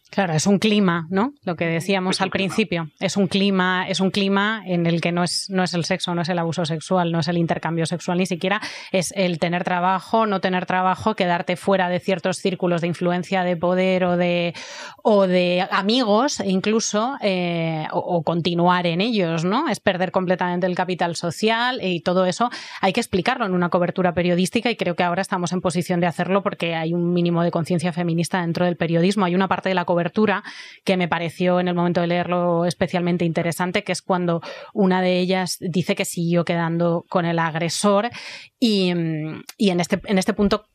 Claro, 0.09 0.33
es 0.33 0.47
un 0.47 0.57
clima, 0.57 1.05
¿no? 1.11 1.33
Lo 1.43 1.55
que 1.55 1.65
decíamos 1.67 2.19
al 2.19 2.31
principio. 2.31 2.89
Es 2.99 3.15
un 3.15 3.27
clima, 3.27 3.87
es 3.87 3.99
un 3.99 4.09
clima 4.09 4.63
en 4.65 4.87
el 4.87 5.01
que 5.01 5.11
no 5.11 5.23
es, 5.23 5.51
no 5.51 5.63
es 5.63 5.75
el 5.75 5.85
sexo, 5.85 6.15
no 6.15 6.23
es 6.23 6.29
el 6.29 6.39
abuso 6.39 6.65
sexual, 6.65 7.11
no 7.11 7.19
es 7.19 7.27
el 7.27 7.37
intercambio 7.37 7.85
sexual, 7.85 8.17
ni 8.17 8.25
siquiera 8.25 8.59
es 8.91 9.13
el 9.15 9.37
tener 9.37 9.63
trabajo, 9.63 10.25
no 10.25 10.41
tener 10.41 10.65
trabajo, 10.65 11.15
quedarte 11.15 11.55
fuera 11.57 11.89
de 11.89 11.99
ciertos 11.99 12.37
círculos 12.37 12.81
de 12.81 12.87
influencia, 12.87 13.43
de 13.43 13.55
poder 13.55 14.03
o 14.03 14.17
de, 14.17 14.55
o 15.03 15.27
de 15.27 15.67
amigos, 15.69 16.39
incluso, 16.43 17.15
eh, 17.21 17.85
o, 17.91 18.23
continuar 18.23 18.87
en 18.87 19.01
ellos, 19.01 19.45
¿no? 19.45 19.69
Es 19.69 19.79
perder 19.79 20.11
completamente 20.11 20.65
el 20.65 20.75
capital 20.75 21.15
social 21.15 21.81
y 21.83 22.01
todo 22.01 22.25
eso 22.25 22.49
hay 22.81 22.93
que 22.93 22.99
explicarlo 22.99 23.45
en 23.45 23.53
una 23.53 23.69
cobertura 23.69 24.13
periodística 24.13 24.71
y 24.71 24.75
creo 24.75 24.95
que 24.95 25.03
ahora 25.03 25.21
estamos 25.21 25.53
en 25.53 25.61
posición 25.61 25.99
de 25.99 26.07
hacerlo 26.07 26.41
porque 26.41 26.73
hay 26.73 26.95
un 26.95 27.13
mínimo 27.13 27.43
de 27.43 27.51
conciencia 27.51 27.93
feminista 27.93 28.41
dentro 28.41 28.65
del 28.65 28.75
periodismo. 28.75 29.25
Hay 29.25 29.35
una 29.35 29.47
parte 29.47 29.69
de 29.69 29.75
la 29.75 29.85
cobertura 29.85 29.98
que 30.83 30.97
me 30.97 31.07
pareció 31.07 31.59
en 31.59 31.67
el 31.67 31.75
momento 31.75 32.01
de 32.01 32.07
leerlo 32.07 32.65
especialmente 32.65 33.25
interesante, 33.25 33.83
que 33.83 33.91
es 33.91 34.01
cuando 34.01 34.41
una 34.73 35.01
de 35.01 35.19
ellas 35.19 35.57
dice 35.59 35.95
que 35.95 36.05
siguió 36.05 36.45
quedando 36.45 37.05
con 37.09 37.25
el 37.25 37.39
agresor 37.39 38.09
y, 38.59 38.93
y 39.57 39.69
en, 39.69 39.79
este, 39.79 40.01
en 40.05 40.17
este 40.17 40.33
punto 40.33 40.65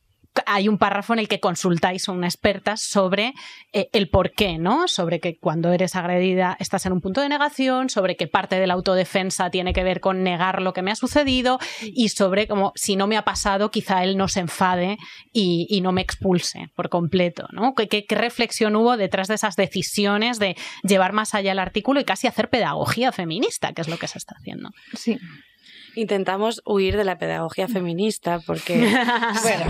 hay 0.47 0.69
un 0.69 0.79
párrafo 0.79 1.13
en 1.13 1.21
el 1.21 1.29
que 1.29 1.41
consultáis 1.41 2.09
a 2.09 2.13
una 2.13 2.27
experta 2.27 2.77
sobre 2.77 3.35
eh, 3.73 3.89
el 3.93 4.09
por 4.09 4.33
qué, 4.33 4.59
¿no? 4.59 4.89
Sobre 4.89 5.21
que 5.21 5.37
cuando 5.39 5.73
eres 5.73 5.97
agredida 5.97 6.57
estás 6.59 6.87
en 6.87 6.93
un 6.93 7.01
punto 7.01 7.21
de 7.21 7.29
negación, 7.29 7.91
sobre 7.91 8.17
que 8.17 8.27
parte 8.27 8.59
de 8.59 8.67
la 8.67 8.75
autodefensa 8.75 9.51
tiene 9.51 9.73
que 9.73 9.85
ver 9.85 10.01
con 10.01 10.23
negar 10.23 10.63
lo 10.63 10.73
que 10.73 10.83
me 10.83 10.91
ha 10.91 10.97
sucedido 10.97 11.59
y 11.83 12.09
sobre 12.09 12.49
como 12.49 12.73
si 12.75 12.97
no 12.97 13.07
me 13.07 13.17
ha 13.17 13.25
pasado, 13.25 13.71
quizá 13.71 14.03
él 14.03 14.17
no 14.17 14.29
se 14.29 14.41
enfade 14.41 14.99
y, 15.33 15.81
no 15.85 15.93
me 15.93 16.01
expulse 16.01 16.71
por 16.75 16.89
completo, 16.89 17.47
¿no? 17.53 17.75
¿Qué, 17.75 18.07
qué 18.07 18.15
reflexión 18.15 18.75
hubo 18.75 18.97
detrás 18.97 19.29
de 19.29 19.35
esas 19.35 19.55
decisiones 19.55 20.39
de 20.39 20.57
llevar 20.83 21.13
más 21.13 21.35
allá 21.35 21.53
el 21.53 21.59
artículo 21.59 22.01
y 22.01 22.05
casi 22.05 22.27
hacer 22.27 22.49
pedagogía 22.49 23.13
feminista, 23.13 23.75
que 23.75 23.83
es 23.83 23.89
lo 23.89 23.99
que 23.99 24.09
se 24.09 24.17
está 24.17 24.35
haciendo? 24.39 24.71
Sí 24.95 25.19
intentamos 25.95 26.63
huir 26.65 26.97
de 26.97 27.05
la 27.05 27.19
pedagogía 27.19 27.69
feminista 27.69 28.41
porque, 28.41 28.77
bueno, 29.43 29.67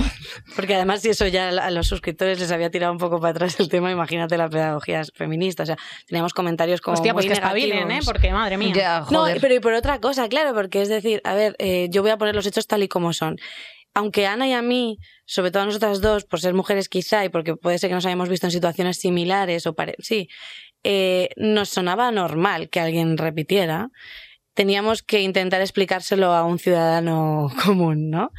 porque 0.56 0.74
además 0.74 1.02
si 1.02 1.10
eso 1.10 1.26
ya 1.26 1.48
a 1.48 1.70
los 1.70 1.86
suscriptores 1.86 2.40
les 2.40 2.50
había 2.50 2.70
tirado 2.70 2.92
un 2.92 2.98
poco 2.98 3.20
para 3.20 3.30
atrás 3.30 3.58
el 3.60 3.68
tema, 3.68 3.90
imagínate 3.90 4.36
la 4.36 4.48
pedagogía 4.48 5.02
feminista. 5.14 5.62
O 5.64 5.66
sea, 5.66 5.76
teníamos 6.06 6.32
comentarios 6.32 6.80
como 6.80 6.94
Hostia, 6.94 7.12
pues 7.12 7.26
que 7.26 7.32
espabilen, 7.32 7.90
¿eh? 7.90 8.00
Porque, 8.04 8.32
madre 8.32 8.56
mía. 8.56 9.04
no, 9.10 9.26
pero 9.40 9.54
y 9.54 9.60
por 9.60 9.74
otra 9.74 10.00
cosa, 10.00 10.28
claro, 10.28 10.54
porque 10.54 10.82
es 10.82 10.88
decir, 10.88 11.20
a 11.24 11.34
ver, 11.34 11.56
eh, 11.58 11.88
yo 11.90 12.02
voy 12.02 12.10
a 12.10 12.18
poner 12.18 12.34
los 12.34 12.46
hechos 12.46 12.66
tal 12.66 12.82
y 12.82 12.88
como 12.88 13.12
son 13.12 13.36
aunque 13.94 14.26
Ana 14.26 14.48
y 14.48 14.52
a 14.52 14.60
mí, 14.60 14.98
sobre 15.24 15.52
todo 15.52 15.62
a 15.62 15.66
nosotras 15.66 16.00
dos, 16.00 16.24
por 16.24 16.40
ser 16.40 16.52
mujeres 16.52 16.88
quizá 16.88 17.24
y 17.24 17.28
porque 17.28 17.54
puede 17.54 17.78
ser 17.78 17.90
que 17.90 17.94
nos 17.94 18.04
hayamos 18.04 18.28
visto 18.28 18.48
en 18.48 18.50
situaciones 18.50 18.98
similares 18.98 19.66
o 19.66 19.74
sí, 20.00 20.28
eh, 20.82 21.30
nos 21.36 21.70
sonaba 21.70 22.10
normal 22.10 22.68
que 22.68 22.80
alguien 22.80 23.16
repitiera 23.16 23.90
teníamos 24.54 25.02
que 25.02 25.20
intentar 25.20 25.60
explicárselo 25.60 26.32
a 26.32 26.44
un 26.44 26.58
ciudadano 26.58 27.50
común, 27.64 28.10
¿no? 28.10 28.30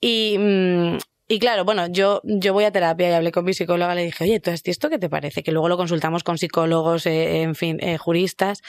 Y, 0.00 0.36
mm, 0.38 0.98
y 1.28 1.38
claro, 1.38 1.64
bueno, 1.64 1.86
yo, 1.86 2.20
yo 2.24 2.52
voy 2.52 2.64
a 2.64 2.72
terapia 2.72 3.10
y 3.10 3.12
hablé 3.12 3.30
con 3.30 3.44
mi 3.44 3.54
psicóloga, 3.54 3.94
le 3.94 4.04
dije, 4.04 4.24
oye, 4.24 4.40
¿tú 4.40 4.50
esto 4.50 4.90
qué 4.90 4.98
te 4.98 5.08
parece? 5.08 5.42
Que 5.42 5.52
luego 5.52 5.68
lo 5.68 5.76
consultamos 5.76 6.24
con 6.24 6.38
psicólogos, 6.38 7.06
eh, 7.06 7.42
en 7.42 7.54
fin, 7.54 7.78
eh, 7.80 7.98
juristas. 7.98 8.62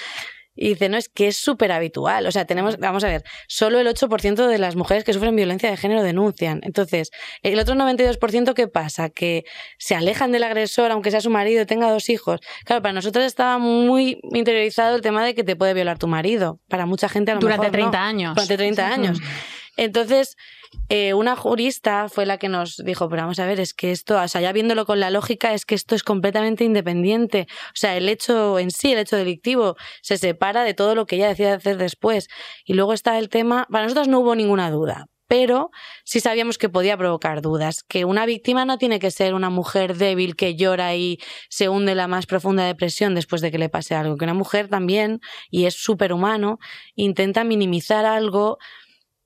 Y 0.62 0.70
dice, 0.70 0.89
no, 0.89 0.97
es 0.97 1.09
que 1.09 1.28
es 1.28 1.38
súper 1.38 1.72
habitual. 1.72 2.28
O 2.28 2.32
sea, 2.32 2.45
tenemos, 2.45 2.78
vamos 2.78 3.03
a 3.03 3.07
ver, 3.07 3.24
solo 3.47 3.80
el 3.80 3.88
8% 3.88 4.45
de 4.45 4.59
las 4.59 4.76
mujeres 4.76 5.03
que 5.03 5.12
sufren 5.12 5.36
violencia 5.36 5.72
de 5.72 5.76
género 5.76 6.03
denuncian. 6.03 6.59
Entonces, 6.62 7.09
el 7.41 7.57
otro 7.59 7.74
92%, 7.74 8.53
¿qué 8.53 8.68
pasa? 8.68 9.09
Que 9.09 9.43
se 9.80 9.95
alejan 9.95 10.32
del 10.32 10.43
agresor, 10.43 10.91
aunque 10.91 11.09
sea 11.09 11.20
su 11.20 11.32
marido 11.32 11.64
y 11.64 11.66
tenga 11.66 11.91
dos 11.91 12.09
hijos. 12.09 12.41
Claro, 12.64 12.84
para 12.84 12.93
nosotros 12.93 13.26
estaba 13.26 13.57
muy 13.57 14.20
interiorizado 14.22 14.95
el 14.95 15.01
tema 15.01 15.26
de 15.26 15.34
que 15.34 15.43
te 15.43 15.55
puede 15.55 15.74
violar 15.74 15.97
tu 15.97 16.07
marido. 16.07 16.59
Para 16.70 16.86
mucha 16.86 17.09
gente 17.09 17.32
a 17.32 17.34
lo 17.34 17.41
Durante 17.41 17.72
mejor. 17.72 17.72
Durante 17.72 17.97
30 17.97 18.07
años. 18.07 18.36
Durante 18.36 18.57
30 18.57 18.88
años. 18.88 19.20
Entonces, 19.78 20.36
eh, 20.89 21.13
una 21.13 21.36
jurista 21.36 22.09
fue 22.09 22.26
la 22.26 22.38
que 22.38 22.49
nos 22.49 22.78
dijo, 22.78 23.09
pero 23.09 23.24
vamos 23.24 23.39
a 23.39 23.45
ver, 23.45 23.59
es 23.59 23.74
que 23.74 23.91
esto, 23.91 24.22
o 24.22 24.28
sea, 24.28 24.41
ya 24.41 24.51
viéndolo 24.51 24.86
con 24.86 24.99
la 24.99 25.09
lógica, 25.09 25.53
es 25.53 25.65
que 25.65 25.76
esto 25.76 25.95
es 25.95 26.03
completamente 26.03 26.63
independiente. 26.63 27.47
O 27.67 27.76
sea, 27.76 27.95
el 27.97 28.09
hecho 28.09 28.59
en 28.59 28.72
sí, 28.72 28.91
el 28.91 28.99
hecho 28.99 29.15
delictivo, 29.15 29.76
se 30.01 30.17
separa 30.17 30.63
de 30.63 30.74
todo 30.74 30.95
lo 30.95 31.05
que 31.05 31.15
ella 31.15 31.30
decide 31.30 31.51
hacer 31.51 31.78
después. 31.78 32.28
Y 32.65 32.74
luego 32.74 32.93
está 32.93 33.17
el 33.17 33.30
tema, 33.30 33.67
para 33.72 33.86
nosotros 33.86 34.07
no 34.07 34.19
hubo 34.19 34.36
ninguna 34.36 34.69
duda, 34.72 35.07
pero 35.32 35.72
sí 36.03 36.19
sabíamos 36.19 36.57
que 36.57 36.67
podía 36.67 36.97
provocar 36.97 37.41
dudas, 37.41 37.84
que 37.88 38.03
una 38.03 38.26
víctima 38.26 38.65
no 38.65 38.78
tiene 38.78 38.99
que 38.99 39.11
ser 39.11 39.34
una 39.34 39.49
mujer 39.49 39.95
débil 39.95 40.36
que 40.36 40.57
llora 40.57 40.93
y 40.95 41.19
se 41.49 41.69
hunde 41.69 41.95
la 41.95 42.09
más 42.09 42.26
profunda 42.26 42.65
depresión 42.65 43.15
después 43.15 43.41
de 43.41 43.49
que 43.49 43.57
le 43.57 43.69
pase 43.69 43.95
algo, 43.95 44.17
que 44.17 44.26
una 44.26 44.34
mujer 44.34 44.67
también, 44.67 45.22
y 45.49 45.67
es 45.67 45.88
humano, 45.88 46.59
intenta 46.95 47.45
minimizar 47.45 48.05
algo 48.05 48.57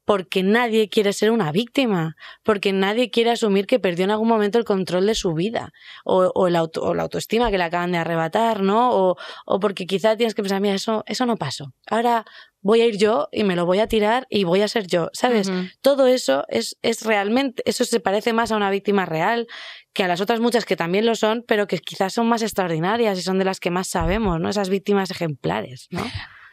porque 0.05 0.43
nadie 0.43 0.87
quiere 0.87 1.11
ser 1.13 1.31
una 1.31 1.51
víctima, 1.51 2.15
porque 2.43 2.71
nadie 2.71 3.09
quiere 3.09 3.31
asumir 3.31 3.65
que 3.65 3.79
perdió 3.79 4.05
en 4.05 4.11
algún 4.11 4.27
momento 4.27 4.57
el 4.57 4.65
control 4.65 5.07
de 5.07 5.15
su 5.15 5.33
vida, 5.33 5.73
o, 6.03 6.31
o, 6.33 6.49
la, 6.49 6.59
autoestima 6.59 7.51
que 7.51 7.57
le 7.57 7.63
acaban 7.63 7.91
de 7.91 7.97
arrebatar, 7.97 8.61
¿no? 8.61 8.91
O, 8.91 9.17
o, 9.45 9.59
porque 9.59 9.87
quizá 9.87 10.15
tienes 10.15 10.35
que 10.35 10.43
pensar, 10.43 10.61
mira, 10.61 10.75
eso, 10.75 11.03
eso 11.07 11.25
no 11.25 11.37
pasó. 11.37 11.73
Ahora 11.89 12.23
voy 12.61 12.81
a 12.81 12.87
ir 12.87 12.97
yo 12.97 13.27
y 13.31 13.43
me 13.43 13.55
lo 13.55 13.65
voy 13.65 13.79
a 13.79 13.87
tirar 13.87 14.25
y 14.29 14.43
voy 14.43 14.61
a 14.61 14.67
ser 14.67 14.87
yo, 14.87 15.09
¿sabes? 15.13 15.51
Todo 15.81 16.07
eso 16.07 16.45
es, 16.47 16.77
es 16.81 17.03
realmente, 17.03 17.61
eso 17.65 17.85
se 17.85 17.99
parece 17.99 18.33
más 18.33 18.51
a 18.51 18.57
una 18.57 18.71
víctima 18.71 19.05
real 19.05 19.47
que 19.93 20.03
a 20.03 20.07
las 20.07 20.19
otras 20.19 20.39
muchas 20.39 20.65
que 20.65 20.75
también 20.75 21.05
lo 21.05 21.15
son, 21.15 21.43
pero 21.47 21.67
que 21.67 21.77
quizás 21.77 22.13
son 22.13 22.27
más 22.27 22.41
extraordinarias 22.41 23.19
y 23.19 23.21
son 23.21 23.37
de 23.37 23.45
las 23.45 23.59
que 23.59 23.69
más 23.69 23.87
sabemos, 23.87 24.39
¿no? 24.39 24.49
Esas 24.49 24.69
víctimas 24.69 25.11
ejemplares, 25.11 25.87
¿no? 25.91 26.03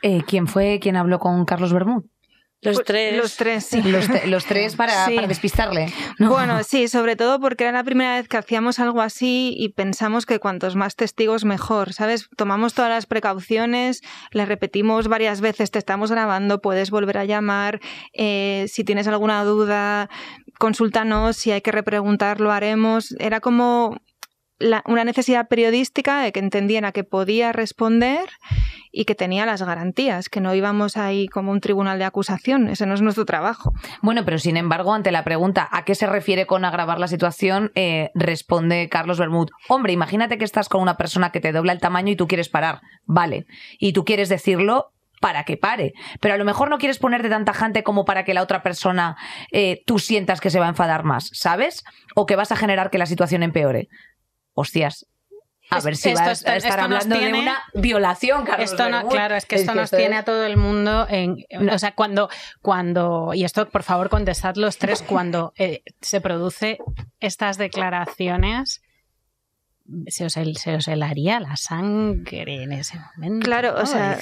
Eh, 0.02 0.22
¿Quién 0.26 0.48
fue 0.48 0.80
quien 0.80 0.96
habló 0.96 1.18
con 1.18 1.44
Carlos 1.44 1.72
Bermud? 1.72 2.04
Los 2.62 2.76
pues, 2.76 2.86
tres. 2.86 3.16
Los 3.16 3.36
tres, 3.36 3.66
sí. 3.66 3.82
Los, 3.82 4.44
tres 4.46 4.76
para, 4.76 5.08
despistarle. 5.26 5.92
Bueno, 6.20 6.62
sí, 6.62 6.86
sobre 6.86 7.16
todo 7.16 7.40
porque 7.40 7.64
era 7.64 7.72
la 7.72 7.82
primera 7.82 8.14
vez 8.14 8.28
que 8.28 8.36
hacíamos 8.36 8.78
algo 8.78 9.00
así 9.00 9.52
y 9.58 9.70
pensamos 9.70 10.26
que 10.26 10.38
cuantos 10.38 10.76
más 10.76 10.94
testigos 10.94 11.44
mejor, 11.44 11.92
¿sabes? 11.92 12.28
Tomamos 12.36 12.74
todas 12.74 12.90
las 12.90 13.06
precauciones, 13.06 14.00
le 14.30 14.46
repetimos 14.46 15.08
varias 15.08 15.40
veces, 15.40 15.72
te 15.72 15.80
estamos 15.80 16.12
grabando, 16.12 16.60
puedes 16.60 16.92
volver 16.92 17.18
a 17.18 17.24
llamar, 17.24 17.80
eh, 18.12 18.66
si 18.68 18.84
tienes 18.84 19.08
alguna 19.08 19.42
duda, 19.42 20.08
consúltanos, 20.60 21.36
si 21.36 21.50
hay 21.50 21.62
que 21.62 21.72
repreguntar, 21.72 22.40
lo 22.40 22.52
haremos. 22.52 23.12
Era 23.18 23.40
como 23.40 23.98
una 24.86 25.04
necesidad 25.04 25.48
periodística 25.48 26.22
de 26.22 26.32
que 26.32 26.40
entendiera 26.40 26.92
que 26.92 27.04
podía 27.04 27.52
responder 27.52 28.28
y 28.92 29.06
que 29.06 29.14
tenía 29.14 29.46
las 29.46 29.62
garantías, 29.62 30.28
que 30.28 30.40
no 30.40 30.54
íbamos 30.54 30.96
ahí 30.96 31.26
como 31.26 31.50
un 31.50 31.60
tribunal 31.60 31.98
de 31.98 32.04
acusación, 32.04 32.68
ese 32.68 32.86
no 32.86 32.94
es 32.94 33.00
nuestro 33.00 33.24
trabajo. 33.24 33.72
Bueno, 34.02 34.24
pero 34.24 34.38
sin 34.38 34.56
embargo, 34.56 34.92
ante 34.92 35.10
la 35.10 35.24
pregunta 35.24 35.68
¿a 35.72 35.84
qué 35.84 35.94
se 35.94 36.06
refiere 36.06 36.46
con 36.46 36.64
agravar 36.64 37.00
la 37.00 37.08
situación? 37.08 37.72
Eh, 37.74 38.10
responde 38.14 38.88
Carlos 38.90 39.18
Bermud, 39.18 39.48
hombre, 39.68 39.92
imagínate 39.94 40.36
que 40.36 40.44
estás 40.44 40.68
con 40.68 40.82
una 40.82 40.96
persona 40.96 41.32
que 41.32 41.40
te 41.40 41.52
dobla 41.52 41.72
el 41.72 41.80
tamaño 41.80 42.12
y 42.12 42.16
tú 42.16 42.28
quieres 42.28 42.50
parar, 42.50 42.80
vale, 43.06 43.46
y 43.78 43.94
tú 43.94 44.04
quieres 44.04 44.28
decirlo 44.28 44.92
para 45.22 45.44
que 45.44 45.56
pare. 45.56 45.94
Pero 46.20 46.34
a 46.34 46.36
lo 46.36 46.44
mejor 46.44 46.68
no 46.68 46.78
quieres 46.78 46.98
ponerte 46.98 47.30
tanta 47.30 47.54
gente 47.54 47.82
como 47.82 48.04
para 48.04 48.24
que 48.24 48.34
la 48.34 48.42
otra 48.42 48.62
persona 48.62 49.16
eh, 49.52 49.82
tú 49.86 49.98
sientas 49.98 50.40
que 50.40 50.50
se 50.50 50.58
va 50.58 50.66
a 50.66 50.70
enfadar 50.70 51.04
más, 51.04 51.30
¿sabes? 51.32 51.84
O 52.16 52.26
que 52.26 52.36
vas 52.36 52.52
a 52.52 52.56
generar 52.56 52.90
que 52.90 52.98
la 52.98 53.06
situación 53.06 53.42
empeore 53.42 53.88
hostias, 54.54 55.06
a 55.70 55.80
ver 55.80 55.96
si 55.96 56.12
vas 56.12 56.44
a 56.44 56.56
estar 56.56 56.80
hablando 56.80 57.18
de 57.18 57.32
una 57.32 57.62
violación, 57.74 58.44
Carlos 58.44 58.72
esto 58.72 58.84
Claro, 59.08 59.36
es 59.36 59.46
que 59.46 59.56
esto 59.56 59.74
nos 59.74 59.90
tiene 59.90 60.16
a 60.16 60.24
todo 60.24 60.44
el 60.44 60.56
mundo 60.56 61.06
en... 61.08 61.44
O 61.70 61.78
sea, 61.78 61.94
cuando, 61.94 62.28
cuando... 62.60 63.32
Y 63.34 63.44
esto, 63.44 63.68
por 63.68 63.82
favor, 63.82 64.10
contestad 64.10 64.56
los 64.56 64.76
tres. 64.78 65.02
Cuando 65.02 65.52
eh, 65.56 65.82
se 66.00 66.20
produce 66.20 66.78
estas 67.20 67.58
declaraciones... 67.58 68.82
Se 70.06 70.24
os, 70.24 70.32
se 70.32 70.74
os, 70.74 70.88
helaría 70.88 71.40
la 71.40 71.56
sangre 71.56 72.62
en 72.62 72.72
ese 72.72 72.98
momento. 72.98 73.44
Claro, 73.44 73.74
o 73.76 73.86
sea. 73.86 74.18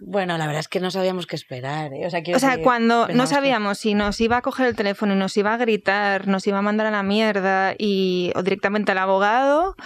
Bueno, 0.00 0.38
la 0.38 0.46
verdad 0.46 0.60
es 0.60 0.68
que 0.68 0.80
no 0.80 0.90
sabíamos 0.90 1.26
qué 1.26 1.36
esperar. 1.36 1.92
¿eh? 1.94 2.06
O 2.06 2.10
sea, 2.10 2.22
o 2.34 2.38
sea 2.38 2.62
cuando 2.62 3.08
no 3.08 3.26
sabíamos 3.26 3.78
si 3.78 3.94
nos 3.94 4.20
iba 4.20 4.36
a 4.36 4.42
coger 4.42 4.66
el 4.66 4.76
teléfono 4.76 5.14
y 5.14 5.16
nos 5.16 5.36
iba 5.36 5.54
a 5.54 5.56
gritar, 5.56 6.28
nos 6.28 6.46
iba 6.46 6.58
a 6.58 6.62
mandar 6.62 6.86
a 6.86 6.90
la 6.90 7.02
mierda 7.02 7.74
y, 7.78 8.32
o 8.34 8.42
directamente 8.42 8.92
al 8.92 8.98
abogado, 8.98 9.76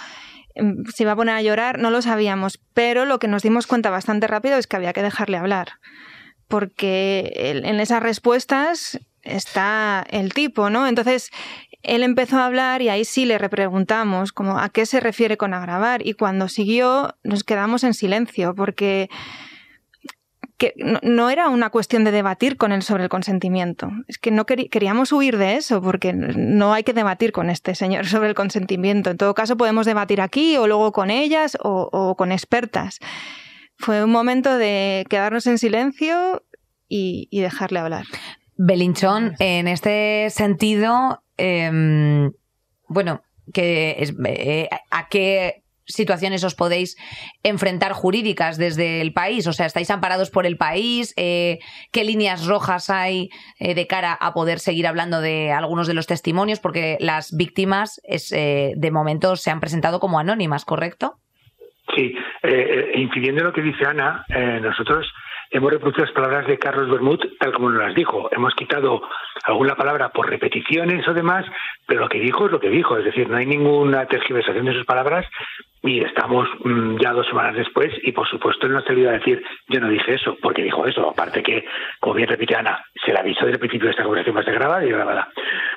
Em, 0.57 0.85
se 0.87 1.03
iba 1.03 1.13
a 1.13 1.17
poner 1.17 1.35
a 1.35 1.43
llorar, 1.43 1.79
no 1.79 1.91
lo 1.91 2.01
sabíamos, 2.01 2.59
pero 2.73 3.05
lo 3.05 3.19
que 3.19 3.29
nos 3.29 3.43
dimos 3.43 3.67
cuenta 3.67 3.91
bastante 3.91 4.27
rápido 4.27 4.57
es 4.57 4.67
que 4.67 4.77
había 4.77 4.95
que 4.95 5.03
dejarle 5.03 5.37
hablar, 5.37 5.73
porque 6.49 7.31
en 7.65 7.79
esas 7.79 8.03
respuestas 8.03 8.99
está 9.23 10.07
el 10.09 10.33
tipo, 10.33 10.71
¿no? 10.71 10.87
Entonces, 10.87 11.31
él 11.87 12.03
empezó 12.03 12.39
a 12.39 12.47
hablar 12.47 12.83
y 12.83 12.89
ahí 12.89 13.05
sí 13.05 13.25
le 13.25 13.39
repreguntamos 13.39 14.33
como 14.33 14.59
a 14.59 14.69
qué 14.69 14.87
se 14.87 15.01
refiere 15.01 15.37
con 15.37 15.55
agravar 15.55 16.07
y 16.07 16.15
cuando 16.15 16.49
siguió 16.49 17.17
nos 17.23 17.45
quedamos 17.45 17.85
en 17.85 17.95
silencio 17.95 18.55
porque 18.55 19.09
que 20.57 20.73
no, 20.77 21.29
era 21.29 21.49
una 21.49 21.71
cuestión 21.71 22.05
de 22.05 22.11
debatir 22.11 22.57
con 22.57 22.73
él 22.73 22.83
sobre 22.83 23.03
el 23.03 23.09
consentimiento. 23.09 23.91
Es 24.09 24.17
que 24.19 24.31
no 24.31 24.47
queríamos 24.47 25.13
huir 25.13 25.37
de 25.37 25.57
eso, 25.57 25.83
porque 25.83 26.15
no 26.15 26.73
hay 26.73 26.83
que 26.83 26.95
debatir 26.95 27.33
con 27.33 27.51
este 27.51 27.75
señor 27.75 28.07
sobre 28.07 28.29
el 28.29 28.35
consentimiento. 28.35 29.11
En 29.11 29.19
todo 29.19 29.35
caso, 29.35 29.57
podemos 29.57 29.87
debatir 29.87 30.21
aquí 30.21 30.57
o 30.57 30.67
luego 30.67 30.93
con 30.93 31.11
ellas 31.11 31.59
o, 31.61 32.15
con 32.17 32.33
expertas. 32.33 32.99
Fue 33.77 34.03
un 34.03 34.11
momento 34.11 34.57
de 34.57 35.05
quedarnos 35.11 35.47
en 35.47 35.59
silencio 35.59 36.43
y, 36.89 37.29
dejarle 37.31 37.81
hablar. 37.81 38.07
Belinchón, 38.57 39.35
en 39.39 39.69
este 39.69 40.29
sentido, 40.31 41.23
em, 41.37 42.33
bueno, 42.89 43.23
que 43.53 43.97
eh, 44.27 44.69
¿a 44.91 45.09
qué 45.09 45.63
situaciones 45.87 46.45
os 46.45 46.55
podéis 46.55 46.97
enfrentar 47.43 47.93
jurídicas 47.93 48.59
desde 48.59 49.01
el 49.01 49.13
país? 49.13 49.47
O 49.47 49.53
sea, 49.53 49.67
¿estáis 49.67 49.91
amparados 49.91 50.31
por 50.31 50.47
el 50.47 50.57
país? 50.57 51.15
Eh, 51.17 51.59
¿Qué 51.93 52.05
líneas 52.05 52.47
rojas 52.47 52.91
hay 52.91 53.31
eh, 53.59 53.75
de 53.75 53.87
cara 53.87 54.13
a 54.13 54.35
poder 54.35 54.59
seguir 54.59 54.87
hablando 54.87 55.21
de 55.21 55.53
algunos 55.53 55.87
de 55.87 55.95
los 55.95 56.07
testimonios? 56.07 56.61
Porque 56.61 56.97
las 57.01 57.35
víctimas 57.37 58.01
es, 58.05 58.33
eh, 58.33 58.73
de 58.77 58.91
momento 58.91 59.37
se 59.37 59.51
han 59.51 59.61
presentado 59.61 60.01
como 60.01 60.19
anónimas, 60.19 60.65
¿correcto? 60.65 61.15
Sí, 61.95 62.15
incidiendo 62.97 63.41
en 63.41 63.47
lo 63.47 63.53
que 63.53 63.63
dice 63.63 63.87
Ana, 63.87 64.27
nosotros 64.61 65.07
hemos 65.51 65.73
reproducido 65.73 66.07
las 66.07 66.15
palabras 66.15 66.47
de 66.47 66.59
Carlos 66.59 66.91
Bermud 66.91 67.21
tal 67.39 67.53
como 67.53 67.71
nos 67.71 67.83
las 67.83 67.95
dijo. 67.95 68.29
Hemos 68.33 68.55
quitado 68.55 69.03
alguna 69.45 69.75
palabra 69.75 70.11
por 70.11 70.29
repeticiones 70.29 71.07
o 71.09 71.15
demás, 71.15 71.47
pero 71.87 72.01
lo 72.01 72.09
que 72.09 72.21
dijo 72.21 72.47
es 72.47 72.53
lo 72.53 72.61
que 72.61 72.71
dijo, 72.71 72.97
es 72.99 73.05
decir, 73.05 73.29
no 73.29 73.37
hay 73.37 73.47
ninguna 73.47 74.07
tergiversación 74.07 74.67
de 74.67 74.75
sus 74.75 74.85
palabras 74.85 75.27
y 75.87 76.03
estamos 76.03 76.49
mm, 76.65 76.97
ya 77.01 77.13
dos 77.13 77.27
semanas 77.29 77.55
después 77.55 77.93
y 78.03 78.13
por 78.13 78.29
supuesto 78.29 78.67
él 78.67 78.73
no 78.73 78.81
se 78.83 78.93
olvida 78.93 79.13
decir 79.13 79.43
yo 79.69 79.81
no 79.81 79.89
dije 79.89 80.15
eso 80.15 80.37
porque 80.43 80.63
dijo 80.63 80.85
eso. 80.87 81.09
Aparte 81.09 81.43
que 81.43 81.65
como 82.01 82.15
bien 82.15 82.29
repite 82.29 82.57
Ana 82.57 82.85
se 83.05 83.13
le 83.13 83.19
avisó 83.19 83.45
desde 83.45 83.55
el 83.55 83.61
principio 83.61 83.87
de 83.87 83.93
esta 83.93 84.03
conversación 84.03 84.37
va 84.37 84.41
a 84.41 84.45
ser 84.45 84.55
grabada 84.55 84.85
y 84.85 84.91
grabada. 84.91 85.29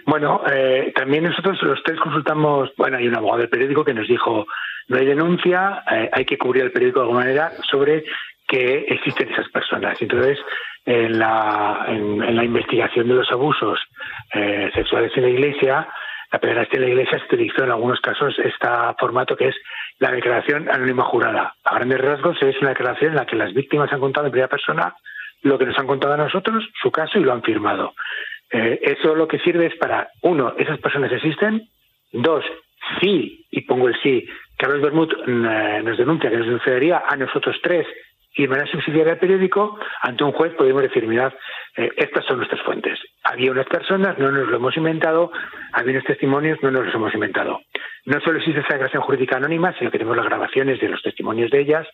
Bueno 0.06 0.42
eh, 0.52 0.92
también 0.96 1.26
nosotros 1.26 1.62
los 1.62 1.84
tres 1.84 2.00
consultamos 2.00 2.72
bueno 2.76 2.98
hay 2.98 3.08
un 3.08 3.16
abogado 3.16 3.40
del 3.40 3.50
periódico 3.50 3.86
que 3.86 3.94
nos 3.94 4.08
dijo 4.08 4.48
no 4.88 4.98
hay 4.98 5.06
denuncia 5.06 5.84
eh, 5.92 6.10
hay 6.12 6.26
que 6.26 6.38
cubrir 6.38 6.64
el 6.64 6.72
periódico 6.72 7.00
de 7.00 7.06
alguna 7.06 7.26
manera 7.26 7.52
sobre 7.70 8.04
que 8.50 8.86
existen 8.90 9.32
esas 9.32 9.48
personas 9.50 10.02
entonces 10.02 10.38
en 10.86 11.20
la, 11.20 11.86
investigación 12.44 13.08
de 13.08 13.14
los 13.14 13.32
abusos 13.32 13.80
eh, 14.34 14.70
sexuales 14.74 15.12
en 15.16 15.24
la 15.24 15.30
iglesia 15.30 15.88
la 16.32 16.40
pederastia 16.40 16.78
en 16.78 16.84
la 16.84 16.90
Iglesia 16.90 17.18
se 17.18 17.26
utilizó 17.26 17.64
en 17.64 17.72
algunos 17.72 18.00
casos 18.02 18.38
este 18.38 18.68
formato 19.00 19.36
que 19.36 19.48
es 19.48 19.56
la 19.98 20.12
declaración 20.12 20.70
anónima 20.70 21.04
jurada. 21.04 21.56
A 21.64 21.76
grandes 21.76 22.00
rasgos 22.00 22.38
es 22.42 22.56
una 22.62 22.70
declaración 22.70 23.12
en 23.12 23.18
la 23.18 23.26
que 23.26 23.36
las 23.36 23.54
víctimas 23.54 23.92
han 23.92 24.00
contado 24.00 24.28
en 24.28 24.32
primera 24.32 24.48
persona 24.48 24.96
lo 25.42 25.58
que 25.58 25.66
nos 25.66 25.78
han 25.80 25.88
contado 25.88 26.14
a 26.14 26.18
nosotros, 26.18 26.68
su 26.82 26.92
caso, 26.92 27.18
y 27.18 27.24
lo 27.24 27.34
han 27.34 27.42
firmado. 27.42 27.94
Eh, 28.52 28.80
eso 28.84 29.16
lo 29.16 29.28
que 29.28 29.40
sirve 29.40 29.68
es 29.68 29.76
para, 29.76 30.10
uno, 30.22 30.54
esas 30.58 30.80
personas 30.80 31.12
existen, 31.12 31.68
dos, 32.12 32.44
sí, 33.00 33.46
y 33.50 33.62
pongo 33.62 33.88
el 33.88 33.96
sí, 34.02 34.28
Carlos 34.58 34.82
Bermud 34.82 35.12
eh, 35.26 35.82
nos 35.84 35.98
denuncia 35.98 36.30
que 36.30 36.38
nos 36.38 36.46
denunciaría 36.46 37.04
a 37.08 37.16
nosotros 37.16 37.58
tres 37.64 37.88
y 38.36 38.44
de 38.44 38.48
manera 38.48 38.72
subsidiaria 38.72 39.14
al 39.14 39.20
periódico, 39.20 39.80
ante 40.02 40.24
un 40.24 40.32
juez 40.32 40.54
podemos 40.54 40.82
decir, 40.84 41.06
mirad, 41.08 41.34
eh, 41.76 41.92
estas 41.98 42.26
son 42.26 42.38
nuestras 42.38 42.62
fuentes. 42.62 43.00
Había 43.24 43.52
unas 43.52 43.66
personas, 43.68 44.18
no 44.18 44.32
nos 44.32 44.48
lo 44.48 44.58
hemos 44.58 44.78
inventado, 44.78 45.32
había 45.74 45.94
unos 45.94 46.06
testimonios, 46.06 46.60
no 46.62 46.72
nos 46.72 46.86
los 46.86 46.96
hemos 46.96 47.14
inventado. 47.14 47.62
No 48.06 48.20
solo 48.22 48.38
existe 48.38 48.62
esa 48.62 48.74
declaración 48.74 49.04
jurídica 49.04 49.38
anónima, 49.38 49.74
sino 49.78 49.92
que 49.92 49.98
tenemos 49.98 50.18
las 50.18 50.28
grabaciones 50.28 50.80
de 50.80 50.90
los 50.90 51.02
testimonios 51.02 51.50
de 51.52 51.60
ellas, 51.60 51.88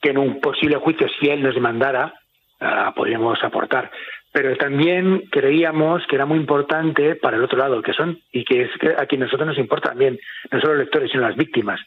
que 0.00 0.10
en 0.10 0.18
un 0.18 0.40
posible 0.40 0.76
juicio, 0.76 1.06
si 1.20 1.28
él 1.28 1.42
nos 1.42 1.54
demandara, 1.54 2.14
uh, 2.60 2.94
podríamos 2.94 3.42
aportar. 3.42 3.90
Pero 4.32 4.56
también 4.56 5.24
creíamos 5.30 6.06
que 6.06 6.16
era 6.16 6.26
muy 6.26 6.38
importante 6.38 7.16
para 7.16 7.36
el 7.36 7.44
otro 7.44 7.58
lado, 7.58 7.82
que 7.82 7.94
son, 7.94 8.20
y 8.30 8.44
que 8.44 8.62
es 8.62 8.70
a 8.98 9.06
quien 9.06 9.22
nosotros 9.22 9.48
nos 9.48 9.58
importa 9.58 9.90
también, 9.90 10.18
no 10.50 10.60
solo 10.60 10.74
los 10.74 10.84
lectores, 10.84 11.10
sino 11.10 11.26
las 11.26 11.36
víctimas. 11.36 11.80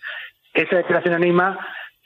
Esa 0.53 0.77
declaración 0.77 1.13
anónima 1.15 1.57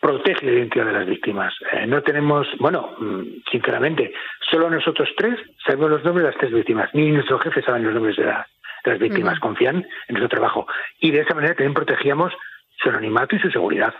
protege 0.05 0.45
la 0.45 0.51
identidad 0.51 0.85
de 0.85 0.93
las 0.93 1.07
víctimas. 1.07 1.51
Eh, 1.71 1.87
no 1.87 2.03
tenemos, 2.03 2.45
bueno, 2.59 2.91
mm, 2.99 3.41
sinceramente, 3.51 4.13
solo 4.51 4.69
nosotros 4.69 5.09
tres 5.17 5.39
sabemos 5.65 5.89
los 5.89 6.03
nombres 6.03 6.25
de 6.25 6.31
las 6.31 6.39
tres 6.39 6.53
víctimas, 6.53 6.91
ni 6.93 7.09
nuestros 7.09 7.41
jefes 7.41 7.65
saben 7.65 7.83
los 7.83 7.93
nombres 7.95 8.15
de, 8.15 8.25
las 8.25 8.99
víctimas, 8.99 9.39
confían 9.39 9.77
en 9.77 10.13
nuestro 10.13 10.29
trabajo. 10.29 10.67
Y 10.99 11.09
de 11.09 11.21
esa 11.21 11.33
manera 11.33 11.55
también 11.55 11.73
protegíamos 11.73 12.31
su 12.77 12.89
anonimato 12.89 13.35
y 13.35 13.39
su 13.39 13.49
seguridad. 13.49 13.95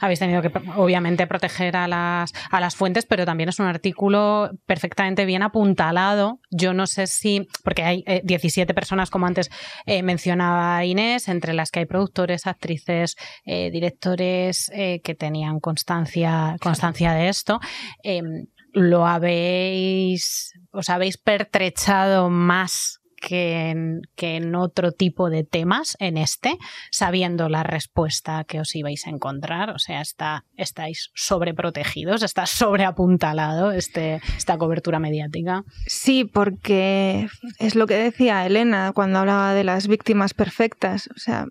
Habéis 0.00 0.18
tenido 0.18 0.42
que, 0.42 0.50
obviamente, 0.76 1.26
proteger 1.26 1.76
a 1.76 1.88
las, 1.88 2.32
a 2.50 2.60
las 2.60 2.76
fuentes, 2.76 3.06
pero 3.06 3.24
también 3.24 3.48
es 3.48 3.58
un 3.58 3.66
artículo 3.66 4.50
perfectamente 4.66 5.24
bien 5.24 5.42
apuntalado. 5.42 6.40
Yo 6.50 6.74
no 6.74 6.86
sé 6.86 7.06
si, 7.06 7.46
porque 7.64 7.82
hay 7.82 8.04
17 8.24 8.70
eh, 8.70 8.74
personas, 8.74 9.10
como 9.10 9.26
antes 9.26 9.50
eh, 9.86 10.02
mencionaba 10.02 10.84
Inés, 10.84 11.28
entre 11.28 11.54
las 11.54 11.70
que 11.70 11.80
hay 11.80 11.86
productores, 11.86 12.46
actrices, 12.46 13.16
eh, 13.44 13.70
directores 13.70 14.70
que 14.70 15.14
tenían 15.18 15.60
constancia, 15.60 16.56
constancia 16.60 17.12
de 17.12 17.28
esto. 17.28 17.60
Em, 18.02 18.46
lo 18.72 19.06
habéis, 19.06 20.52
os 20.70 20.90
habéis 20.90 21.16
pertrechado 21.16 22.30
más 22.30 23.00
que 23.20 23.70
en, 24.16 24.54
otro 24.54 24.92
tipo 24.92 25.30
de 25.30 25.44
temas, 25.44 25.96
en 26.00 26.16
este, 26.16 26.58
sabiendo 26.90 27.48
la 27.48 27.62
respuesta 27.62 28.44
que 28.44 28.60
os 28.60 28.74
ibais 28.74 29.06
a 29.06 29.10
encontrar. 29.10 29.70
O 29.70 29.78
sea, 29.78 30.00
está, 30.00 30.44
estáis 30.56 31.10
sobreprotegidos, 31.14 32.22
está 32.22 32.46
sobreapuntalado 32.46 33.72
este, 33.72 34.20
esta 34.36 34.58
cobertura 34.58 34.98
mediática. 34.98 35.64
Sí, 35.86 36.24
porque 36.24 37.28
es 37.58 37.74
lo 37.74 37.86
que 37.86 37.94
decía 37.94 38.46
Elena 38.46 38.92
cuando 38.94 39.18
hablaba 39.18 39.54
de 39.54 39.64
las 39.64 39.88
víctimas 39.88 40.34
perfectas. 40.34 41.08
O 41.14 41.18
sea, 41.18 41.46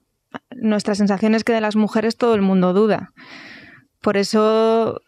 nuestra 0.55 0.95
sensación 0.95 1.36
es 1.36 1.43
que 1.43 1.53
de 1.53 1.61
las 1.61 1.76
mujeres 1.76 2.18
todo 2.18 2.36
el 2.36 2.41
mundo 2.41 2.74
duda. 2.74 3.13
Por 4.08 4.16
eso 4.16 5.01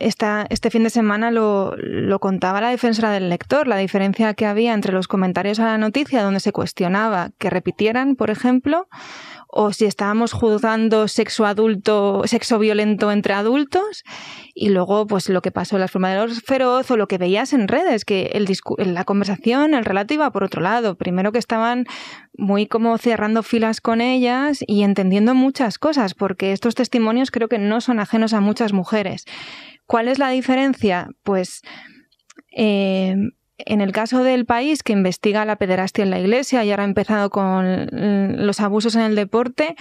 esta, 0.00 0.46
este 0.48 0.70
fin 0.70 0.82
de 0.82 0.88
semana 0.88 1.30
lo, 1.30 1.76
lo, 1.76 2.18
contaba 2.20 2.62
la 2.62 2.70
defensora 2.70 3.10
del 3.10 3.28
lector, 3.28 3.68
la 3.68 3.76
diferencia 3.76 4.32
que 4.32 4.46
había 4.46 4.72
entre 4.72 4.94
los 4.94 5.08
comentarios 5.08 5.58
a 5.60 5.66
la 5.66 5.76
noticia 5.76 6.22
donde 6.22 6.40
se 6.40 6.50
cuestionaba 6.50 7.32
que 7.36 7.50
repitieran, 7.50 8.16
por 8.16 8.30
ejemplo, 8.30 8.88
o 9.46 9.74
si 9.74 9.84
estábamos 9.84 10.32
juzgando 10.32 11.06
sexo 11.06 11.44
adulto, 11.44 12.22
sexo 12.24 12.58
violento 12.58 13.12
entre 13.12 13.34
adultos, 13.34 14.04
y 14.60 14.68
luego 14.68 15.06
pues 15.06 15.30
lo 15.30 15.40
que 15.40 15.50
pasó 15.50 15.76
en 15.76 15.80
las 15.80 15.90
formas 15.90 16.12
de 16.12 16.26
los 16.26 16.42
feroz 16.42 16.90
o 16.90 16.98
lo 16.98 17.08
que 17.08 17.16
veías 17.16 17.54
en 17.54 17.66
redes, 17.66 18.04
que 18.04 18.32
el 18.34 18.46
la 18.92 19.04
conversación, 19.04 19.72
el 19.72 19.86
relato 19.86 20.12
iba 20.12 20.30
por 20.32 20.44
otro 20.44 20.60
lado. 20.60 20.96
Primero 20.96 21.32
que 21.32 21.38
estaban 21.38 21.86
muy 22.36 22.66
como 22.66 22.98
cerrando 22.98 23.42
filas 23.42 23.80
con 23.80 24.02
ellas 24.02 24.58
y 24.66 24.82
entendiendo 24.82 25.34
muchas 25.34 25.78
cosas, 25.78 26.12
porque 26.12 26.52
estos 26.52 26.74
testimonios 26.74 27.30
creo 27.30 27.48
que 27.48 27.56
no 27.56 27.80
son 27.80 28.00
ajenos 28.00 28.34
a 28.34 28.42
muchas 28.42 28.74
mujeres. 28.74 29.24
¿Cuál 29.86 30.08
es 30.08 30.18
la 30.18 30.28
diferencia? 30.28 31.08
Pues 31.22 31.62
eh, 32.54 33.14
en 33.56 33.80
el 33.80 33.92
caso 33.92 34.22
del 34.24 34.44
país 34.44 34.82
que 34.82 34.92
investiga 34.92 35.46
la 35.46 35.56
pederastia 35.56 36.04
en 36.04 36.10
la 36.10 36.20
iglesia 36.20 36.62
y 36.64 36.70
ahora 36.70 36.82
ha 36.82 36.86
empezado 36.86 37.30
con 37.30 37.88
los 38.46 38.60
abusos 38.60 38.94
en 38.94 39.02
el 39.02 39.14
deporte, 39.14 39.74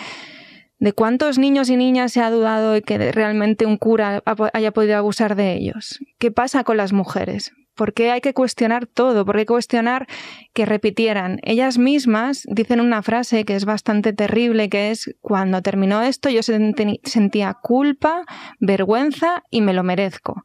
¿de 0.80 0.94
cuántos 0.94 1.38
niños 1.38 1.70
y 1.70 1.78
niñas 1.78 2.14
se 2.14 2.22
ha 2.22 2.32
dudado 2.32 2.72
de 2.72 2.82
que 2.82 3.12
realmente 3.12 3.66
un 3.66 3.78
cura 3.78 4.24
haya 4.54 4.72
podido 4.72 4.98
abusar 4.98 5.36
de 5.36 5.54
ellos? 5.54 6.00
¿Qué 6.18 6.32
pasa 6.32 6.64
con 6.64 6.78
las 6.78 6.94
mujeres? 6.94 7.52
¿Por 7.76 7.94
qué 7.94 8.12
hay 8.12 8.20
que 8.20 8.34
cuestionar 8.34 8.88
todo? 8.88 9.26
¿Por 9.26 9.38
qué 9.38 9.46
cuestionar 9.46 10.08
que 10.54 10.66
repitieran? 10.66 11.40
Ellas 11.44 11.78
mismas 11.78 12.44
dicen 12.50 12.82
una 12.82 13.02
frase 13.04 13.46
que 13.46 13.56
es 13.56 13.64
bastante 13.64 14.12
terrible, 14.12 14.70
que 14.70 14.92
es, 14.92 15.16
cuando 15.22 15.62
terminó 15.62 16.02
esto 16.02 16.30
yo 16.30 16.42
sentía 16.44 17.54
culpa, 17.62 18.24
vergüenza 18.60 19.44
y 19.50 19.62
me 19.62 19.74
lo 19.74 19.84
merezco. 19.84 20.44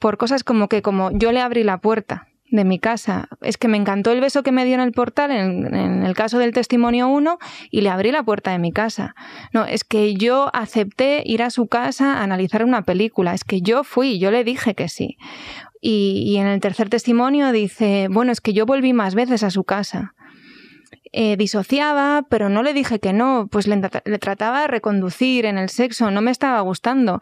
Por 0.00 0.16
cosas 0.16 0.42
como 0.42 0.68
que 0.68 0.82
como 0.82 1.10
yo 1.12 1.30
le 1.30 1.40
abrí 1.40 1.62
la 1.62 1.78
puerta, 1.78 2.27
de 2.50 2.64
mi 2.64 2.78
casa. 2.78 3.28
Es 3.42 3.56
que 3.56 3.68
me 3.68 3.76
encantó 3.76 4.12
el 4.12 4.20
beso 4.20 4.42
que 4.42 4.52
me 4.52 4.64
dio 4.64 4.74
en 4.74 4.80
el 4.80 4.92
portal, 4.92 5.30
en, 5.30 6.04
el 6.04 6.14
caso 6.14 6.38
del 6.38 6.52
testimonio 6.52 7.08
1, 7.08 7.38
y 7.70 7.80
le 7.80 7.90
abrí 7.90 8.10
la 8.12 8.22
puerta 8.22 8.52
de 8.52 8.58
mi 8.58 8.72
casa. 8.72 9.14
No, 9.52 9.64
es 9.64 9.84
que 9.84 10.14
yo 10.14 10.50
acepté 10.54 11.22
ir 11.24 11.42
a 11.42 11.50
su 11.50 11.66
casa 11.66 12.14
a 12.14 12.22
analizar 12.22 12.64
una 12.64 12.82
película. 12.82 13.34
Es 13.34 13.44
que 13.44 13.60
yo 13.60 13.84
fui, 13.84 14.18
yo 14.18 14.30
le 14.30 14.44
dije 14.44 14.74
que 14.74 14.88
sí. 14.88 15.16
Y, 15.80 16.36
en 16.38 16.46
el 16.46 16.60
tercer 16.60 16.88
testimonio 16.88 17.52
dice, 17.52 18.08
bueno, 18.10 18.32
es 18.32 18.40
que 18.40 18.52
yo 18.52 18.66
volví 18.66 18.92
más 18.92 19.14
veces 19.14 19.44
a 19.44 19.50
su 19.50 19.64
casa. 19.64 20.14
Eh, 21.12 21.36
disociaba, 21.36 22.26
pero 22.28 22.48
no 22.48 22.62
le 22.62 22.74
dije 22.74 22.98
que 22.98 23.12
no, 23.12 23.48
pues 23.50 23.66
le, 23.66 23.80
le, 24.04 24.18
trataba 24.18 24.62
de 24.62 24.66
reconducir 24.66 25.46
en 25.46 25.56
el 25.56 25.70
sexo, 25.70 26.10
no 26.10 26.20
me 26.20 26.30
estaba 26.30 26.60
gustando. 26.60 27.20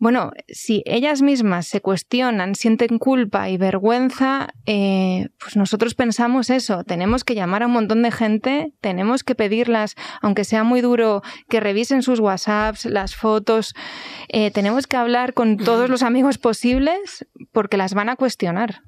Bueno, 0.00 0.30
si 0.48 0.84
ellas 0.86 1.22
mismas 1.22 1.66
se 1.66 1.80
cuestionan, 1.80 2.54
sienten 2.54 2.98
culpa 2.98 3.50
y 3.50 3.56
vergüenza, 3.56 4.48
eh, 4.64 5.28
pues 5.40 5.56
nosotros 5.56 5.96
pensamos 5.96 6.50
eso, 6.50 6.84
tenemos 6.84 7.24
que 7.24 7.34
llamar 7.34 7.64
a 7.64 7.66
un 7.66 7.72
montón 7.72 8.02
de 8.02 8.12
gente, 8.12 8.72
tenemos 8.80 9.24
que 9.24 9.34
pedirlas, 9.34 9.96
aunque 10.22 10.44
sea 10.44 10.62
muy 10.62 10.82
duro, 10.82 11.22
que 11.48 11.58
revisen 11.58 12.02
sus 12.02 12.20
WhatsApps, 12.20 12.84
las 12.84 13.16
fotos, 13.16 13.74
eh, 14.28 14.52
tenemos 14.52 14.86
que 14.86 14.96
hablar 14.96 15.34
con 15.34 15.56
todos 15.56 15.90
los 15.90 16.04
amigos 16.04 16.38
posibles 16.38 17.26
porque 17.50 17.76
las 17.76 17.94
van 17.94 18.08
a 18.08 18.14
cuestionar. 18.14 18.82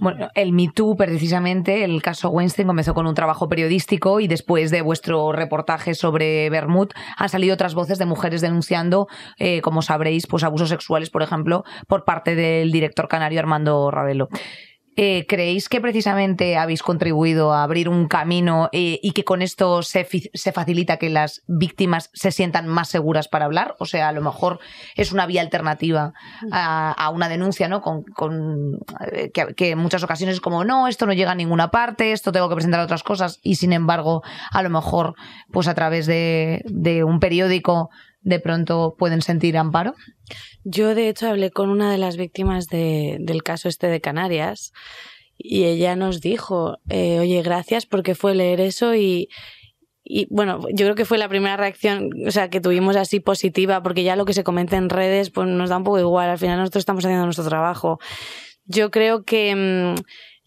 Bueno, 0.00 0.28
el 0.34 0.52
Me 0.52 0.68
Too, 0.74 0.96
precisamente, 0.96 1.84
el 1.84 2.02
caso 2.02 2.30
Weinstein 2.30 2.66
comenzó 2.66 2.94
con 2.94 3.06
un 3.06 3.14
trabajo 3.14 3.48
periodístico 3.48 4.20
y 4.20 4.28
después 4.28 4.70
de 4.70 4.82
vuestro 4.82 5.32
reportaje 5.32 5.94
sobre 5.94 6.50
Bermud 6.50 6.88
han 7.16 7.28
salido 7.28 7.54
otras 7.54 7.74
voces 7.74 7.98
de 7.98 8.06
mujeres 8.06 8.40
denunciando, 8.40 9.06
eh, 9.38 9.60
como 9.60 9.82
sabréis, 9.82 10.26
pues 10.26 10.44
abusos 10.44 10.68
sexuales, 10.68 11.10
por 11.10 11.22
ejemplo, 11.22 11.64
por 11.86 12.04
parte 12.04 12.34
del 12.34 12.72
director 12.72 13.08
canario 13.08 13.40
Armando 13.40 13.90
Ravelo. 13.90 14.28
Eh, 14.96 15.26
¿Creéis 15.28 15.68
que 15.68 15.80
precisamente 15.80 16.56
habéis 16.56 16.82
contribuido 16.82 17.52
a 17.52 17.64
abrir 17.64 17.88
un 17.88 18.06
camino 18.06 18.68
eh, 18.72 19.00
y 19.02 19.10
que 19.10 19.24
con 19.24 19.42
esto 19.42 19.82
se, 19.82 20.04
facilita 20.04 20.98
que 20.98 21.10
las 21.10 21.42
víctimas 21.48 22.10
se 22.12 22.30
sientan 22.30 22.68
más 22.68 22.88
seguras 22.88 23.26
para 23.26 23.46
hablar? 23.46 23.74
O 23.80 23.86
sea, 23.86 24.08
a 24.08 24.12
lo 24.12 24.22
mejor 24.22 24.60
es 24.94 25.12
una 25.12 25.26
vía 25.26 25.40
alternativa 25.40 26.12
a, 26.52 27.10
una 27.12 27.28
denuncia, 27.28 27.68
¿no? 27.68 27.80
Con, 27.80 28.78
eh, 29.12 29.32
que, 29.32 29.70
en 29.70 29.78
muchas 29.78 30.04
ocasiones 30.04 30.36
es 30.36 30.40
como, 30.40 30.64
no, 30.64 30.86
esto 30.86 31.06
no 31.06 31.12
llega 31.12 31.32
a 31.32 31.36
ninguna 31.36 31.70
parte, 31.70 32.12
esto 32.12 32.30
tengo 32.30 32.48
que 32.48 32.54
presentar 32.54 32.80
otras 32.80 33.02
cosas 33.02 33.40
y 33.42 33.56
sin 33.56 33.72
embargo, 33.72 34.22
a 34.52 34.62
lo 34.62 34.70
mejor, 34.70 35.14
pues 35.50 35.66
a 35.66 35.74
través 35.74 36.06
de, 36.06 36.62
de 36.66 37.02
un 37.02 37.18
periódico 37.18 37.90
de 38.24 38.40
pronto 38.40 38.96
pueden 38.98 39.22
sentir 39.22 39.56
amparo? 39.56 39.94
Yo, 40.64 40.94
de 40.94 41.08
hecho, 41.08 41.28
hablé 41.28 41.50
con 41.50 41.70
una 41.70 41.92
de 41.92 41.98
las 41.98 42.16
víctimas 42.16 42.66
del 42.66 43.42
caso 43.44 43.68
este 43.68 43.86
de 43.86 44.00
Canarias 44.00 44.72
y 45.36 45.64
ella 45.64 45.94
nos 45.94 46.20
dijo, 46.20 46.78
eh, 46.88 47.20
oye, 47.20 47.42
gracias 47.42 47.86
porque 47.86 48.14
fue 48.14 48.34
leer 48.34 48.60
eso 48.60 48.94
y, 48.94 49.28
y 50.02 50.26
bueno, 50.30 50.60
yo 50.70 50.86
creo 50.86 50.94
que 50.94 51.04
fue 51.04 51.18
la 51.18 51.28
primera 51.28 51.56
reacción, 51.56 52.10
o 52.26 52.30
sea, 52.30 52.48
que 52.50 52.60
tuvimos 52.60 52.96
así 52.96 53.20
positiva, 53.20 53.82
porque 53.82 54.04
ya 54.04 54.16
lo 54.16 54.24
que 54.24 54.34
se 54.34 54.44
comenta 54.44 54.76
en 54.76 54.88
redes, 54.88 55.30
pues 55.30 55.48
nos 55.48 55.70
da 55.70 55.76
un 55.76 55.84
poco 55.84 55.98
igual. 55.98 56.30
Al 56.30 56.38
final 56.38 56.58
nosotros 56.58 56.82
estamos 56.82 57.04
haciendo 57.04 57.24
nuestro 57.24 57.46
trabajo. 57.46 57.98
Yo 58.64 58.90
creo 58.90 59.24
que, 59.24 59.54
mm, 59.54 60.02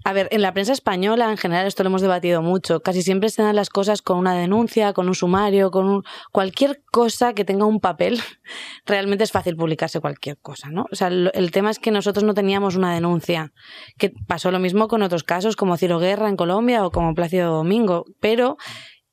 a 0.08 0.14
ver, 0.14 0.30
en 0.32 0.42
la 0.42 0.54
prensa 0.54 0.72
española 0.72 1.30
en 1.30 1.36
general 1.36 1.68
esto 1.68 1.84
lo 1.84 1.88
hemos 1.88 2.02
debatido 2.02 2.42
mucho. 2.42 2.80
Casi 2.80 3.02
siempre 3.02 3.28
se 3.28 3.44
dan 3.44 3.58
las 3.58 3.68
cosas 3.70 4.02
con 4.02 4.18
una 4.18 4.34
denuncia, 4.36 4.94
con 4.94 5.10
un 5.10 5.16
sumario, 5.16 5.70
con 5.70 6.02
cualquier 6.32 6.82
cosa 6.94 7.34
que 7.34 7.44
tenga 7.44 7.66
un 7.66 7.82
papel. 7.82 8.22
Realmente 8.86 9.26
es 9.26 9.34
fácil 9.34 9.58
publicarse 9.58 10.00
cualquier 10.00 10.38
cosa, 10.38 10.70
¿no? 10.70 10.86
O 10.94 10.96
sea, 10.96 11.10
el, 11.10 11.52
tema 11.52 11.72
es 11.72 11.80
que 11.80 11.92
nosotros 11.92 12.24
no 12.24 12.34
teníamos 12.34 12.78
una 12.78 12.94
denuncia. 12.94 13.52
Que 13.98 14.14
pasó 14.28 14.50
lo 14.50 14.60
mismo 14.60 14.88
con 14.88 15.02
otros 15.02 15.26
casos 15.26 15.58
como 15.58 15.76
Ciro 15.76 16.00
Guerra 16.00 16.30
en 16.30 16.38
Colombia 16.38 16.86
o 16.86 16.92
como 16.92 17.14
Plácido 17.14 17.54
Domingo, 17.54 18.06
pero 18.22 18.56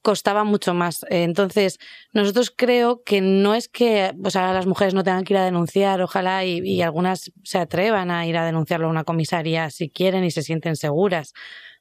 costaba 0.05 0.45
mucho 0.45 0.75
más. 0.75 1.05
Entonces, 1.09 1.79
nosotros 2.13 2.53
creo 2.55 3.03
que 3.05 3.23
no 3.23 3.55
es 3.55 3.69
que 3.69 4.13
pues, 4.21 4.37
ahora 4.37 4.53
las 4.53 4.67
mujeres 4.67 4.93
no 4.93 5.03
tengan 5.03 5.25
que 5.25 5.33
ir 5.33 5.39
a 5.39 5.45
denunciar, 5.45 6.03
ojalá 6.03 6.45
y, 6.45 6.83
algunas 6.83 7.33
se 7.43 7.59
atrevan 7.59 8.11
a 8.11 8.27
ir 8.27 8.37
a 8.37 8.45
denunciarlo 8.45 8.87
a 8.87 8.91
una 8.91 9.05
comisaría 9.05 9.71
si 9.71 9.89
quieren 9.89 10.23
y 10.23 10.31
se 10.31 10.43
sienten 10.43 10.77
seguras. 10.77 11.33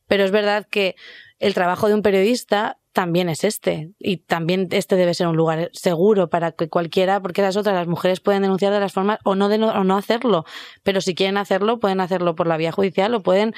Pero 0.08 0.24
es 0.24 0.32
verdad 0.32 0.66
que 0.70 0.96
el 1.40 1.54
trabajo 1.54 1.90
de 1.90 1.96
un 1.96 2.02
periodista 2.02 2.78
también 2.94 3.28
es 3.28 3.44
este. 3.44 3.92
Y 4.00 4.18
también 4.18 4.70
este 4.72 4.96
debe 4.96 5.14
ser 5.14 5.28
un 5.28 5.36
lugar 5.36 5.70
seguro 5.74 6.30
para 6.30 6.54
que 6.54 6.70
cualquiera, 6.70 7.22
porque 7.22 7.42
las 7.42 7.58
otras, 7.58 7.76
las 7.76 7.88
mujeres 7.88 8.22
pueden 8.22 8.44
denunciar 8.44 8.72
de 8.72 8.80
las 8.80 8.94
formas 8.94 9.20
o 9.26 9.36
no, 9.36 9.50
de 9.50 9.62
o 9.62 9.84
no 9.84 9.98
hacerlo. 9.98 10.46
Pero 10.84 11.02
si 11.02 11.14
quieren 11.14 11.38
hacerlo, 11.38 11.80
pueden 11.80 12.00
hacerlo 12.00 12.36
por 12.36 12.48
la 12.48 12.56
vía 12.56 12.72
judicial 12.72 13.14
o 13.16 13.22
pueden 13.22 13.54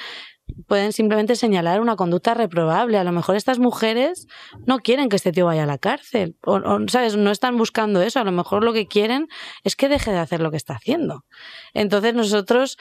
pueden 0.68 0.94
simplemente 0.94 1.36
señalar 1.36 1.82
una 1.82 1.96
conducta 1.96 2.34
reprobable. 2.34 2.98
A 2.98 3.04
lo 3.04 3.12
mejor 3.12 3.36
estas 3.36 3.60
mujeres 3.60 4.28
no 4.66 4.80
quieren 4.80 5.10
que 5.10 5.16
este 5.16 5.32
tío 5.32 5.46
vaya 5.46 5.64
a 5.64 5.68
la 5.68 5.78
cárcel. 5.78 6.36
O, 6.44 6.60
¿sabes? 6.88 7.16
No 7.16 7.32
están 7.32 7.58
buscando 7.58 8.02
eso. 8.02 8.20
A 8.20 8.24
lo 8.24 8.32
mejor 8.32 8.64
lo 8.64 8.74
que 8.74 8.88
quieren 8.88 9.28
es 9.64 9.76
que 9.76 9.90
deje 9.90 10.12
de 10.12 10.20
hacer 10.20 10.42
lo 10.42 10.52
que 10.52 10.58
está 10.58 10.76
haciendo. 10.76 11.26
Entonces 11.74 12.14
nosotros, 12.14 12.78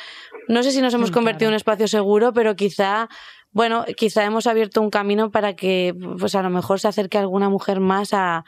no 0.48 0.62
sé 0.62 0.70
si 0.72 0.80
nos 0.80 0.94
hemos 0.94 1.10
convertido 1.10 1.48
en 1.48 1.54
un 1.54 1.56
espacio 1.56 1.88
seguro, 1.88 2.32
pero 2.32 2.56
quizá 2.56 3.08
bueno, 3.50 3.84
quizá 3.96 4.24
hemos 4.24 4.48
abierto 4.48 4.80
un 4.80 4.90
camino 4.90 5.30
para 5.30 5.54
que, 5.54 5.94
pues 6.18 6.34
a 6.34 6.42
lo 6.42 6.50
mejor 6.50 6.80
se 6.80 6.88
acerque 6.88 7.18
alguna 7.18 7.48
mujer 7.48 7.78
más 7.78 8.12
a, 8.12 8.44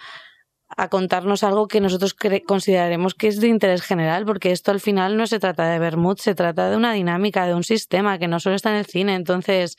a 0.76 0.88
contarnos 0.88 1.42
algo 1.42 1.68
que 1.68 1.80
nosotros 1.80 2.14
consideraremos 2.46 3.14
que 3.14 3.28
es 3.28 3.40
de 3.40 3.48
interés 3.48 3.82
general, 3.82 4.26
porque 4.26 4.52
esto 4.52 4.70
al 4.70 4.80
final 4.80 5.16
no 5.16 5.26
se 5.26 5.38
trata 5.38 5.68
de 5.68 5.78
Bermud, 5.78 6.18
se 6.18 6.34
trata 6.34 6.68
de 6.68 6.76
una 6.76 6.92
dinámica, 6.92 7.46
de 7.46 7.54
un 7.54 7.64
sistema 7.64 8.18
que 8.18 8.28
no 8.28 8.40
solo 8.40 8.56
está 8.56 8.70
en 8.70 8.76
el 8.76 8.86
cine. 8.86 9.14
Entonces, 9.14 9.78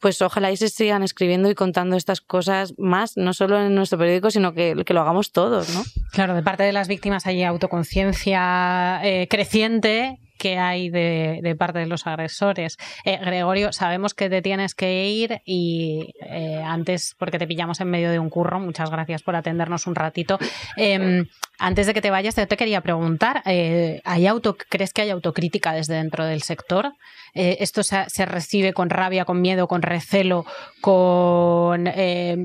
pues 0.00 0.20
ojalá 0.20 0.50
y 0.50 0.56
se 0.56 0.68
sigan 0.68 1.04
escribiendo 1.04 1.48
y 1.48 1.54
contando 1.54 1.96
estas 1.96 2.20
cosas 2.20 2.74
más, 2.76 3.16
no 3.16 3.32
solo 3.32 3.60
en 3.60 3.74
nuestro 3.76 3.98
periódico, 3.98 4.32
sino 4.32 4.52
que, 4.52 4.74
lo 4.74 5.00
hagamos 5.00 5.30
todos, 5.30 5.72
¿no? 5.74 5.84
Claro, 6.10 6.34
de 6.34 6.42
parte 6.42 6.64
de 6.64 6.72
las 6.72 6.88
víctimas 6.88 7.24
hay 7.26 7.44
autoconciencia 7.44 9.00
eh, 9.04 9.28
creciente 9.30 10.18
que 10.38 10.58
hay 10.58 10.90
de, 10.90 11.56
parte 11.58 11.78
de 11.78 11.86
los 11.86 12.06
agresores. 12.06 12.76
Eh, 13.04 13.18
Gregorio, 13.18 13.72
sabemos 13.72 14.14
que 14.14 14.28
te 14.28 14.42
tienes 14.42 14.74
que 14.74 15.06
ir 15.06 15.40
y 15.44 16.14
eh, 16.20 16.62
antes, 16.64 17.14
porque 17.18 17.38
te 17.38 17.46
pillamos 17.46 17.80
en 17.80 17.90
medio 17.90 18.10
de 18.10 18.18
un 18.18 18.30
curro, 18.30 18.60
muchas 18.60 18.90
gracias 18.90 19.22
por 19.22 19.36
atendernos 19.36 19.86
un 19.86 19.94
ratito. 19.94 20.38
Em, 20.76 21.26
antes 21.58 21.86
de 21.86 21.94
que 21.94 22.00
te 22.00 22.10
vayas, 22.10 22.34
te, 22.34 22.46
te 22.46 22.56
quería 22.56 22.80
preguntar, 22.80 23.42
¿hay 23.44 24.26
auto, 24.26 24.56
¿crees 24.56 24.92
que 24.92 25.02
hay 25.02 25.10
autocrítica 25.10 25.72
desde 25.72 25.94
dentro 25.94 26.24
del 26.24 26.42
sector? 26.42 26.92
¿Esto 27.34 27.82
se, 27.82 28.26
recibe 28.26 28.74
con 28.74 28.90
rabia, 28.90 29.24
con 29.24 29.40
miedo, 29.40 29.66
con 29.66 29.80
recelo, 29.80 30.44
con 30.82 31.86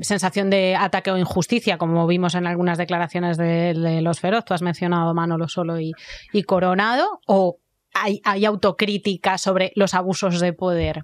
sensación 0.01 0.49
de 0.49 0.77
ataque 0.77 1.11
o 1.11 1.17
injusticia, 1.17 1.77
como 1.77 2.07
vimos 2.07 2.35
en 2.35 2.47
algunas 2.47 2.77
declaraciones 2.77 3.37
de, 3.37 3.73
los 4.01 4.19
feroz? 4.19 4.45
Tú 4.45 4.53
has 4.53 4.61
mencionado 4.61 5.13
Manolo 5.13 5.47
Solo 5.47 5.79
y, 5.79 5.93
Coronado, 6.43 7.19
¿o 7.25 7.57
hay, 8.03 8.45
autocrítica 8.45 9.37
sobre 9.37 9.71
los 9.75 9.93
abusos 9.93 10.39
de 10.39 10.53
poder? 10.53 11.03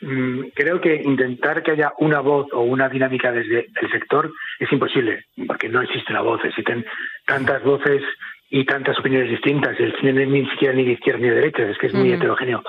Mm, 0.00 0.48
creo 0.54 0.80
que 0.80 0.94
intentar 1.02 1.62
que 1.62 1.72
haya 1.72 1.92
una 1.98 2.20
voz 2.20 2.46
o 2.52 2.60
una 2.60 2.88
dinámica 2.88 3.32
desde 3.32 3.68
el 3.80 3.90
sector 3.90 4.30
es 4.58 4.70
imposible, 4.70 5.24
porque 5.46 5.68
no 5.68 5.80
existe 5.82 6.12
la 6.12 6.20
voz, 6.20 6.44
existen 6.44 6.84
tantas 7.26 7.62
voces 7.62 8.02
y 8.50 8.64
tantas 8.64 8.98
opiniones 8.98 9.30
distintas. 9.30 9.78
El 9.80 9.96
cine 9.98 10.26
ni 10.26 10.46
siquiera 10.50 10.74
ni 10.74 10.84
de 10.84 10.92
izquierda 10.92 11.20
ni 11.20 11.28
de 11.28 11.34
derecha, 11.36 11.62
es 11.62 11.78
que 11.78 11.86
es 11.86 11.94
muy 11.94 12.12
heterogéneo. 12.12 12.62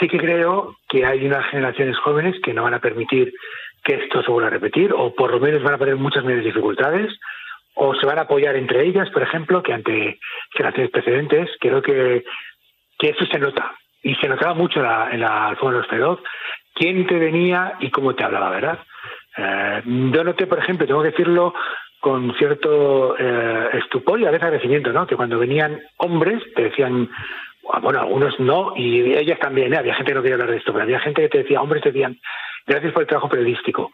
Sí 0.00 0.08
que 0.08 0.18
creo 0.18 0.76
que 0.88 1.06
hay 1.06 1.24
unas 1.26 1.46
generaciones 1.50 1.96
jóvenes 1.98 2.36
que 2.42 2.52
no 2.52 2.64
van 2.64 2.74
a 2.74 2.80
permitir 2.80 3.32
que 3.84 3.96
esto 3.96 4.22
se 4.22 4.30
vuelva 4.30 4.48
a 4.48 4.52
repetir, 4.52 4.92
o 4.92 5.14
por 5.14 5.30
lo 5.30 5.40
menos 5.40 5.62
van 5.62 5.74
a 5.74 5.78
tener 5.78 5.96
muchas 5.96 6.24
menos 6.24 6.44
dificultades, 6.44 7.12
o 7.74 7.94
se 7.94 8.06
van 8.06 8.18
a 8.18 8.22
apoyar 8.22 8.56
entre 8.56 8.86
ellas, 8.86 9.10
por 9.10 9.22
ejemplo, 9.22 9.62
que 9.62 9.72
ante 9.72 10.18
generaciones 10.52 10.90
precedentes. 10.90 11.50
Creo 11.60 11.82
que 11.82 12.24
que 13.04 13.10
eso 13.10 13.26
se 13.26 13.38
nota. 13.38 13.72
Y 14.02 14.14
se 14.14 14.28
notaba 14.28 14.54
mucho 14.54 14.80
en 14.80 15.20
la, 15.20 15.48
alfombra 15.48 15.82
de 15.90 15.98
los 15.98 16.20
quién 16.74 17.06
te 17.06 17.18
venía 17.18 17.74
y 17.80 17.90
cómo 17.90 18.14
te 18.14 18.24
hablaba, 18.24 18.48
¿verdad? 18.50 18.78
Eh, 19.36 19.82
yo 19.84 20.24
noté, 20.24 20.46
por 20.46 20.58
ejemplo, 20.58 20.86
tengo 20.86 21.02
que 21.02 21.10
decirlo 21.10 21.54
con 22.00 22.34
cierto 22.36 23.14
eh, 23.18 23.68
estupor 23.74 24.20
y 24.20 24.24
a 24.24 24.30
veces 24.30 24.44
agradecimiento, 24.44 24.92
¿no? 24.92 25.06
Que 25.06 25.16
cuando 25.16 25.38
venían 25.38 25.80
hombres 25.98 26.42
te 26.54 26.64
decían, 26.64 27.10
ah, 27.72 27.80
bueno, 27.80 28.00
algunos 28.00 28.38
no, 28.40 28.72
y 28.74 29.14
ellas 29.14 29.38
también, 29.38 29.72
¿eh? 29.74 29.78
había 29.78 29.94
gente 29.94 30.12
que 30.12 30.14
no 30.14 30.22
quería 30.22 30.36
hablar 30.36 30.50
de 30.50 30.56
esto, 30.56 30.72
pero 30.72 30.84
había 30.84 31.00
gente 31.00 31.22
que 31.22 31.28
te 31.28 31.38
decía, 31.38 31.60
hombres 31.60 31.82
te 31.82 31.92
decían, 31.92 32.18
gracias 32.66 32.92
por 32.92 33.02
el 33.02 33.08
trabajo 33.08 33.28
periodístico. 33.28 33.90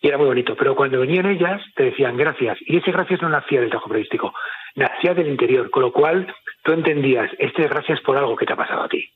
Y 0.00 0.08
era 0.08 0.18
muy 0.18 0.26
bonito, 0.26 0.54
pero 0.56 0.74
cuando 0.74 1.00
venían 1.00 1.26
ellas 1.26 1.62
te 1.74 1.84
decían 1.84 2.16
gracias. 2.16 2.58
Y 2.60 2.78
ese 2.78 2.92
gracias 2.92 3.20
no 3.20 3.28
nacía 3.28 3.60
del 3.60 3.70
trabajo 3.70 3.88
periodístico, 3.88 4.32
nacía 4.76 5.14
del 5.14 5.28
interior, 5.28 5.70
con 5.70 5.82
lo 5.82 5.92
cual 5.92 6.26
tú 6.66 6.72
entendías, 6.72 7.30
este 7.38 7.62
es 7.62 7.70
gracias 7.70 8.00
por 8.00 8.16
algo 8.16 8.36
que 8.36 8.44
te 8.44 8.52
ha 8.52 8.56
pasado 8.56 8.82
a 8.82 8.88
ti. 8.88 9.08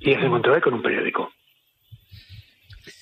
Y 0.00 0.14
se 0.14 0.24
encontró 0.24 0.58
con 0.62 0.74
un 0.74 0.82
periódico. 0.82 1.30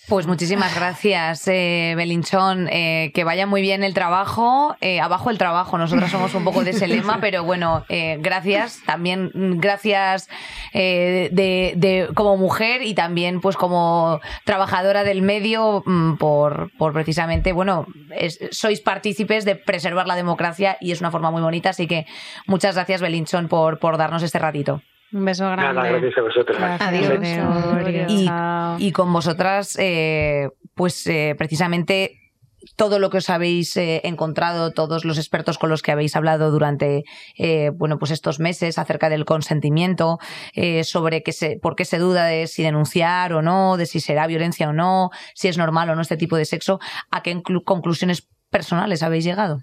Pues 0.06 0.26
muchísimas 0.26 0.74
gracias, 0.78 1.48
eh, 1.48 1.94
Belinchón. 1.96 2.68
Eh, 2.70 3.10
que 3.14 3.24
vaya 3.24 3.46
muy 3.46 3.62
bien 3.62 3.82
el 3.82 3.94
trabajo. 3.94 4.76
Eh, 4.80 5.00
abajo 5.00 5.30
el 5.30 5.38
trabajo. 5.38 5.78
Nosotros 5.78 6.10
somos 6.10 6.34
un 6.34 6.44
poco 6.44 6.62
de 6.62 6.70
ese 6.70 6.86
lema, 6.86 7.18
pero 7.22 7.44
bueno, 7.44 7.84
eh, 7.88 8.18
gracias. 8.20 8.80
También 8.84 9.30
gracias 9.34 10.28
de, 10.72 12.10
como 12.14 12.36
mujer 12.36 12.82
y 12.82 12.94
también 12.94 13.40
pues 13.40 13.56
como 13.56 14.20
trabajadora 14.44 15.04
del 15.04 15.22
medio 15.22 15.82
mm, 15.86 16.16
por, 16.16 16.70
por 16.76 16.92
precisamente, 16.92 17.52
bueno, 17.52 17.86
sois 18.50 18.80
partícipes 18.80 19.44
de 19.44 19.56
preservar 19.56 20.06
la 20.06 20.16
democracia 20.16 20.76
y 20.80 20.92
es 20.92 21.00
una 21.00 21.10
forma 21.10 21.30
muy 21.30 21.40
bonita. 21.40 21.70
Así 21.70 21.86
que 21.86 22.06
muchas 22.46 22.74
gracias, 22.74 23.00
Belinchón, 23.00 23.48
por, 23.48 23.78
por 23.78 23.96
darnos 23.96 24.22
este 24.22 24.38
ratito. 24.38 24.82
Un 25.12 25.24
beso 25.24 25.44
grande. 25.44 25.74
Nada, 25.74 25.90
gracias 25.90 26.18
a 26.18 26.22
vosotros. 26.22 26.58
Adiós. 26.80 28.18
Y, 28.78 28.92
con 28.92 29.12
vosotras, 29.12 29.76
eh, 29.78 30.48
pues 30.74 31.06
eh, 31.06 31.34
precisamente 31.38 32.18
todo 32.76 32.98
lo 32.98 33.10
que 33.10 33.18
os 33.18 33.28
habéis 33.28 33.76
eh, 33.76 34.00
encontrado, 34.04 34.72
todos 34.72 35.04
los 35.04 35.18
expertos 35.18 35.58
con 35.58 35.68
los 35.68 35.82
que 35.82 35.92
habéis 35.92 36.16
hablado 36.16 36.50
durante 36.50 37.04
bueno, 37.74 37.98
pues 37.98 38.10
estos 38.10 38.40
meses 38.40 38.78
acerca 38.78 39.10
del 39.10 39.26
consentimiento, 39.26 40.18
sobre 40.82 41.22
que 41.22 41.32
se, 41.32 41.58
por 41.60 41.76
qué 41.76 41.84
se 41.84 41.98
duda 41.98 42.24
de 42.24 42.46
si 42.46 42.62
denunciar 42.62 43.34
o 43.34 43.42
no, 43.42 43.76
de 43.76 43.84
si 43.84 44.00
será 44.00 44.26
violencia 44.26 44.70
o 44.70 44.72
no, 44.72 45.10
si 45.34 45.48
es 45.48 45.58
normal 45.58 45.90
o 45.90 45.94
no 45.94 46.00
este 46.00 46.16
tipo 46.16 46.36
de 46.36 46.46
sexo, 46.46 46.80
¿a 47.10 47.22
qué 47.22 47.42
conclusiones 47.64 48.26
personales 48.50 49.02
habéis 49.02 49.24
llegado? 49.24 49.60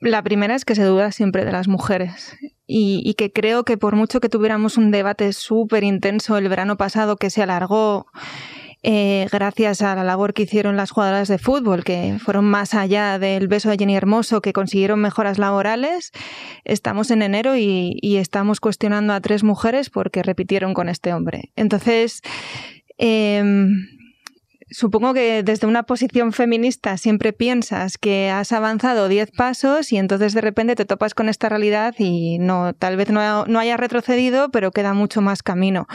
La 0.00 0.22
primera 0.22 0.54
es 0.54 0.64
que 0.64 0.74
se 0.74 0.84
duda 0.84 1.10
siempre 1.10 1.44
de 1.44 1.52
las 1.52 1.66
mujeres 1.66 2.36
y, 2.66 3.14
que 3.14 3.32
creo 3.32 3.64
que 3.64 3.76
por 3.76 3.96
mucho 3.96 4.20
que 4.20 4.28
tuviéramos 4.28 4.76
un 4.76 4.90
debate 4.90 5.32
súper 5.32 5.82
intenso 5.82 6.36
el 6.36 6.48
verano 6.48 6.76
pasado 6.76 7.16
que 7.16 7.30
se 7.30 7.42
alargó 7.42 8.06
eh, 8.84 9.26
gracias 9.32 9.82
a 9.82 9.96
la 9.96 10.04
labor 10.04 10.34
que 10.34 10.42
hicieron 10.42 10.76
las 10.76 10.92
jugadoras 10.92 11.26
de 11.26 11.38
fútbol, 11.38 11.82
que 11.82 12.16
fueron 12.20 12.44
más 12.44 12.74
allá 12.74 13.18
del 13.18 13.48
beso 13.48 13.70
de 13.70 13.76
Jenny 13.76 13.96
Hermoso, 13.96 14.40
que 14.40 14.52
consiguieron 14.52 15.00
mejoras 15.00 15.38
laborales, 15.38 16.12
estamos 16.64 17.10
en 17.10 17.22
enero 17.22 17.56
y, 17.56 17.98
estamos 18.18 18.60
cuestionando 18.60 19.14
a 19.14 19.20
tres 19.20 19.42
mujeres 19.42 19.90
porque 19.90 20.22
repitieron 20.22 20.74
con 20.74 20.88
este 20.88 21.12
hombre. 21.12 21.50
Entonces, 21.56 22.22
em, 22.98 23.97
supongo 24.70 25.14
que 25.14 25.42
desde 25.42 25.66
una 25.66 25.84
posición 25.84 26.32
feminista 26.32 26.96
siempre 26.96 27.32
piensas 27.32 27.98
que 27.98 28.30
has 28.30 28.52
avanzado 28.52 29.08
10 29.08 29.30
pasos 29.32 29.92
y 29.92 29.96
entonces 29.96 30.34
de 30.34 30.40
repente 30.40 30.76
te 30.76 30.84
topas 30.84 31.14
con 31.14 31.28
esta 31.28 31.48
realidad 31.48 31.94
y 31.98 32.38
no, 32.38 32.74
tal 32.74 32.96
vez 32.96 33.10
no, 33.10 33.46
no 33.46 33.76
retrocedido, 33.76 34.50
pero 34.50 34.70
queda 34.70 34.94
mucho 34.94 35.20
más 35.20 35.42
camino. 35.42 35.86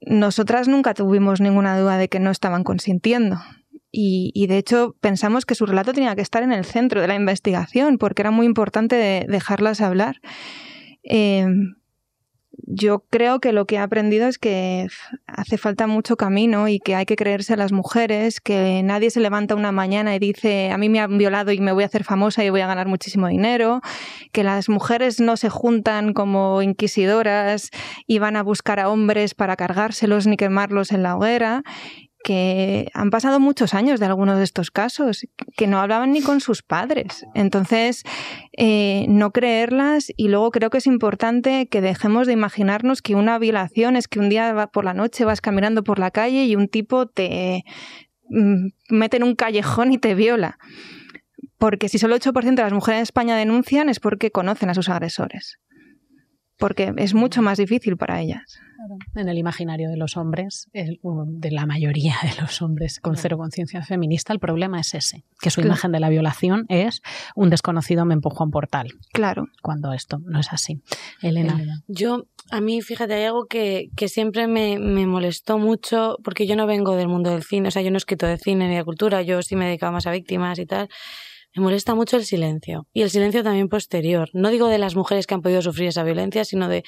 Nosotras 0.00 0.68
nunca 0.68 0.94
tuvimos 0.94 1.40
ninguna 1.40 1.78
duda 1.78 1.96
de 1.96 2.08
que 2.08 2.20
no 2.20 2.30
estaban 2.30 2.64
consintiendo. 2.64 3.38
Y, 3.94 4.46
de 4.46 4.56
hecho 4.56 4.96
pensamos 5.02 5.44
que 5.44 5.54
su 5.54 5.66
relato 5.66 5.92
tenía 5.92 6.16
que 6.16 6.22
estar 6.22 6.42
en 6.42 6.50
el 6.50 6.64
centro 6.64 7.02
de 7.02 7.08
la 7.08 7.14
investigación 7.14 7.98
porque 7.98 8.22
era 8.22 8.30
muy 8.30 8.46
importante 8.46 9.26
dejarlas 9.28 9.82
hablar. 9.82 10.20
Eh, 11.04 11.46
yo 12.64 13.04
creo 13.10 13.40
que 13.40 13.52
lo 13.52 13.66
que 13.66 13.76
he 13.76 13.78
aprendido 13.78 14.28
es 14.28 14.38
que 14.38 14.86
hace 15.26 15.58
falta 15.58 15.86
mucho 15.86 16.16
camino 16.16 16.68
y 16.68 16.78
que 16.78 16.94
hay 16.94 17.06
que 17.06 17.16
creerse 17.16 17.54
a 17.54 17.56
las 17.56 17.72
mujeres, 17.72 18.40
que 18.40 18.82
nadie 18.84 19.10
se 19.10 19.20
levanta 19.20 19.54
una 19.54 19.72
mañana 19.72 20.14
y 20.14 20.18
dice, 20.18 20.70
a 20.70 20.78
mí 20.78 20.88
me 20.88 21.00
han 21.00 21.18
violado 21.18 21.52
y 21.52 21.60
me 21.60 21.72
voy 21.72 21.82
a 21.82 21.86
hacer 21.86 22.04
famosa 22.04 22.44
y 22.44 22.50
voy 22.50 22.60
a 22.60 22.66
ganar 22.66 22.86
muchísimo 22.86 23.26
dinero, 23.26 23.80
que 24.32 24.44
las 24.44 24.68
mujeres 24.68 25.20
no 25.20 25.36
se 25.36 25.48
juntan 25.48 26.12
como 26.12 26.62
inquisidoras 26.62 27.70
y 28.06 28.18
van 28.18 28.36
a 28.36 28.42
buscar 28.42 28.78
a 28.80 28.88
hombres 28.88 29.34
para 29.34 29.56
cargárselos 29.56 30.26
ni 30.26 30.36
quemarlos 30.36 30.92
en 30.92 31.02
la 31.02 31.16
hoguera 31.16 31.62
que 32.22 32.90
han 32.94 33.10
pasado 33.10 33.40
muchos 33.40 33.74
años 33.74 34.00
de 34.00 34.06
algunos 34.06 34.38
de 34.38 34.44
estos 34.44 34.70
casos, 34.70 35.26
que 35.56 35.66
no 35.66 35.80
hablaban 35.80 36.12
ni 36.12 36.22
con 36.22 36.40
sus 36.40 36.62
padres. 36.62 37.24
Entonces, 37.34 38.04
eh, 38.56 39.06
no 39.08 39.32
creerlas 39.32 40.12
y 40.16 40.28
luego 40.28 40.50
creo 40.50 40.70
que 40.70 40.78
es 40.78 40.86
importante 40.86 41.66
que 41.68 41.80
dejemos 41.80 42.26
de 42.26 42.32
imaginarnos 42.32 43.02
que 43.02 43.14
una 43.14 43.38
violación 43.38 43.96
es 43.96 44.08
que 44.08 44.20
un 44.20 44.28
día 44.28 44.68
por 44.72 44.84
la 44.84 44.94
noche 44.94 45.24
vas 45.24 45.40
caminando 45.40 45.82
por 45.84 45.98
la 45.98 46.10
calle 46.10 46.44
y 46.44 46.56
un 46.56 46.68
tipo 46.68 47.06
te 47.06 47.64
mm, 48.28 48.68
mete 48.90 49.16
en 49.16 49.24
un 49.24 49.34
callejón 49.34 49.92
y 49.92 49.98
te 49.98 50.14
viola. 50.14 50.58
Porque 51.58 51.88
si 51.88 51.98
solo 51.98 52.16
el 52.16 52.20
8% 52.20 52.54
de 52.54 52.62
las 52.62 52.72
mujeres 52.72 52.98
en 52.98 53.02
España 53.02 53.36
denuncian 53.36 53.88
es 53.88 54.00
porque 54.00 54.30
conocen 54.30 54.70
a 54.70 54.74
sus 54.74 54.88
agresores. 54.88 55.58
Porque 56.58 56.92
es 56.96 57.14
mucho 57.14 57.42
más 57.42 57.58
difícil 57.58 57.96
para 57.96 58.20
ellas. 58.20 58.58
En 59.14 59.28
el 59.28 59.38
imaginario 59.38 59.90
de 59.90 59.96
los 59.96 60.16
hombres, 60.16 60.68
de 60.72 61.50
la 61.50 61.66
mayoría 61.66 62.16
de 62.22 62.40
los 62.40 62.62
hombres 62.62 63.00
con 63.00 63.16
cero 63.16 63.36
conciencia 63.36 63.82
feminista, 63.82 64.32
el 64.32 64.38
problema 64.38 64.80
es 64.80 64.94
ese, 64.94 65.24
que 65.40 65.50
su 65.50 65.60
imagen 65.60 65.92
de 65.92 66.00
la 66.00 66.08
violación 66.08 66.64
es 66.68 67.02
un 67.34 67.50
desconocido 67.50 68.04
me 68.04 68.14
empujó 68.14 68.42
a 68.42 68.46
un 68.46 68.50
portal. 68.50 68.88
Claro. 69.12 69.46
Cuando 69.62 69.92
esto 69.92 70.18
no 70.24 70.40
es 70.40 70.52
así. 70.52 70.80
Elena. 71.20 71.82
Yo, 71.86 72.24
a 72.50 72.60
mí, 72.60 72.80
fíjate, 72.80 73.14
hay 73.14 73.24
algo 73.24 73.46
que, 73.46 73.90
siempre 74.06 74.46
me, 74.46 74.78
me, 74.78 75.06
molestó 75.06 75.58
mucho, 75.58 76.18
porque 76.24 76.46
yo 76.46 76.56
no 76.56 76.66
vengo 76.66 76.96
del 76.96 77.08
mundo 77.08 77.30
del 77.30 77.42
cine, 77.42 77.68
o 77.68 77.70
sea, 77.70 77.82
yo 77.82 77.90
no 77.90 77.96
he 77.96 77.98
escrito 77.98 78.26
de 78.26 78.38
cine 78.38 78.68
ni 78.68 78.76
de 78.76 78.84
cultura, 78.84 79.22
yo 79.22 79.42
sí 79.42 79.56
me 79.56 79.66
dedicaba 79.66 79.92
más 79.92 80.06
a 80.06 80.10
víctimas 80.10 80.58
y 80.58 80.66
tal. 80.66 80.88
Me 81.54 81.62
molesta 81.62 81.94
mucho 81.94 82.16
el 82.16 82.24
silencio. 82.24 82.86
Y 82.94 83.02
el 83.02 83.10
silencio 83.10 83.42
también 83.42 83.68
posterior. 83.68 84.30
No 84.32 84.48
digo 84.48 84.68
de 84.68 84.78
las 84.78 84.96
mujeres 84.96 85.26
que 85.26 85.34
han 85.34 85.42
podido 85.42 85.60
sufrir 85.60 85.88
esa 85.88 86.02
violencia, 86.02 86.46
sino 86.46 86.66
de 86.66 86.82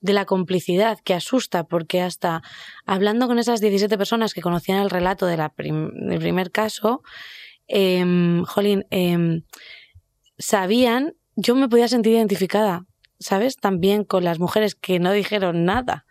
de 0.00 0.12
la 0.12 0.24
complicidad 0.24 0.98
que 1.04 1.14
asusta, 1.14 1.64
porque 1.64 2.02
hasta 2.02 2.42
hablando 2.84 3.26
con 3.26 3.38
esas 3.38 3.60
17 3.60 3.96
personas 3.98 4.34
que 4.34 4.42
conocían 4.42 4.82
el 4.82 4.90
relato 4.90 5.26
de 5.26 5.36
la 5.36 5.52
del 5.56 6.18
primer 6.18 6.50
caso, 6.50 7.02
eh, 7.68 8.42
jolín, 8.46 8.86
em, 8.90 9.42
sabían, 10.38 11.14
yo 11.34 11.54
me 11.54 11.68
podía 11.68 11.88
sentir 11.88 12.12
identificada, 12.12 12.86
¿sabes? 13.18 13.56
También 13.56 14.04
con 14.04 14.24
las 14.24 14.38
mujeres 14.38 14.74
que 14.74 14.98
no 14.98 15.12
dijeron 15.12 15.64
nada. 15.64 16.06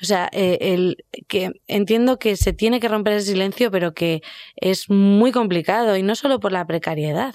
O 0.00 0.04
sea, 0.04 0.28
eh, 0.32 0.58
el, 0.60 1.04
que 1.28 1.52
entiendo 1.66 2.18
que 2.18 2.36
se 2.36 2.52
tiene 2.52 2.80
que 2.80 2.88
romper 2.88 3.14
el 3.14 3.22
silencio, 3.22 3.70
pero 3.70 3.94
que 3.94 4.22
es 4.56 4.90
muy 4.90 5.32
complicado 5.32 5.96
y 5.96 6.02
no 6.02 6.14
solo 6.14 6.40
por 6.40 6.52
la 6.52 6.66
precariedad, 6.66 7.34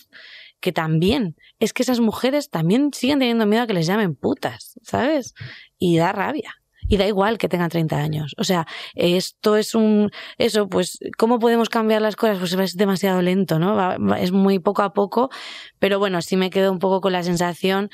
que 0.65 0.71
también 0.71 1.35
es 1.59 1.73
que 1.73 1.83
esas 1.83 1.99
mujeres 1.99 2.49
también 2.49 2.89
siguen 2.91 3.19
teniendo 3.19 3.45
miedo 3.45 3.61
a 3.61 3.67
que 3.67 3.75
les 3.75 3.85
llamen 3.85 4.15
putas, 4.15 4.79
¿sabes? 4.81 5.35
y 5.77 5.97
da 5.97 6.11
rabia. 6.11 6.55
Y 6.87 6.97
da 6.97 7.05
igual 7.05 7.37
que 7.37 7.47
tengan 7.47 7.69
30 7.69 7.97
años. 7.97 8.33
O 8.39 8.43
sea, 8.43 8.65
esto 8.95 9.57
es 9.57 9.75
un. 9.75 10.09
Eso, 10.39 10.67
pues, 10.67 10.97
¿cómo 11.19 11.37
podemos 11.37 11.69
cambiar 11.69 12.01
las 12.01 12.15
cosas? 12.15 12.39
Pues 12.39 12.53
es 12.53 12.77
demasiado 12.77 13.21
lento, 13.21 13.59
¿no? 13.59 14.15
es 14.15 14.31
muy 14.31 14.57
poco 14.57 14.81
a 14.81 14.93
poco. 14.93 15.29
Pero 15.77 15.99
bueno, 15.99 16.23
sí 16.23 16.35
me 16.35 16.49
quedo 16.49 16.71
un 16.71 16.79
poco 16.79 16.99
con 16.99 17.13
la 17.13 17.21
sensación 17.21 17.89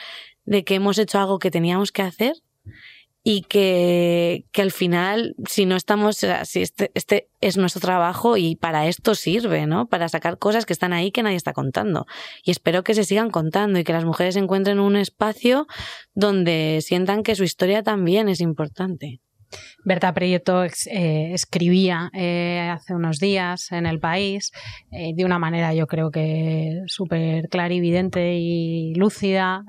de 0.45 0.63
que 0.63 0.75
hemos 0.75 0.97
hecho 0.97 1.19
algo 1.19 1.39
que 1.39 1.51
teníamos 1.51 1.91
que 1.91 2.03
hacer 2.03 2.35
y 3.23 3.43
que, 3.43 4.45
que 4.51 4.61
al 4.61 4.71
final, 4.71 5.35
si 5.47 5.65
no 5.65 5.75
estamos, 5.75 6.17
si 6.17 6.61
este, 6.61 6.91
este 6.95 7.29
es 7.39 7.57
nuestro 7.57 7.79
trabajo 7.79 8.35
y 8.37 8.55
para 8.55 8.87
esto 8.87 9.13
sirve, 9.13 9.67
¿no? 9.67 9.87
Para 9.87 10.09
sacar 10.09 10.39
cosas 10.39 10.65
que 10.65 10.73
están 10.73 10.91
ahí 10.91 11.11
que 11.11 11.21
nadie 11.21 11.35
está 11.35 11.53
contando. 11.53 12.07
Y 12.43 12.51
espero 12.51 12.83
que 12.83 12.95
se 12.95 13.03
sigan 13.03 13.29
contando 13.29 13.77
y 13.77 13.83
que 13.83 13.93
las 13.93 14.05
mujeres 14.05 14.35
encuentren 14.37 14.79
un 14.79 14.95
espacio 14.95 15.67
donde 16.15 16.79
sientan 16.81 17.21
que 17.21 17.35
su 17.35 17.43
historia 17.43 17.83
también 17.83 18.27
es 18.27 18.41
importante. 18.41 19.21
Berta 19.83 20.13
Prieto 20.13 20.63
eh, 20.63 21.33
escribía 21.33 22.09
eh, 22.13 22.69
hace 22.71 22.93
unos 22.93 23.19
días 23.19 23.71
en 23.71 23.85
El 23.85 23.99
País 23.99 24.51
eh, 24.91 25.13
de 25.15 25.25
una 25.25 25.39
manera 25.39 25.73
yo 25.73 25.87
creo 25.87 26.11
que 26.11 26.81
súper 26.87 27.47
clarividente 27.49 28.35
y 28.35 28.93
lúcida, 28.95 29.63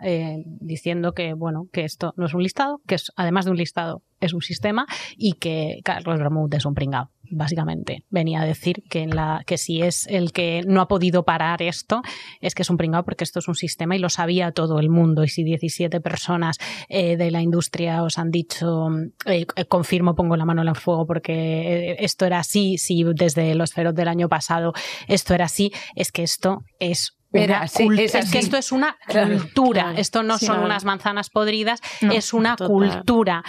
diciendo 0.61 1.13
que 1.13 1.35
bueno 1.35 1.67
que 1.73 1.85
esto 1.85 2.13
no 2.17 2.27
es 2.27 2.35
un 2.35 2.43
listado, 2.43 2.81
que 2.87 2.97
es 2.97 3.13
además 3.17 3.45
de 3.45 3.51
un 3.53 3.57
listado 3.57 4.03
es 4.27 4.33
un 4.33 4.43
sistema 4.43 4.87
y 5.17 5.35
que 5.35 5.81
Carlos 5.85 6.19
Bermúdez 6.19 6.59
es 6.59 6.67
un 6.67 6.75
pringao 6.75 7.11
básicamente. 7.33 8.05
Venía 8.11 8.43
a 8.43 8.45
decir 8.45 8.85
que, 8.89 9.01
en 9.01 9.17
la, 9.17 9.43
que 9.47 9.59
si 9.59 9.83
es 9.83 10.07
el 10.07 10.33
que 10.33 10.63
no 10.67 10.81
ha 10.81 10.89
podido 10.89 11.25
parar 11.25 11.63
esto, 11.63 12.03
es 12.41 12.55
que 12.55 12.63
es 12.63 12.71
un 12.71 12.77
pringao 12.77 13.05
porque 13.05 13.25
esto 13.25 13.39
es 13.39 13.49
un 13.49 13.55
sistema 13.55 13.97
y 13.97 13.99
lo 13.99 14.11
sabía 14.11 14.53
todo 14.53 14.79
el 14.79 14.91
mundo. 14.91 15.25
Y 15.25 15.29
si 15.29 15.43
17 15.43 16.01
personas 16.01 16.59
eh, 16.89 17.17
de 17.17 17.31
la 17.31 17.41
industria 17.41 18.03
os 18.03 18.19
han 18.19 18.31
dicho, 18.31 18.89
eh, 19.27 19.47
eh, 19.57 19.65
confirmo, 19.65 20.15
pongo 20.15 20.37
la 20.37 20.45
mano 20.45 20.63
en 20.63 20.69
el 20.69 20.77
fuego 20.77 21.07
porque 21.07 21.97
esto 21.99 22.27
era 22.27 22.39
así, 22.39 22.79
si 22.79 23.05
desde 23.15 23.55
los 23.55 23.73
feroz 23.73 23.95
del 23.95 24.09
año 24.09 24.29
pasado 24.29 24.73
esto 25.09 25.35
era 25.35 25.47
así, 25.47 25.73
es 25.95 26.13
que 26.13 26.23
esto 26.23 26.65
es 26.79 27.17
es, 27.33 28.31
que 28.31 28.39
esto 28.39 28.57
es 28.57 28.73
una 28.73 28.97
cultura, 29.07 29.95
esto 29.97 30.23
no 30.23 30.39
son 30.39 30.61
unas 30.61 30.85
manzanas 30.85 31.31
podridas, 31.31 31.81
es 32.01 32.35
una 32.35 32.57
cultura 32.57 33.43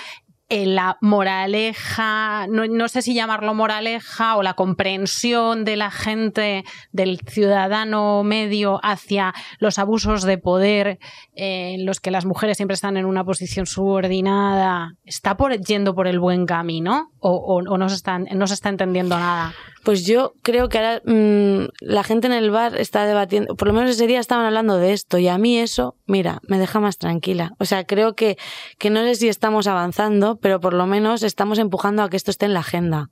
la 0.50 0.98
moraleja, 1.02 2.48
no, 2.48 2.88
sé 2.88 3.02
si 3.02 3.14
llamarlo 3.14 3.54
moraleja 3.54 4.36
o 4.36 4.44
la 4.44 4.54
comprensión 4.54 5.66
de 5.66 5.76
la 5.76 5.90
gente, 5.90 6.64
del 6.92 7.20
ciudadano 7.28 8.24
medio 8.24 8.80
hacia 8.84 9.34
los 9.60 9.80
abusos 9.80 10.24
de 10.24 10.38
poder 10.38 11.00
eh, 11.36 11.76
en 11.76 11.86
los 11.86 12.00
que 12.00 12.12
las 12.12 12.26
mujeres 12.26 12.58
siempre 12.58 12.76
están 12.76 12.98
en 12.98 13.06
una 13.06 13.24
posición 13.24 13.66
subordinada, 13.66 14.96
¿está 15.06 15.38
por, 15.38 15.58
yendo 15.60 15.96
por 15.96 16.08
el 16.08 16.20
buen 16.20 16.46
camino 16.46 17.12
o, 17.20 17.62
no, 17.62 17.90
se 17.90 17.96
está, 17.96 18.20
no 18.20 18.48
se 18.48 18.54
está 18.54 18.70
entendiendo 18.70 19.18
nada? 19.18 19.54
Pues 19.84 20.06
yo 20.06 20.34
creo 20.42 20.70
que 20.70 20.78
ahora 20.78 21.02
mm, 21.06 21.68
la 21.82 22.04
gente 22.04 22.28
en 22.28 22.34
el 22.34 22.52
bar 22.52 22.78
está 22.78 23.06
debatiendo, 23.06 23.56
por 23.56 23.68
lo 23.68 23.74
menos 23.74 23.92
ese 23.92 24.08
día 24.08 24.20
estaban 24.20 24.46
hablando 24.46 24.78
de 24.78 24.94
esto 24.94 25.18
y 25.18 25.28
a 25.28 25.38
mí 25.38 25.60
eso, 25.60 25.98
mira, 26.06 26.40
me 26.48 26.58
deja 26.58 26.80
más 26.80 26.98
tranquila. 26.98 27.54
O 27.60 27.66
sea, 27.66 27.86
creo 27.86 28.16
que, 28.16 28.38
que 28.78 28.90
no 28.90 29.02
sé 29.02 29.16
si 29.16 29.28
estamos 29.28 29.68
avanzando, 29.68 30.38
pero 30.38 30.60
por 30.60 30.74
lo 30.74 30.88
menos 30.88 31.24
estamos 31.24 31.60
empujando 31.60 32.02
a 32.04 32.10
que 32.10 32.18
esto 32.18 32.32
esté 32.32 32.46
en 32.46 32.54
la 32.54 32.62
agenda. 32.62 33.10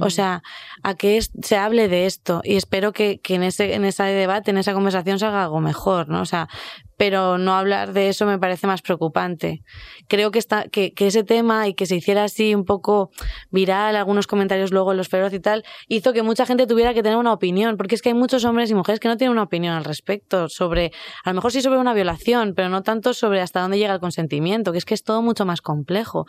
O 0.00 0.10
sea, 0.10 0.42
a 0.82 0.94
que 0.94 1.20
se 1.22 1.56
hable 1.56 1.88
de 1.88 2.06
esto 2.06 2.40
y 2.42 2.56
espero 2.56 2.92
que, 2.92 3.20
que 3.20 3.34
en 3.34 3.42
ese 3.44 3.74
en 3.74 3.84
ese 3.84 4.02
debate, 4.02 4.50
en 4.50 4.58
esa 4.58 4.72
conversación 4.72 5.18
salga 5.18 5.44
algo 5.44 5.60
mejor, 5.60 6.08
¿no? 6.08 6.22
O 6.22 6.26
sea, 6.26 6.48
pero 6.96 7.38
no 7.38 7.54
hablar 7.54 7.92
de 7.92 8.08
eso 8.08 8.26
me 8.26 8.38
parece 8.38 8.66
más 8.66 8.82
preocupante. 8.82 9.62
Creo 10.08 10.30
que, 10.30 10.38
está, 10.38 10.64
que, 10.64 10.92
que, 10.92 11.08
ese 11.08 11.24
tema 11.24 11.68
y 11.68 11.74
que 11.74 11.86
se 11.86 11.96
hiciera 11.96 12.24
así 12.24 12.54
un 12.54 12.64
poco 12.64 13.10
viral, 13.50 13.96
algunos 13.96 14.26
comentarios 14.26 14.72
luego 14.72 14.92
en 14.92 14.98
los 14.98 15.08
feroz 15.08 15.32
y 15.32 15.40
tal, 15.40 15.64
hizo 15.88 16.12
que 16.12 16.22
mucha 16.22 16.46
gente 16.46 16.66
tuviera 16.66 16.94
que 16.94 17.02
tener 17.02 17.18
una 17.18 17.32
opinión, 17.32 17.76
porque 17.76 17.94
es 17.94 18.02
que 18.02 18.10
hay 18.10 18.14
muchos 18.14 18.44
hombres 18.44 18.70
y 18.70 18.74
mujeres 18.74 19.00
que 19.00 19.08
no 19.08 19.16
tienen 19.16 19.32
una 19.32 19.42
opinión 19.42 19.74
al 19.74 19.84
respecto 19.84 20.48
sobre, 20.48 20.92
a 21.24 21.30
lo 21.30 21.34
mejor 21.34 21.52
sí 21.52 21.60
sobre 21.60 21.78
una 21.78 21.92
violación, 21.92 22.54
pero 22.54 22.68
no 22.68 22.82
tanto 22.82 23.12
sobre 23.12 23.40
hasta 23.40 23.60
dónde 23.60 23.78
llega 23.78 23.92
el 23.92 24.00
consentimiento, 24.00 24.72
que 24.72 24.78
es 24.78 24.84
que 24.84 24.94
es 24.94 25.02
todo 25.02 25.22
mucho 25.22 25.44
más 25.44 25.60
complejo. 25.60 26.26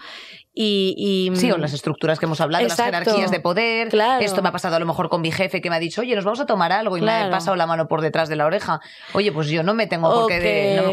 Y, 0.59 0.95
y 0.97 1.35
sí, 1.35 1.51
o 1.51 1.57
las 1.57 1.73
estructuras 1.73 2.17
que 2.17 2.25
hemos 2.25 2.41
hablado, 2.41 2.67
las 2.67 2.75
jerarquías 2.75 3.29
de 3.29 3.39
poder. 3.39 3.89
Claro. 3.89 4.25
Esto 4.25 4.41
me 4.41 4.49
ha 4.49 4.51
pasado 4.51 4.75
a 4.75 4.79
lo 4.79 4.87
mejor 4.87 5.07
con 5.07 5.21
mi 5.21 5.31
jefe 5.31 5.61
que 5.61 5.69
me 5.69 5.75
ha 5.75 5.79
dicho, 5.79 6.01
oye, 6.01 6.15
nos 6.15 6.25
vamos 6.25 6.39
a 6.39 6.47
tomar 6.47 6.71
algo 6.71 6.97
y 6.97 7.01
me 7.01 7.11
ha 7.11 7.29
pasado 7.29 7.55
la 7.55 7.67
mano 7.67 7.87
por 7.87 8.01
detrás 8.01 8.27
de 8.27 8.35
la 8.37 8.47
oreja. 8.47 8.79
Oye, 9.13 9.31
pues 9.31 9.49
yo 9.49 9.61
no 9.61 9.75
me 9.75 9.85
tengo 9.85 10.09
por 10.09 10.27
qué 10.27 10.39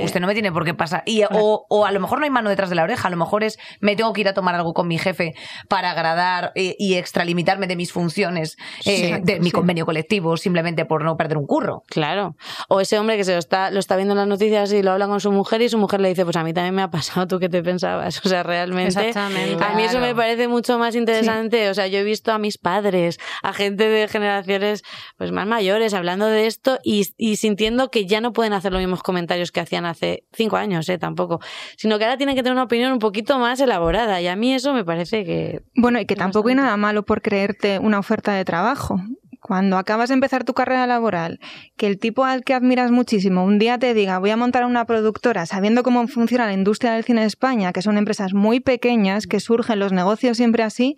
usted 0.02 0.20
no 0.20 0.26
me 0.26 0.34
tiene 0.34 0.52
por 0.52 0.64
qué 0.64 0.74
pasar. 0.74 1.02
Y, 1.06 1.22
o, 1.30 1.84
a 1.86 1.92
lo 1.92 2.00
mejor 2.00 2.18
no 2.18 2.24
hay 2.24 2.30
mano 2.30 2.50
detrás 2.50 2.70
de 2.70 2.76
la 2.76 2.82
oreja, 2.82 3.08
a 3.08 3.10
lo 3.10 3.16
mejor 3.16 3.44
es 3.44 3.58
me 3.80 3.96
tengo 3.96 4.12
que 4.12 4.20
ir 4.22 4.28
a 4.28 4.34
tomar 4.34 4.54
algo 4.54 4.72
con 4.74 4.88
mi 4.88 4.98
jefe 4.98 5.34
para 5.68 5.90
agradar 5.90 6.52
eh, 6.54 6.76
y 6.78 6.94
extralimitarme 6.94 7.66
de 7.66 7.76
mis 7.76 7.92
funciones, 7.92 8.56
eh, 8.84 9.20
de 9.22 9.40
mi 9.40 9.50
convenio 9.50 9.86
colectivo, 9.86 10.36
simplemente 10.36 10.84
por 10.84 11.04
no 11.04 11.16
perder 11.16 11.38
un 11.38 11.46
curro. 11.46 11.82
Claro. 11.88 12.36
O 12.68 12.80
ese 12.80 12.98
hombre 12.98 13.16
que 13.16 13.24
se 13.24 13.32
lo 13.32 13.38
está, 13.38 13.70
lo 13.70 13.80
está 13.80 13.96
viendo 13.96 14.12
en 14.12 14.18
las 14.18 14.28
noticias 14.28 14.72
y 14.72 14.82
lo 14.82 14.92
habla 14.92 15.06
con 15.06 15.20
su 15.20 15.32
mujer 15.32 15.62
y 15.62 15.68
su 15.68 15.78
mujer 15.78 16.00
le 16.00 16.08
dice, 16.08 16.24
pues 16.24 16.36
a 16.36 16.44
mí 16.44 16.52
también 16.52 16.74
me 16.74 16.82
ha 16.82 16.90
pasado, 16.90 17.26
¿tú 17.26 17.38
qué 17.38 17.48
te 17.48 17.62
pensabas? 17.62 18.20
O 18.24 18.28
sea, 18.28 18.42
realmente. 18.42 19.12
A 19.16 19.74
mí 19.74 19.82
eso 19.84 20.00
me 20.00 20.14
parece 20.14 20.48
mucho 20.48 20.78
más 20.78 20.94
interesante. 20.94 21.68
O 21.68 21.74
sea, 21.74 21.86
yo 21.86 21.98
he 21.98 22.04
visto 22.04 22.32
a 22.32 22.38
mis 22.38 22.58
padres, 22.58 23.18
a 23.42 23.52
gente 23.52 23.88
de 23.88 24.08
generaciones 24.08 24.82
pues 25.18 25.30
más 25.30 25.46
mayores 25.46 25.94
hablando 25.94 26.26
de 26.26 26.46
esto 26.46 26.78
y, 26.82 27.06
y 27.16 27.36
sintiendo 27.36 27.90
que 27.90 28.06
ya 28.06 28.20
no 28.20 28.32
pueden 28.32 28.54
hacer 28.54 28.72
los 28.72 28.80
mismos 28.80 29.02
comentarios 29.02 29.52
que 29.54 29.60
hacían 29.60 29.86
hace 29.86 30.24
cinco 30.34 30.56
años, 30.56 30.86
¿eh? 30.90 30.98
Tampoco. 30.98 31.40
Sino 31.78 31.96
que 31.96 32.04
ahora 32.04 32.18
tienen 32.18 32.36
que 32.36 32.42
tener 32.42 32.52
una 32.52 32.64
opinión 32.64 32.92
un 32.92 32.98
poquito 32.98 33.38
más 33.38 33.58
elaborada. 33.60 34.20
Y 34.20 34.26
a 34.26 34.36
mí 34.36 34.52
eso 34.52 34.74
me 34.74 34.84
parece 34.84 35.24
que. 35.24 35.62
Bueno, 35.74 35.98
y 35.98 36.04
que 36.04 36.16
tampoco 36.16 36.50
hay 36.50 36.56
nada 36.56 36.76
malo 36.76 37.04
por 37.04 37.22
creerte 37.22 37.78
una 37.78 37.98
oferta 37.98 38.34
de 38.34 38.44
trabajo 38.44 39.00
cuando 39.40 39.76
acabas 39.76 40.08
de 40.08 40.14
empezar 40.14 40.44
tu 40.44 40.54
carrera 40.54 40.86
laboral, 40.86 41.38
que 41.76 41.86
el 41.86 41.98
tipo 41.98 42.24
al 42.24 42.44
que 42.44 42.54
admiras 42.54 42.90
muchísimo 42.90 43.44
un 43.44 43.58
día 43.58 43.78
te 43.78 43.92
diga 43.92 44.18
voy 44.18 44.30
a 44.30 44.38
montar 44.38 44.64
una 44.64 44.86
productora 44.86 45.44
sabiendo 45.44 45.82
cómo 45.82 46.08
funciona 46.08 46.46
la 46.46 46.54
industria 46.54 46.94
del 46.94 47.04
cine 47.04 47.20
de 47.20 47.26
España, 47.26 47.74
que 47.74 47.82
son 47.82 47.98
empresas 47.98 48.32
muy 48.32 48.60
pequeñas, 48.60 49.26
que 49.26 49.40
surgen 49.40 49.80
los 49.80 49.92
negocios 49.92 50.38
siempre 50.38 50.62
así, 50.62 50.96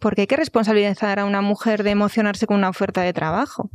porque 0.00 0.22
hay 0.22 0.26
que 0.26 0.36
responsabilizar 0.36 1.20
a 1.20 1.24
una 1.24 1.40
mujer 1.40 1.84
de 1.84 1.90
emocionarse 1.90 2.48
con 2.48 2.56
una 2.56 2.68
oferta 2.68 3.02
de 3.02 3.12
trabajo. 3.12 3.70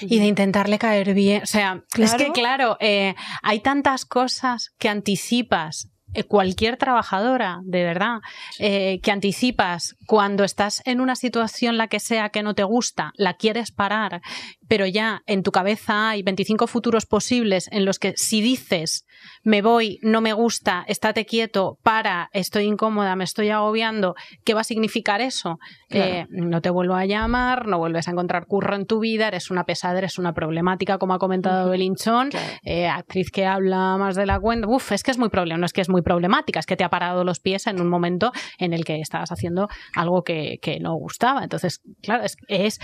Y 0.00 0.18
de 0.18 0.26
intentarle 0.26 0.78
caer 0.78 1.14
bien. 1.14 1.42
O 1.42 1.46
sea, 1.46 1.82
es 1.96 2.14
que 2.14 2.30
claro, 2.32 2.76
eh, 2.80 3.14
hay 3.42 3.60
tantas 3.60 4.04
cosas 4.04 4.72
que 4.78 4.88
anticipas 4.88 5.88
eh, 6.14 6.24
cualquier 6.24 6.78
trabajadora, 6.78 7.60
de 7.64 7.84
verdad, 7.84 8.20
eh, 8.58 8.98
que 9.02 9.10
anticipas 9.10 9.94
cuando 10.06 10.42
estás 10.42 10.80
en 10.86 11.02
una 11.02 11.14
situación 11.16 11.76
la 11.76 11.88
que 11.88 12.00
sea 12.00 12.30
que 12.30 12.42
no 12.42 12.54
te 12.54 12.64
gusta, 12.64 13.12
la 13.16 13.34
quieres 13.34 13.72
parar, 13.72 14.22
pero 14.68 14.86
ya 14.86 15.22
en 15.26 15.42
tu 15.42 15.50
cabeza 15.50 16.10
hay 16.10 16.22
25 16.22 16.66
futuros 16.66 17.06
posibles 17.06 17.68
en 17.72 17.84
los 17.84 17.98
que 17.98 18.14
si 18.16 18.40
dices 18.40 19.04
me 19.42 19.62
voy, 19.62 19.98
no 20.02 20.20
me 20.20 20.32
gusta, 20.32 20.84
estate 20.86 21.24
quieto, 21.24 21.78
para, 21.82 22.28
estoy 22.32 22.64
incómoda, 22.64 23.16
me 23.16 23.24
estoy 23.24 23.50
agobiando, 23.50 24.14
¿qué 24.44 24.54
va 24.54 24.60
a 24.60 24.64
significar 24.64 25.20
eso? 25.20 25.58
Eh, 25.90 26.26
no 26.30 26.60
te 26.60 26.70
vuelvo 26.70 26.94
a 26.94 27.06
llamar, 27.06 27.66
no 27.66 27.78
vuelves 27.78 28.08
a 28.08 28.10
encontrar 28.10 28.46
curro 28.46 28.76
en 28.76 28.86
tu 28.86 29.00
vida, 29.00 29.28
eres 29.28 29.50
una 29.50 29.64
pesada, 29.64 29.98
eres 29.98 30.18
una 30.18 30.34
problemática, 30.34 30.98
como 30.98 31.14
ha 31.14 31.18
comentado 31.18 31.70
Belinchón, 31.70 32.30
eh, 32.62 32.86
actriz 32.86 33.30
que 33.30 33.46
habla 33.46 33.96
más 33.96 34.16
de 34.16 34.26
la 34.26 34.38
cuenta. 34.38 34.68
Uf, 34.68 34.92
es 34.92 35.02
que 35.02 35.10
es 35.10 35.18
muy 35.18 35.30
problema, 35.30 35.58
no 35.58 35.66
es 35.66 35.72
que 35.72 35.80
es 35.80 35.88
muy 35.88 36.02
problemática, 36.02 36.60
es 36.60 36.66
que 36.66 36.76
te 36.76 36.84
ha 36.84 36.90
parado 36.90 37.24
los 37.24 37.40
pies 37.40 37.66
en 37.66 37.80
un 37.80 37.88
momento 37.88 38.32
en 38.58 38.72
el 38.72 38.84
que 38.84 39.00
estabas 39.00 39.32
haciendo 39.32 39.68
algo 39.94 40.22
que, 40.22 40.58
no 40.80 40.94
gustaba. 40.94 41.42
Entonces, 41.42 41.80
claro, 42.02 42.24
es 42.46 42.78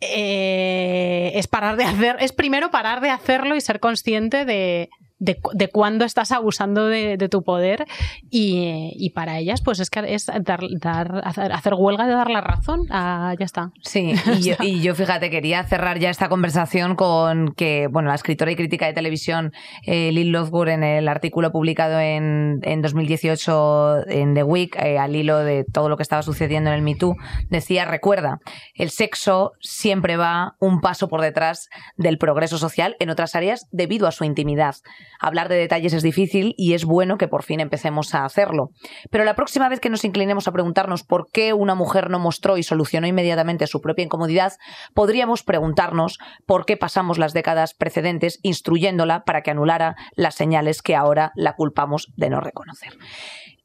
eh, 0.00 1.32
es 1.34 1.48
parar 1.48 1.76
de 1.76 1.84
hacer, 1.84 2.16
es 2.20 2.32
primero 2.32 2.70
parar 2.70 3.00
de 3.00 3.10
hacerlo 3.10 3.54
y 3.56 3.60
ser 3.60 3.80
consciente 3.80 4.44
de, 4.44 4.90
de, 5.20 5.38
de 5.52 5.68
cuándo 5.68 6.04
estás 6.04 6.32
abusando 6.32 6.86
de, 6.86 7.28
tu 7.30 7.42
poder 7.42 7.86
y, 8.30 9.10
para 9.14 9.38
ellas 9.38 9.60
pues 9.60 9.78
es 9.78 9.90
que 9.90 10.14
es 10.14 10.26
dar, 10.26 10.60
dar, 10.80 11.22
hacer 11.22 11.74
huelga 11.74 12.06
de 12.06 12.14
dar 12.14 12.30
la 12.30 12.40
razón 12.40 12.86
ah, 12.90 13.34
ya 13.38 13.44
está. 13.44 13.70
Sí 13.82 14.14
y 14.60 14.80
yo, 14.80 14.94
fíjate 14.94 15.30
quería 15.30 15.62
cerrar 15.64 15.98
ya 15.98 16.10
esta 16.10 16.28
conversación 16.28 16.96
con 16.96 17.52
que 17.54 17.86
bueno 17.88 18.08
la 18.08 18.14
escritora 18.14 18.50
y 18.50 18.56
crítica 18.56 18.86
de 18.86 18.94
televisión 18.94 19.52
eh, 19.86 20.10
Lynn 20.12 20.32
Lothgood 20.32 20.68
en 20.68 20.82
el 20.82 21.06
artículo 21.08 21.52
publicado 21.52 22.00
en, 22.00 22.60
en 22.62 22.80
2018 22.80 24.08
en 24.08 24.34
The 24.34 24.42
Week 24.42 24.74
eh, 24.76 24.98
al 24.98 25.14
hilo 25.14 25.38
de 25.38 25.64
todo 25.70 25.90
lo 25.90 25.96
que 25.98 26.02
estaba 26.02 26.22
sucediendo 26.22 26.70
en 26.70 26.76
el 26.76 26.82
Me 26.82 26.94
Too 26.94 27.14
decía 27.50 27.84
recuerda 27.84 28.38
el 28.74 28.90
sexo 28.90 29.52
siempre 29.60 30.16
va 30.16 30.56
un 30.60 30.80
paso 30.80 31.08
por 31.08 31.20
detrás 31.20 31.68
del 31.96 32.16
progreso 32.16 32.56
social 32.56 32.96
en 33.00 33.10
otras 33.10 33.34
áreas 33.34 33.66
debido 33.70 34.06
a 34.06 34.12
su 34.12 34.24
intimidad 34.24 34.76
Hablar 35.18 35.48
de 35.48 35.56
detalles 35.56 35.92
es 35.92 36.02
difícil 36.02 36.54
y 36.56 36.74
es 36.74 36.84
bueno 36.84 37.18
que 37.18 37.28
por 37.28 37.42
fin 37.42 37.60
empecemos 37.60 38.14
a 38.14 38.24
hacerlo. 38.24 38.70
Pero 39.10 39.24
la 39.24 39.34
próxima 39.34 39.68
vez 39.68 39.80
que 39.80 39.90
nos 39.90 40.04
inclinemos 40.04 40.48
a 40.48 40.52
preguntarnos 40.52 41.02
por 41.02 41.30
qué 41.32 41.52
una 41.52 41.74
mujer 41.74 42.10
no 42.10 42.18
mostró 42.18 42.56
y 42.56 42.62
solucionó 42.62 43.06
inmediatamente 43.06 43.66
su 43.66 43.80
propia 43.80 44.04
incomodidad, 44.04 44.52
podríamos 44.94 45.42
preguntarnos 45.42 46.18
por 46.46 46.64
qué 46.64 46.76
pasamos 46.76 47.18
las 47.18 47.32
décadas 47.32 47.74
precedentes 47.74 48.40
instruyéndola 48.42 49.24
para 49.24 49.42
que 49.42 49.50
anulara 49.50 49.96
las 50.14 50.34
señales 50.34 50.82
que 50.82 50.96
ahora 50.96 51.32
la 51.34 51.54
culpamos 51.54 52.12
de 52.16 52.30
no 52.30 52.40
reconocer. 52.40 52.92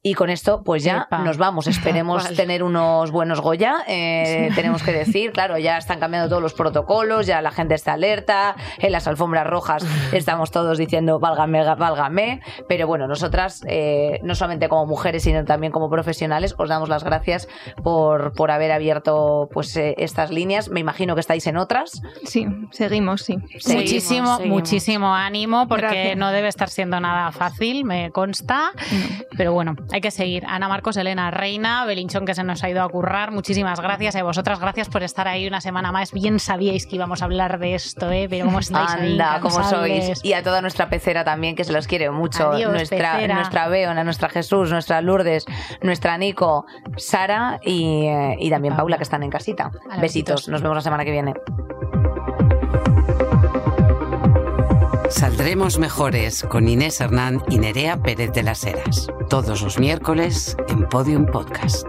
Y 0.06 0.14
con 0.14 0.30
esto, 0.30 0.62
pues 0.62 0.84
ya 0.84 1.08
nos 1.24 1.36
vamos. 1.36 1.66
Esperemos 1.66 2.32
tener 2.36 2.62
unos 2.62 3.10
buenos 3.10 3.40
Goya. 3.40 3.78
Eh, 3.88 4.50
tenemos 4.54 4.84
que 4.84 4.92
decir, 4.92 5.32
claro, 5.32 5.58
ya 5.58 5.78
están 5.78 5.98
cambiando 5.98 6.28
todos 6.28 6.40
los 6.40 6.54
protocolos, 6.54 7.26
ya 7.26 7.42
la 7.42 7.50
gente 7.50 7.74
está 7.74 7.94
alerta. 7.94 8.54
En 8.78 8.92
las 8.92 9.08
alfombras 9.08 9.48
rojas 9.48 9.84
estamos 10.12 10.52
todos 10.52 10.78
diciendo, 10.78 11.18
válgame, 11.18 11.64
válgame. 11.74 12.40
Pero 12.68 12.86
bueno, 12.86 13.08
nosotras, 13.08 13.64
eh, 13.66 14.20
no 14.22 14.36
solamente 14.36 14.68
como 14.68 14.86
mujeres, 14.86 15.24
sino 15.24 15.44
también 15.44 15.72
como 15.72 15.90
profesionales, 15.90 16.54
os 16.56 16.68
damos 16.68 16.88
las 16.88 17.02
gracias 17.02 17.48
por, 17.82 18.32
por 18.32 18.52
haber 18.52 18.70
abierto 18.70 19.48
pues 19.52 19.76
eh, 19.76 19.96
estas 19.98 20.30
líneas. 20.30 20.68
Me 20.68 20.78
imagino 20.78 21.16
que 21.16 21.20
estáis 21.20 21.48
en 21.48 21.56
otras. 21.56 22.00
Sí, 22.22 22.46
seguimos, 22.70 23.22
sí. 23.22 23.38
muchísimo, 23.74 24.38
muchísimo 24.44 25.12
ánimo, 25.12 25.66
porque 25.66 26.14
no 26.14 26.30
debe 26.30 26.46
estar 26.46 26.68
siendo 26.68 27.00
nada 27.00 27.32
fácil, 27.32 27.84
me 27.84 28.12
consta. 28.12 28.70
Pero 29.36 29.52
bueno, 29.52 29.74
hay 29.96 30.00
que 30.02 30.10
seguir. 30.10 30.44
Ana 30.46 30.68
Marcos, 30.68 30.96
Elena 30.96 31.30
Reina, 31.30 31.84
Belinchón 31.86 32.26
que 32.26 32.34
se 32.34 32.44
nos 32.44 32.62
ha 32.62 32.70
ido 32.70 32.82
a 32.82 32.88
currar. 32.88 33.32
Muchísimas 33.32 33.80
gracias 33.80 34.14
a 34.14 34.22
vosotras. 34.22 34.60
Gracias 34.60 34.88
por 34.88 35.02
estar 35.02 35.26
ahí 35.26 35.46
una 35.46 35.60
semana 35.60 35.90
más. 35.90 36.12
Bien 36.12 36.38
sabíais 36.38 36.86
que 36.86 36.96
íbamos 36.96 37.22
a 37.22 37.24
hablar 37.24 37.58
de 37.58 37.74
esto, 37.74 38.10
¿eh? 38.12 38.26
Pero 38.28 38.44
cómo 38.44 38.58
estáis 38.58 38.90
Anda, 38.90 39.40
cómo 39.40 39.62
sois. 39.64 40.22
Y 40.22 40.34
a 40.34 40.42
toda 40.42 40.60
nuestra 40.60 40.88
pecera 40.88 41.24
también, 41.24 41.56
que 41.56 41.64
se 41.64 41.72
los 41.72 41.86
quiere 41.86 42.10
mucho. 42.10 42.52
nuestra, 42.52 43.26
nuestra 43.26 43.68
Beona, 43.68 44.04
nuestra 44.04 44.28
Jesús, 44.28 44.70
nuestra 44.70 45.00
Lourdes, 45.00 45.46
nuestra 45.80 46.18
Nico, 46.18 46.66
Sara 46.96 47.58
y, 47.62 48.06
eh, 48.06 48.36
y 48.38 48.50
también 48.50 48.76
Paula, 48.76 48.98
que 48.98 49.04
están 49.04 49.22
en 49.22 49.30
casita. 49.30 49.70
Besitos. 50.00 50.48
Nos 50.48 50.60
vemos 50.60 50.76
la 50.76 50.82
semana 50.82 51.04
que 51.04 51.10
viene. 51.10 51.32
Saldremos 55.10 55.78
mejores 55.78 56.42
con 56.42 56.68
Inés 56.68 57.00
Hernán 57.00 57.42
y 57.48 57.58
Nerea 57.58 57.96
Pérez 57.96 58.32
de 58.32 58.42
las 58.42 58.64
Heras. 58.64 59.06
Todos 59.28 59.62
los 59.62 59.78
miércoles 59.78 60.56
en 60.68 60.88
Podium 60.88 61.26
Podcast. 61.26 61.86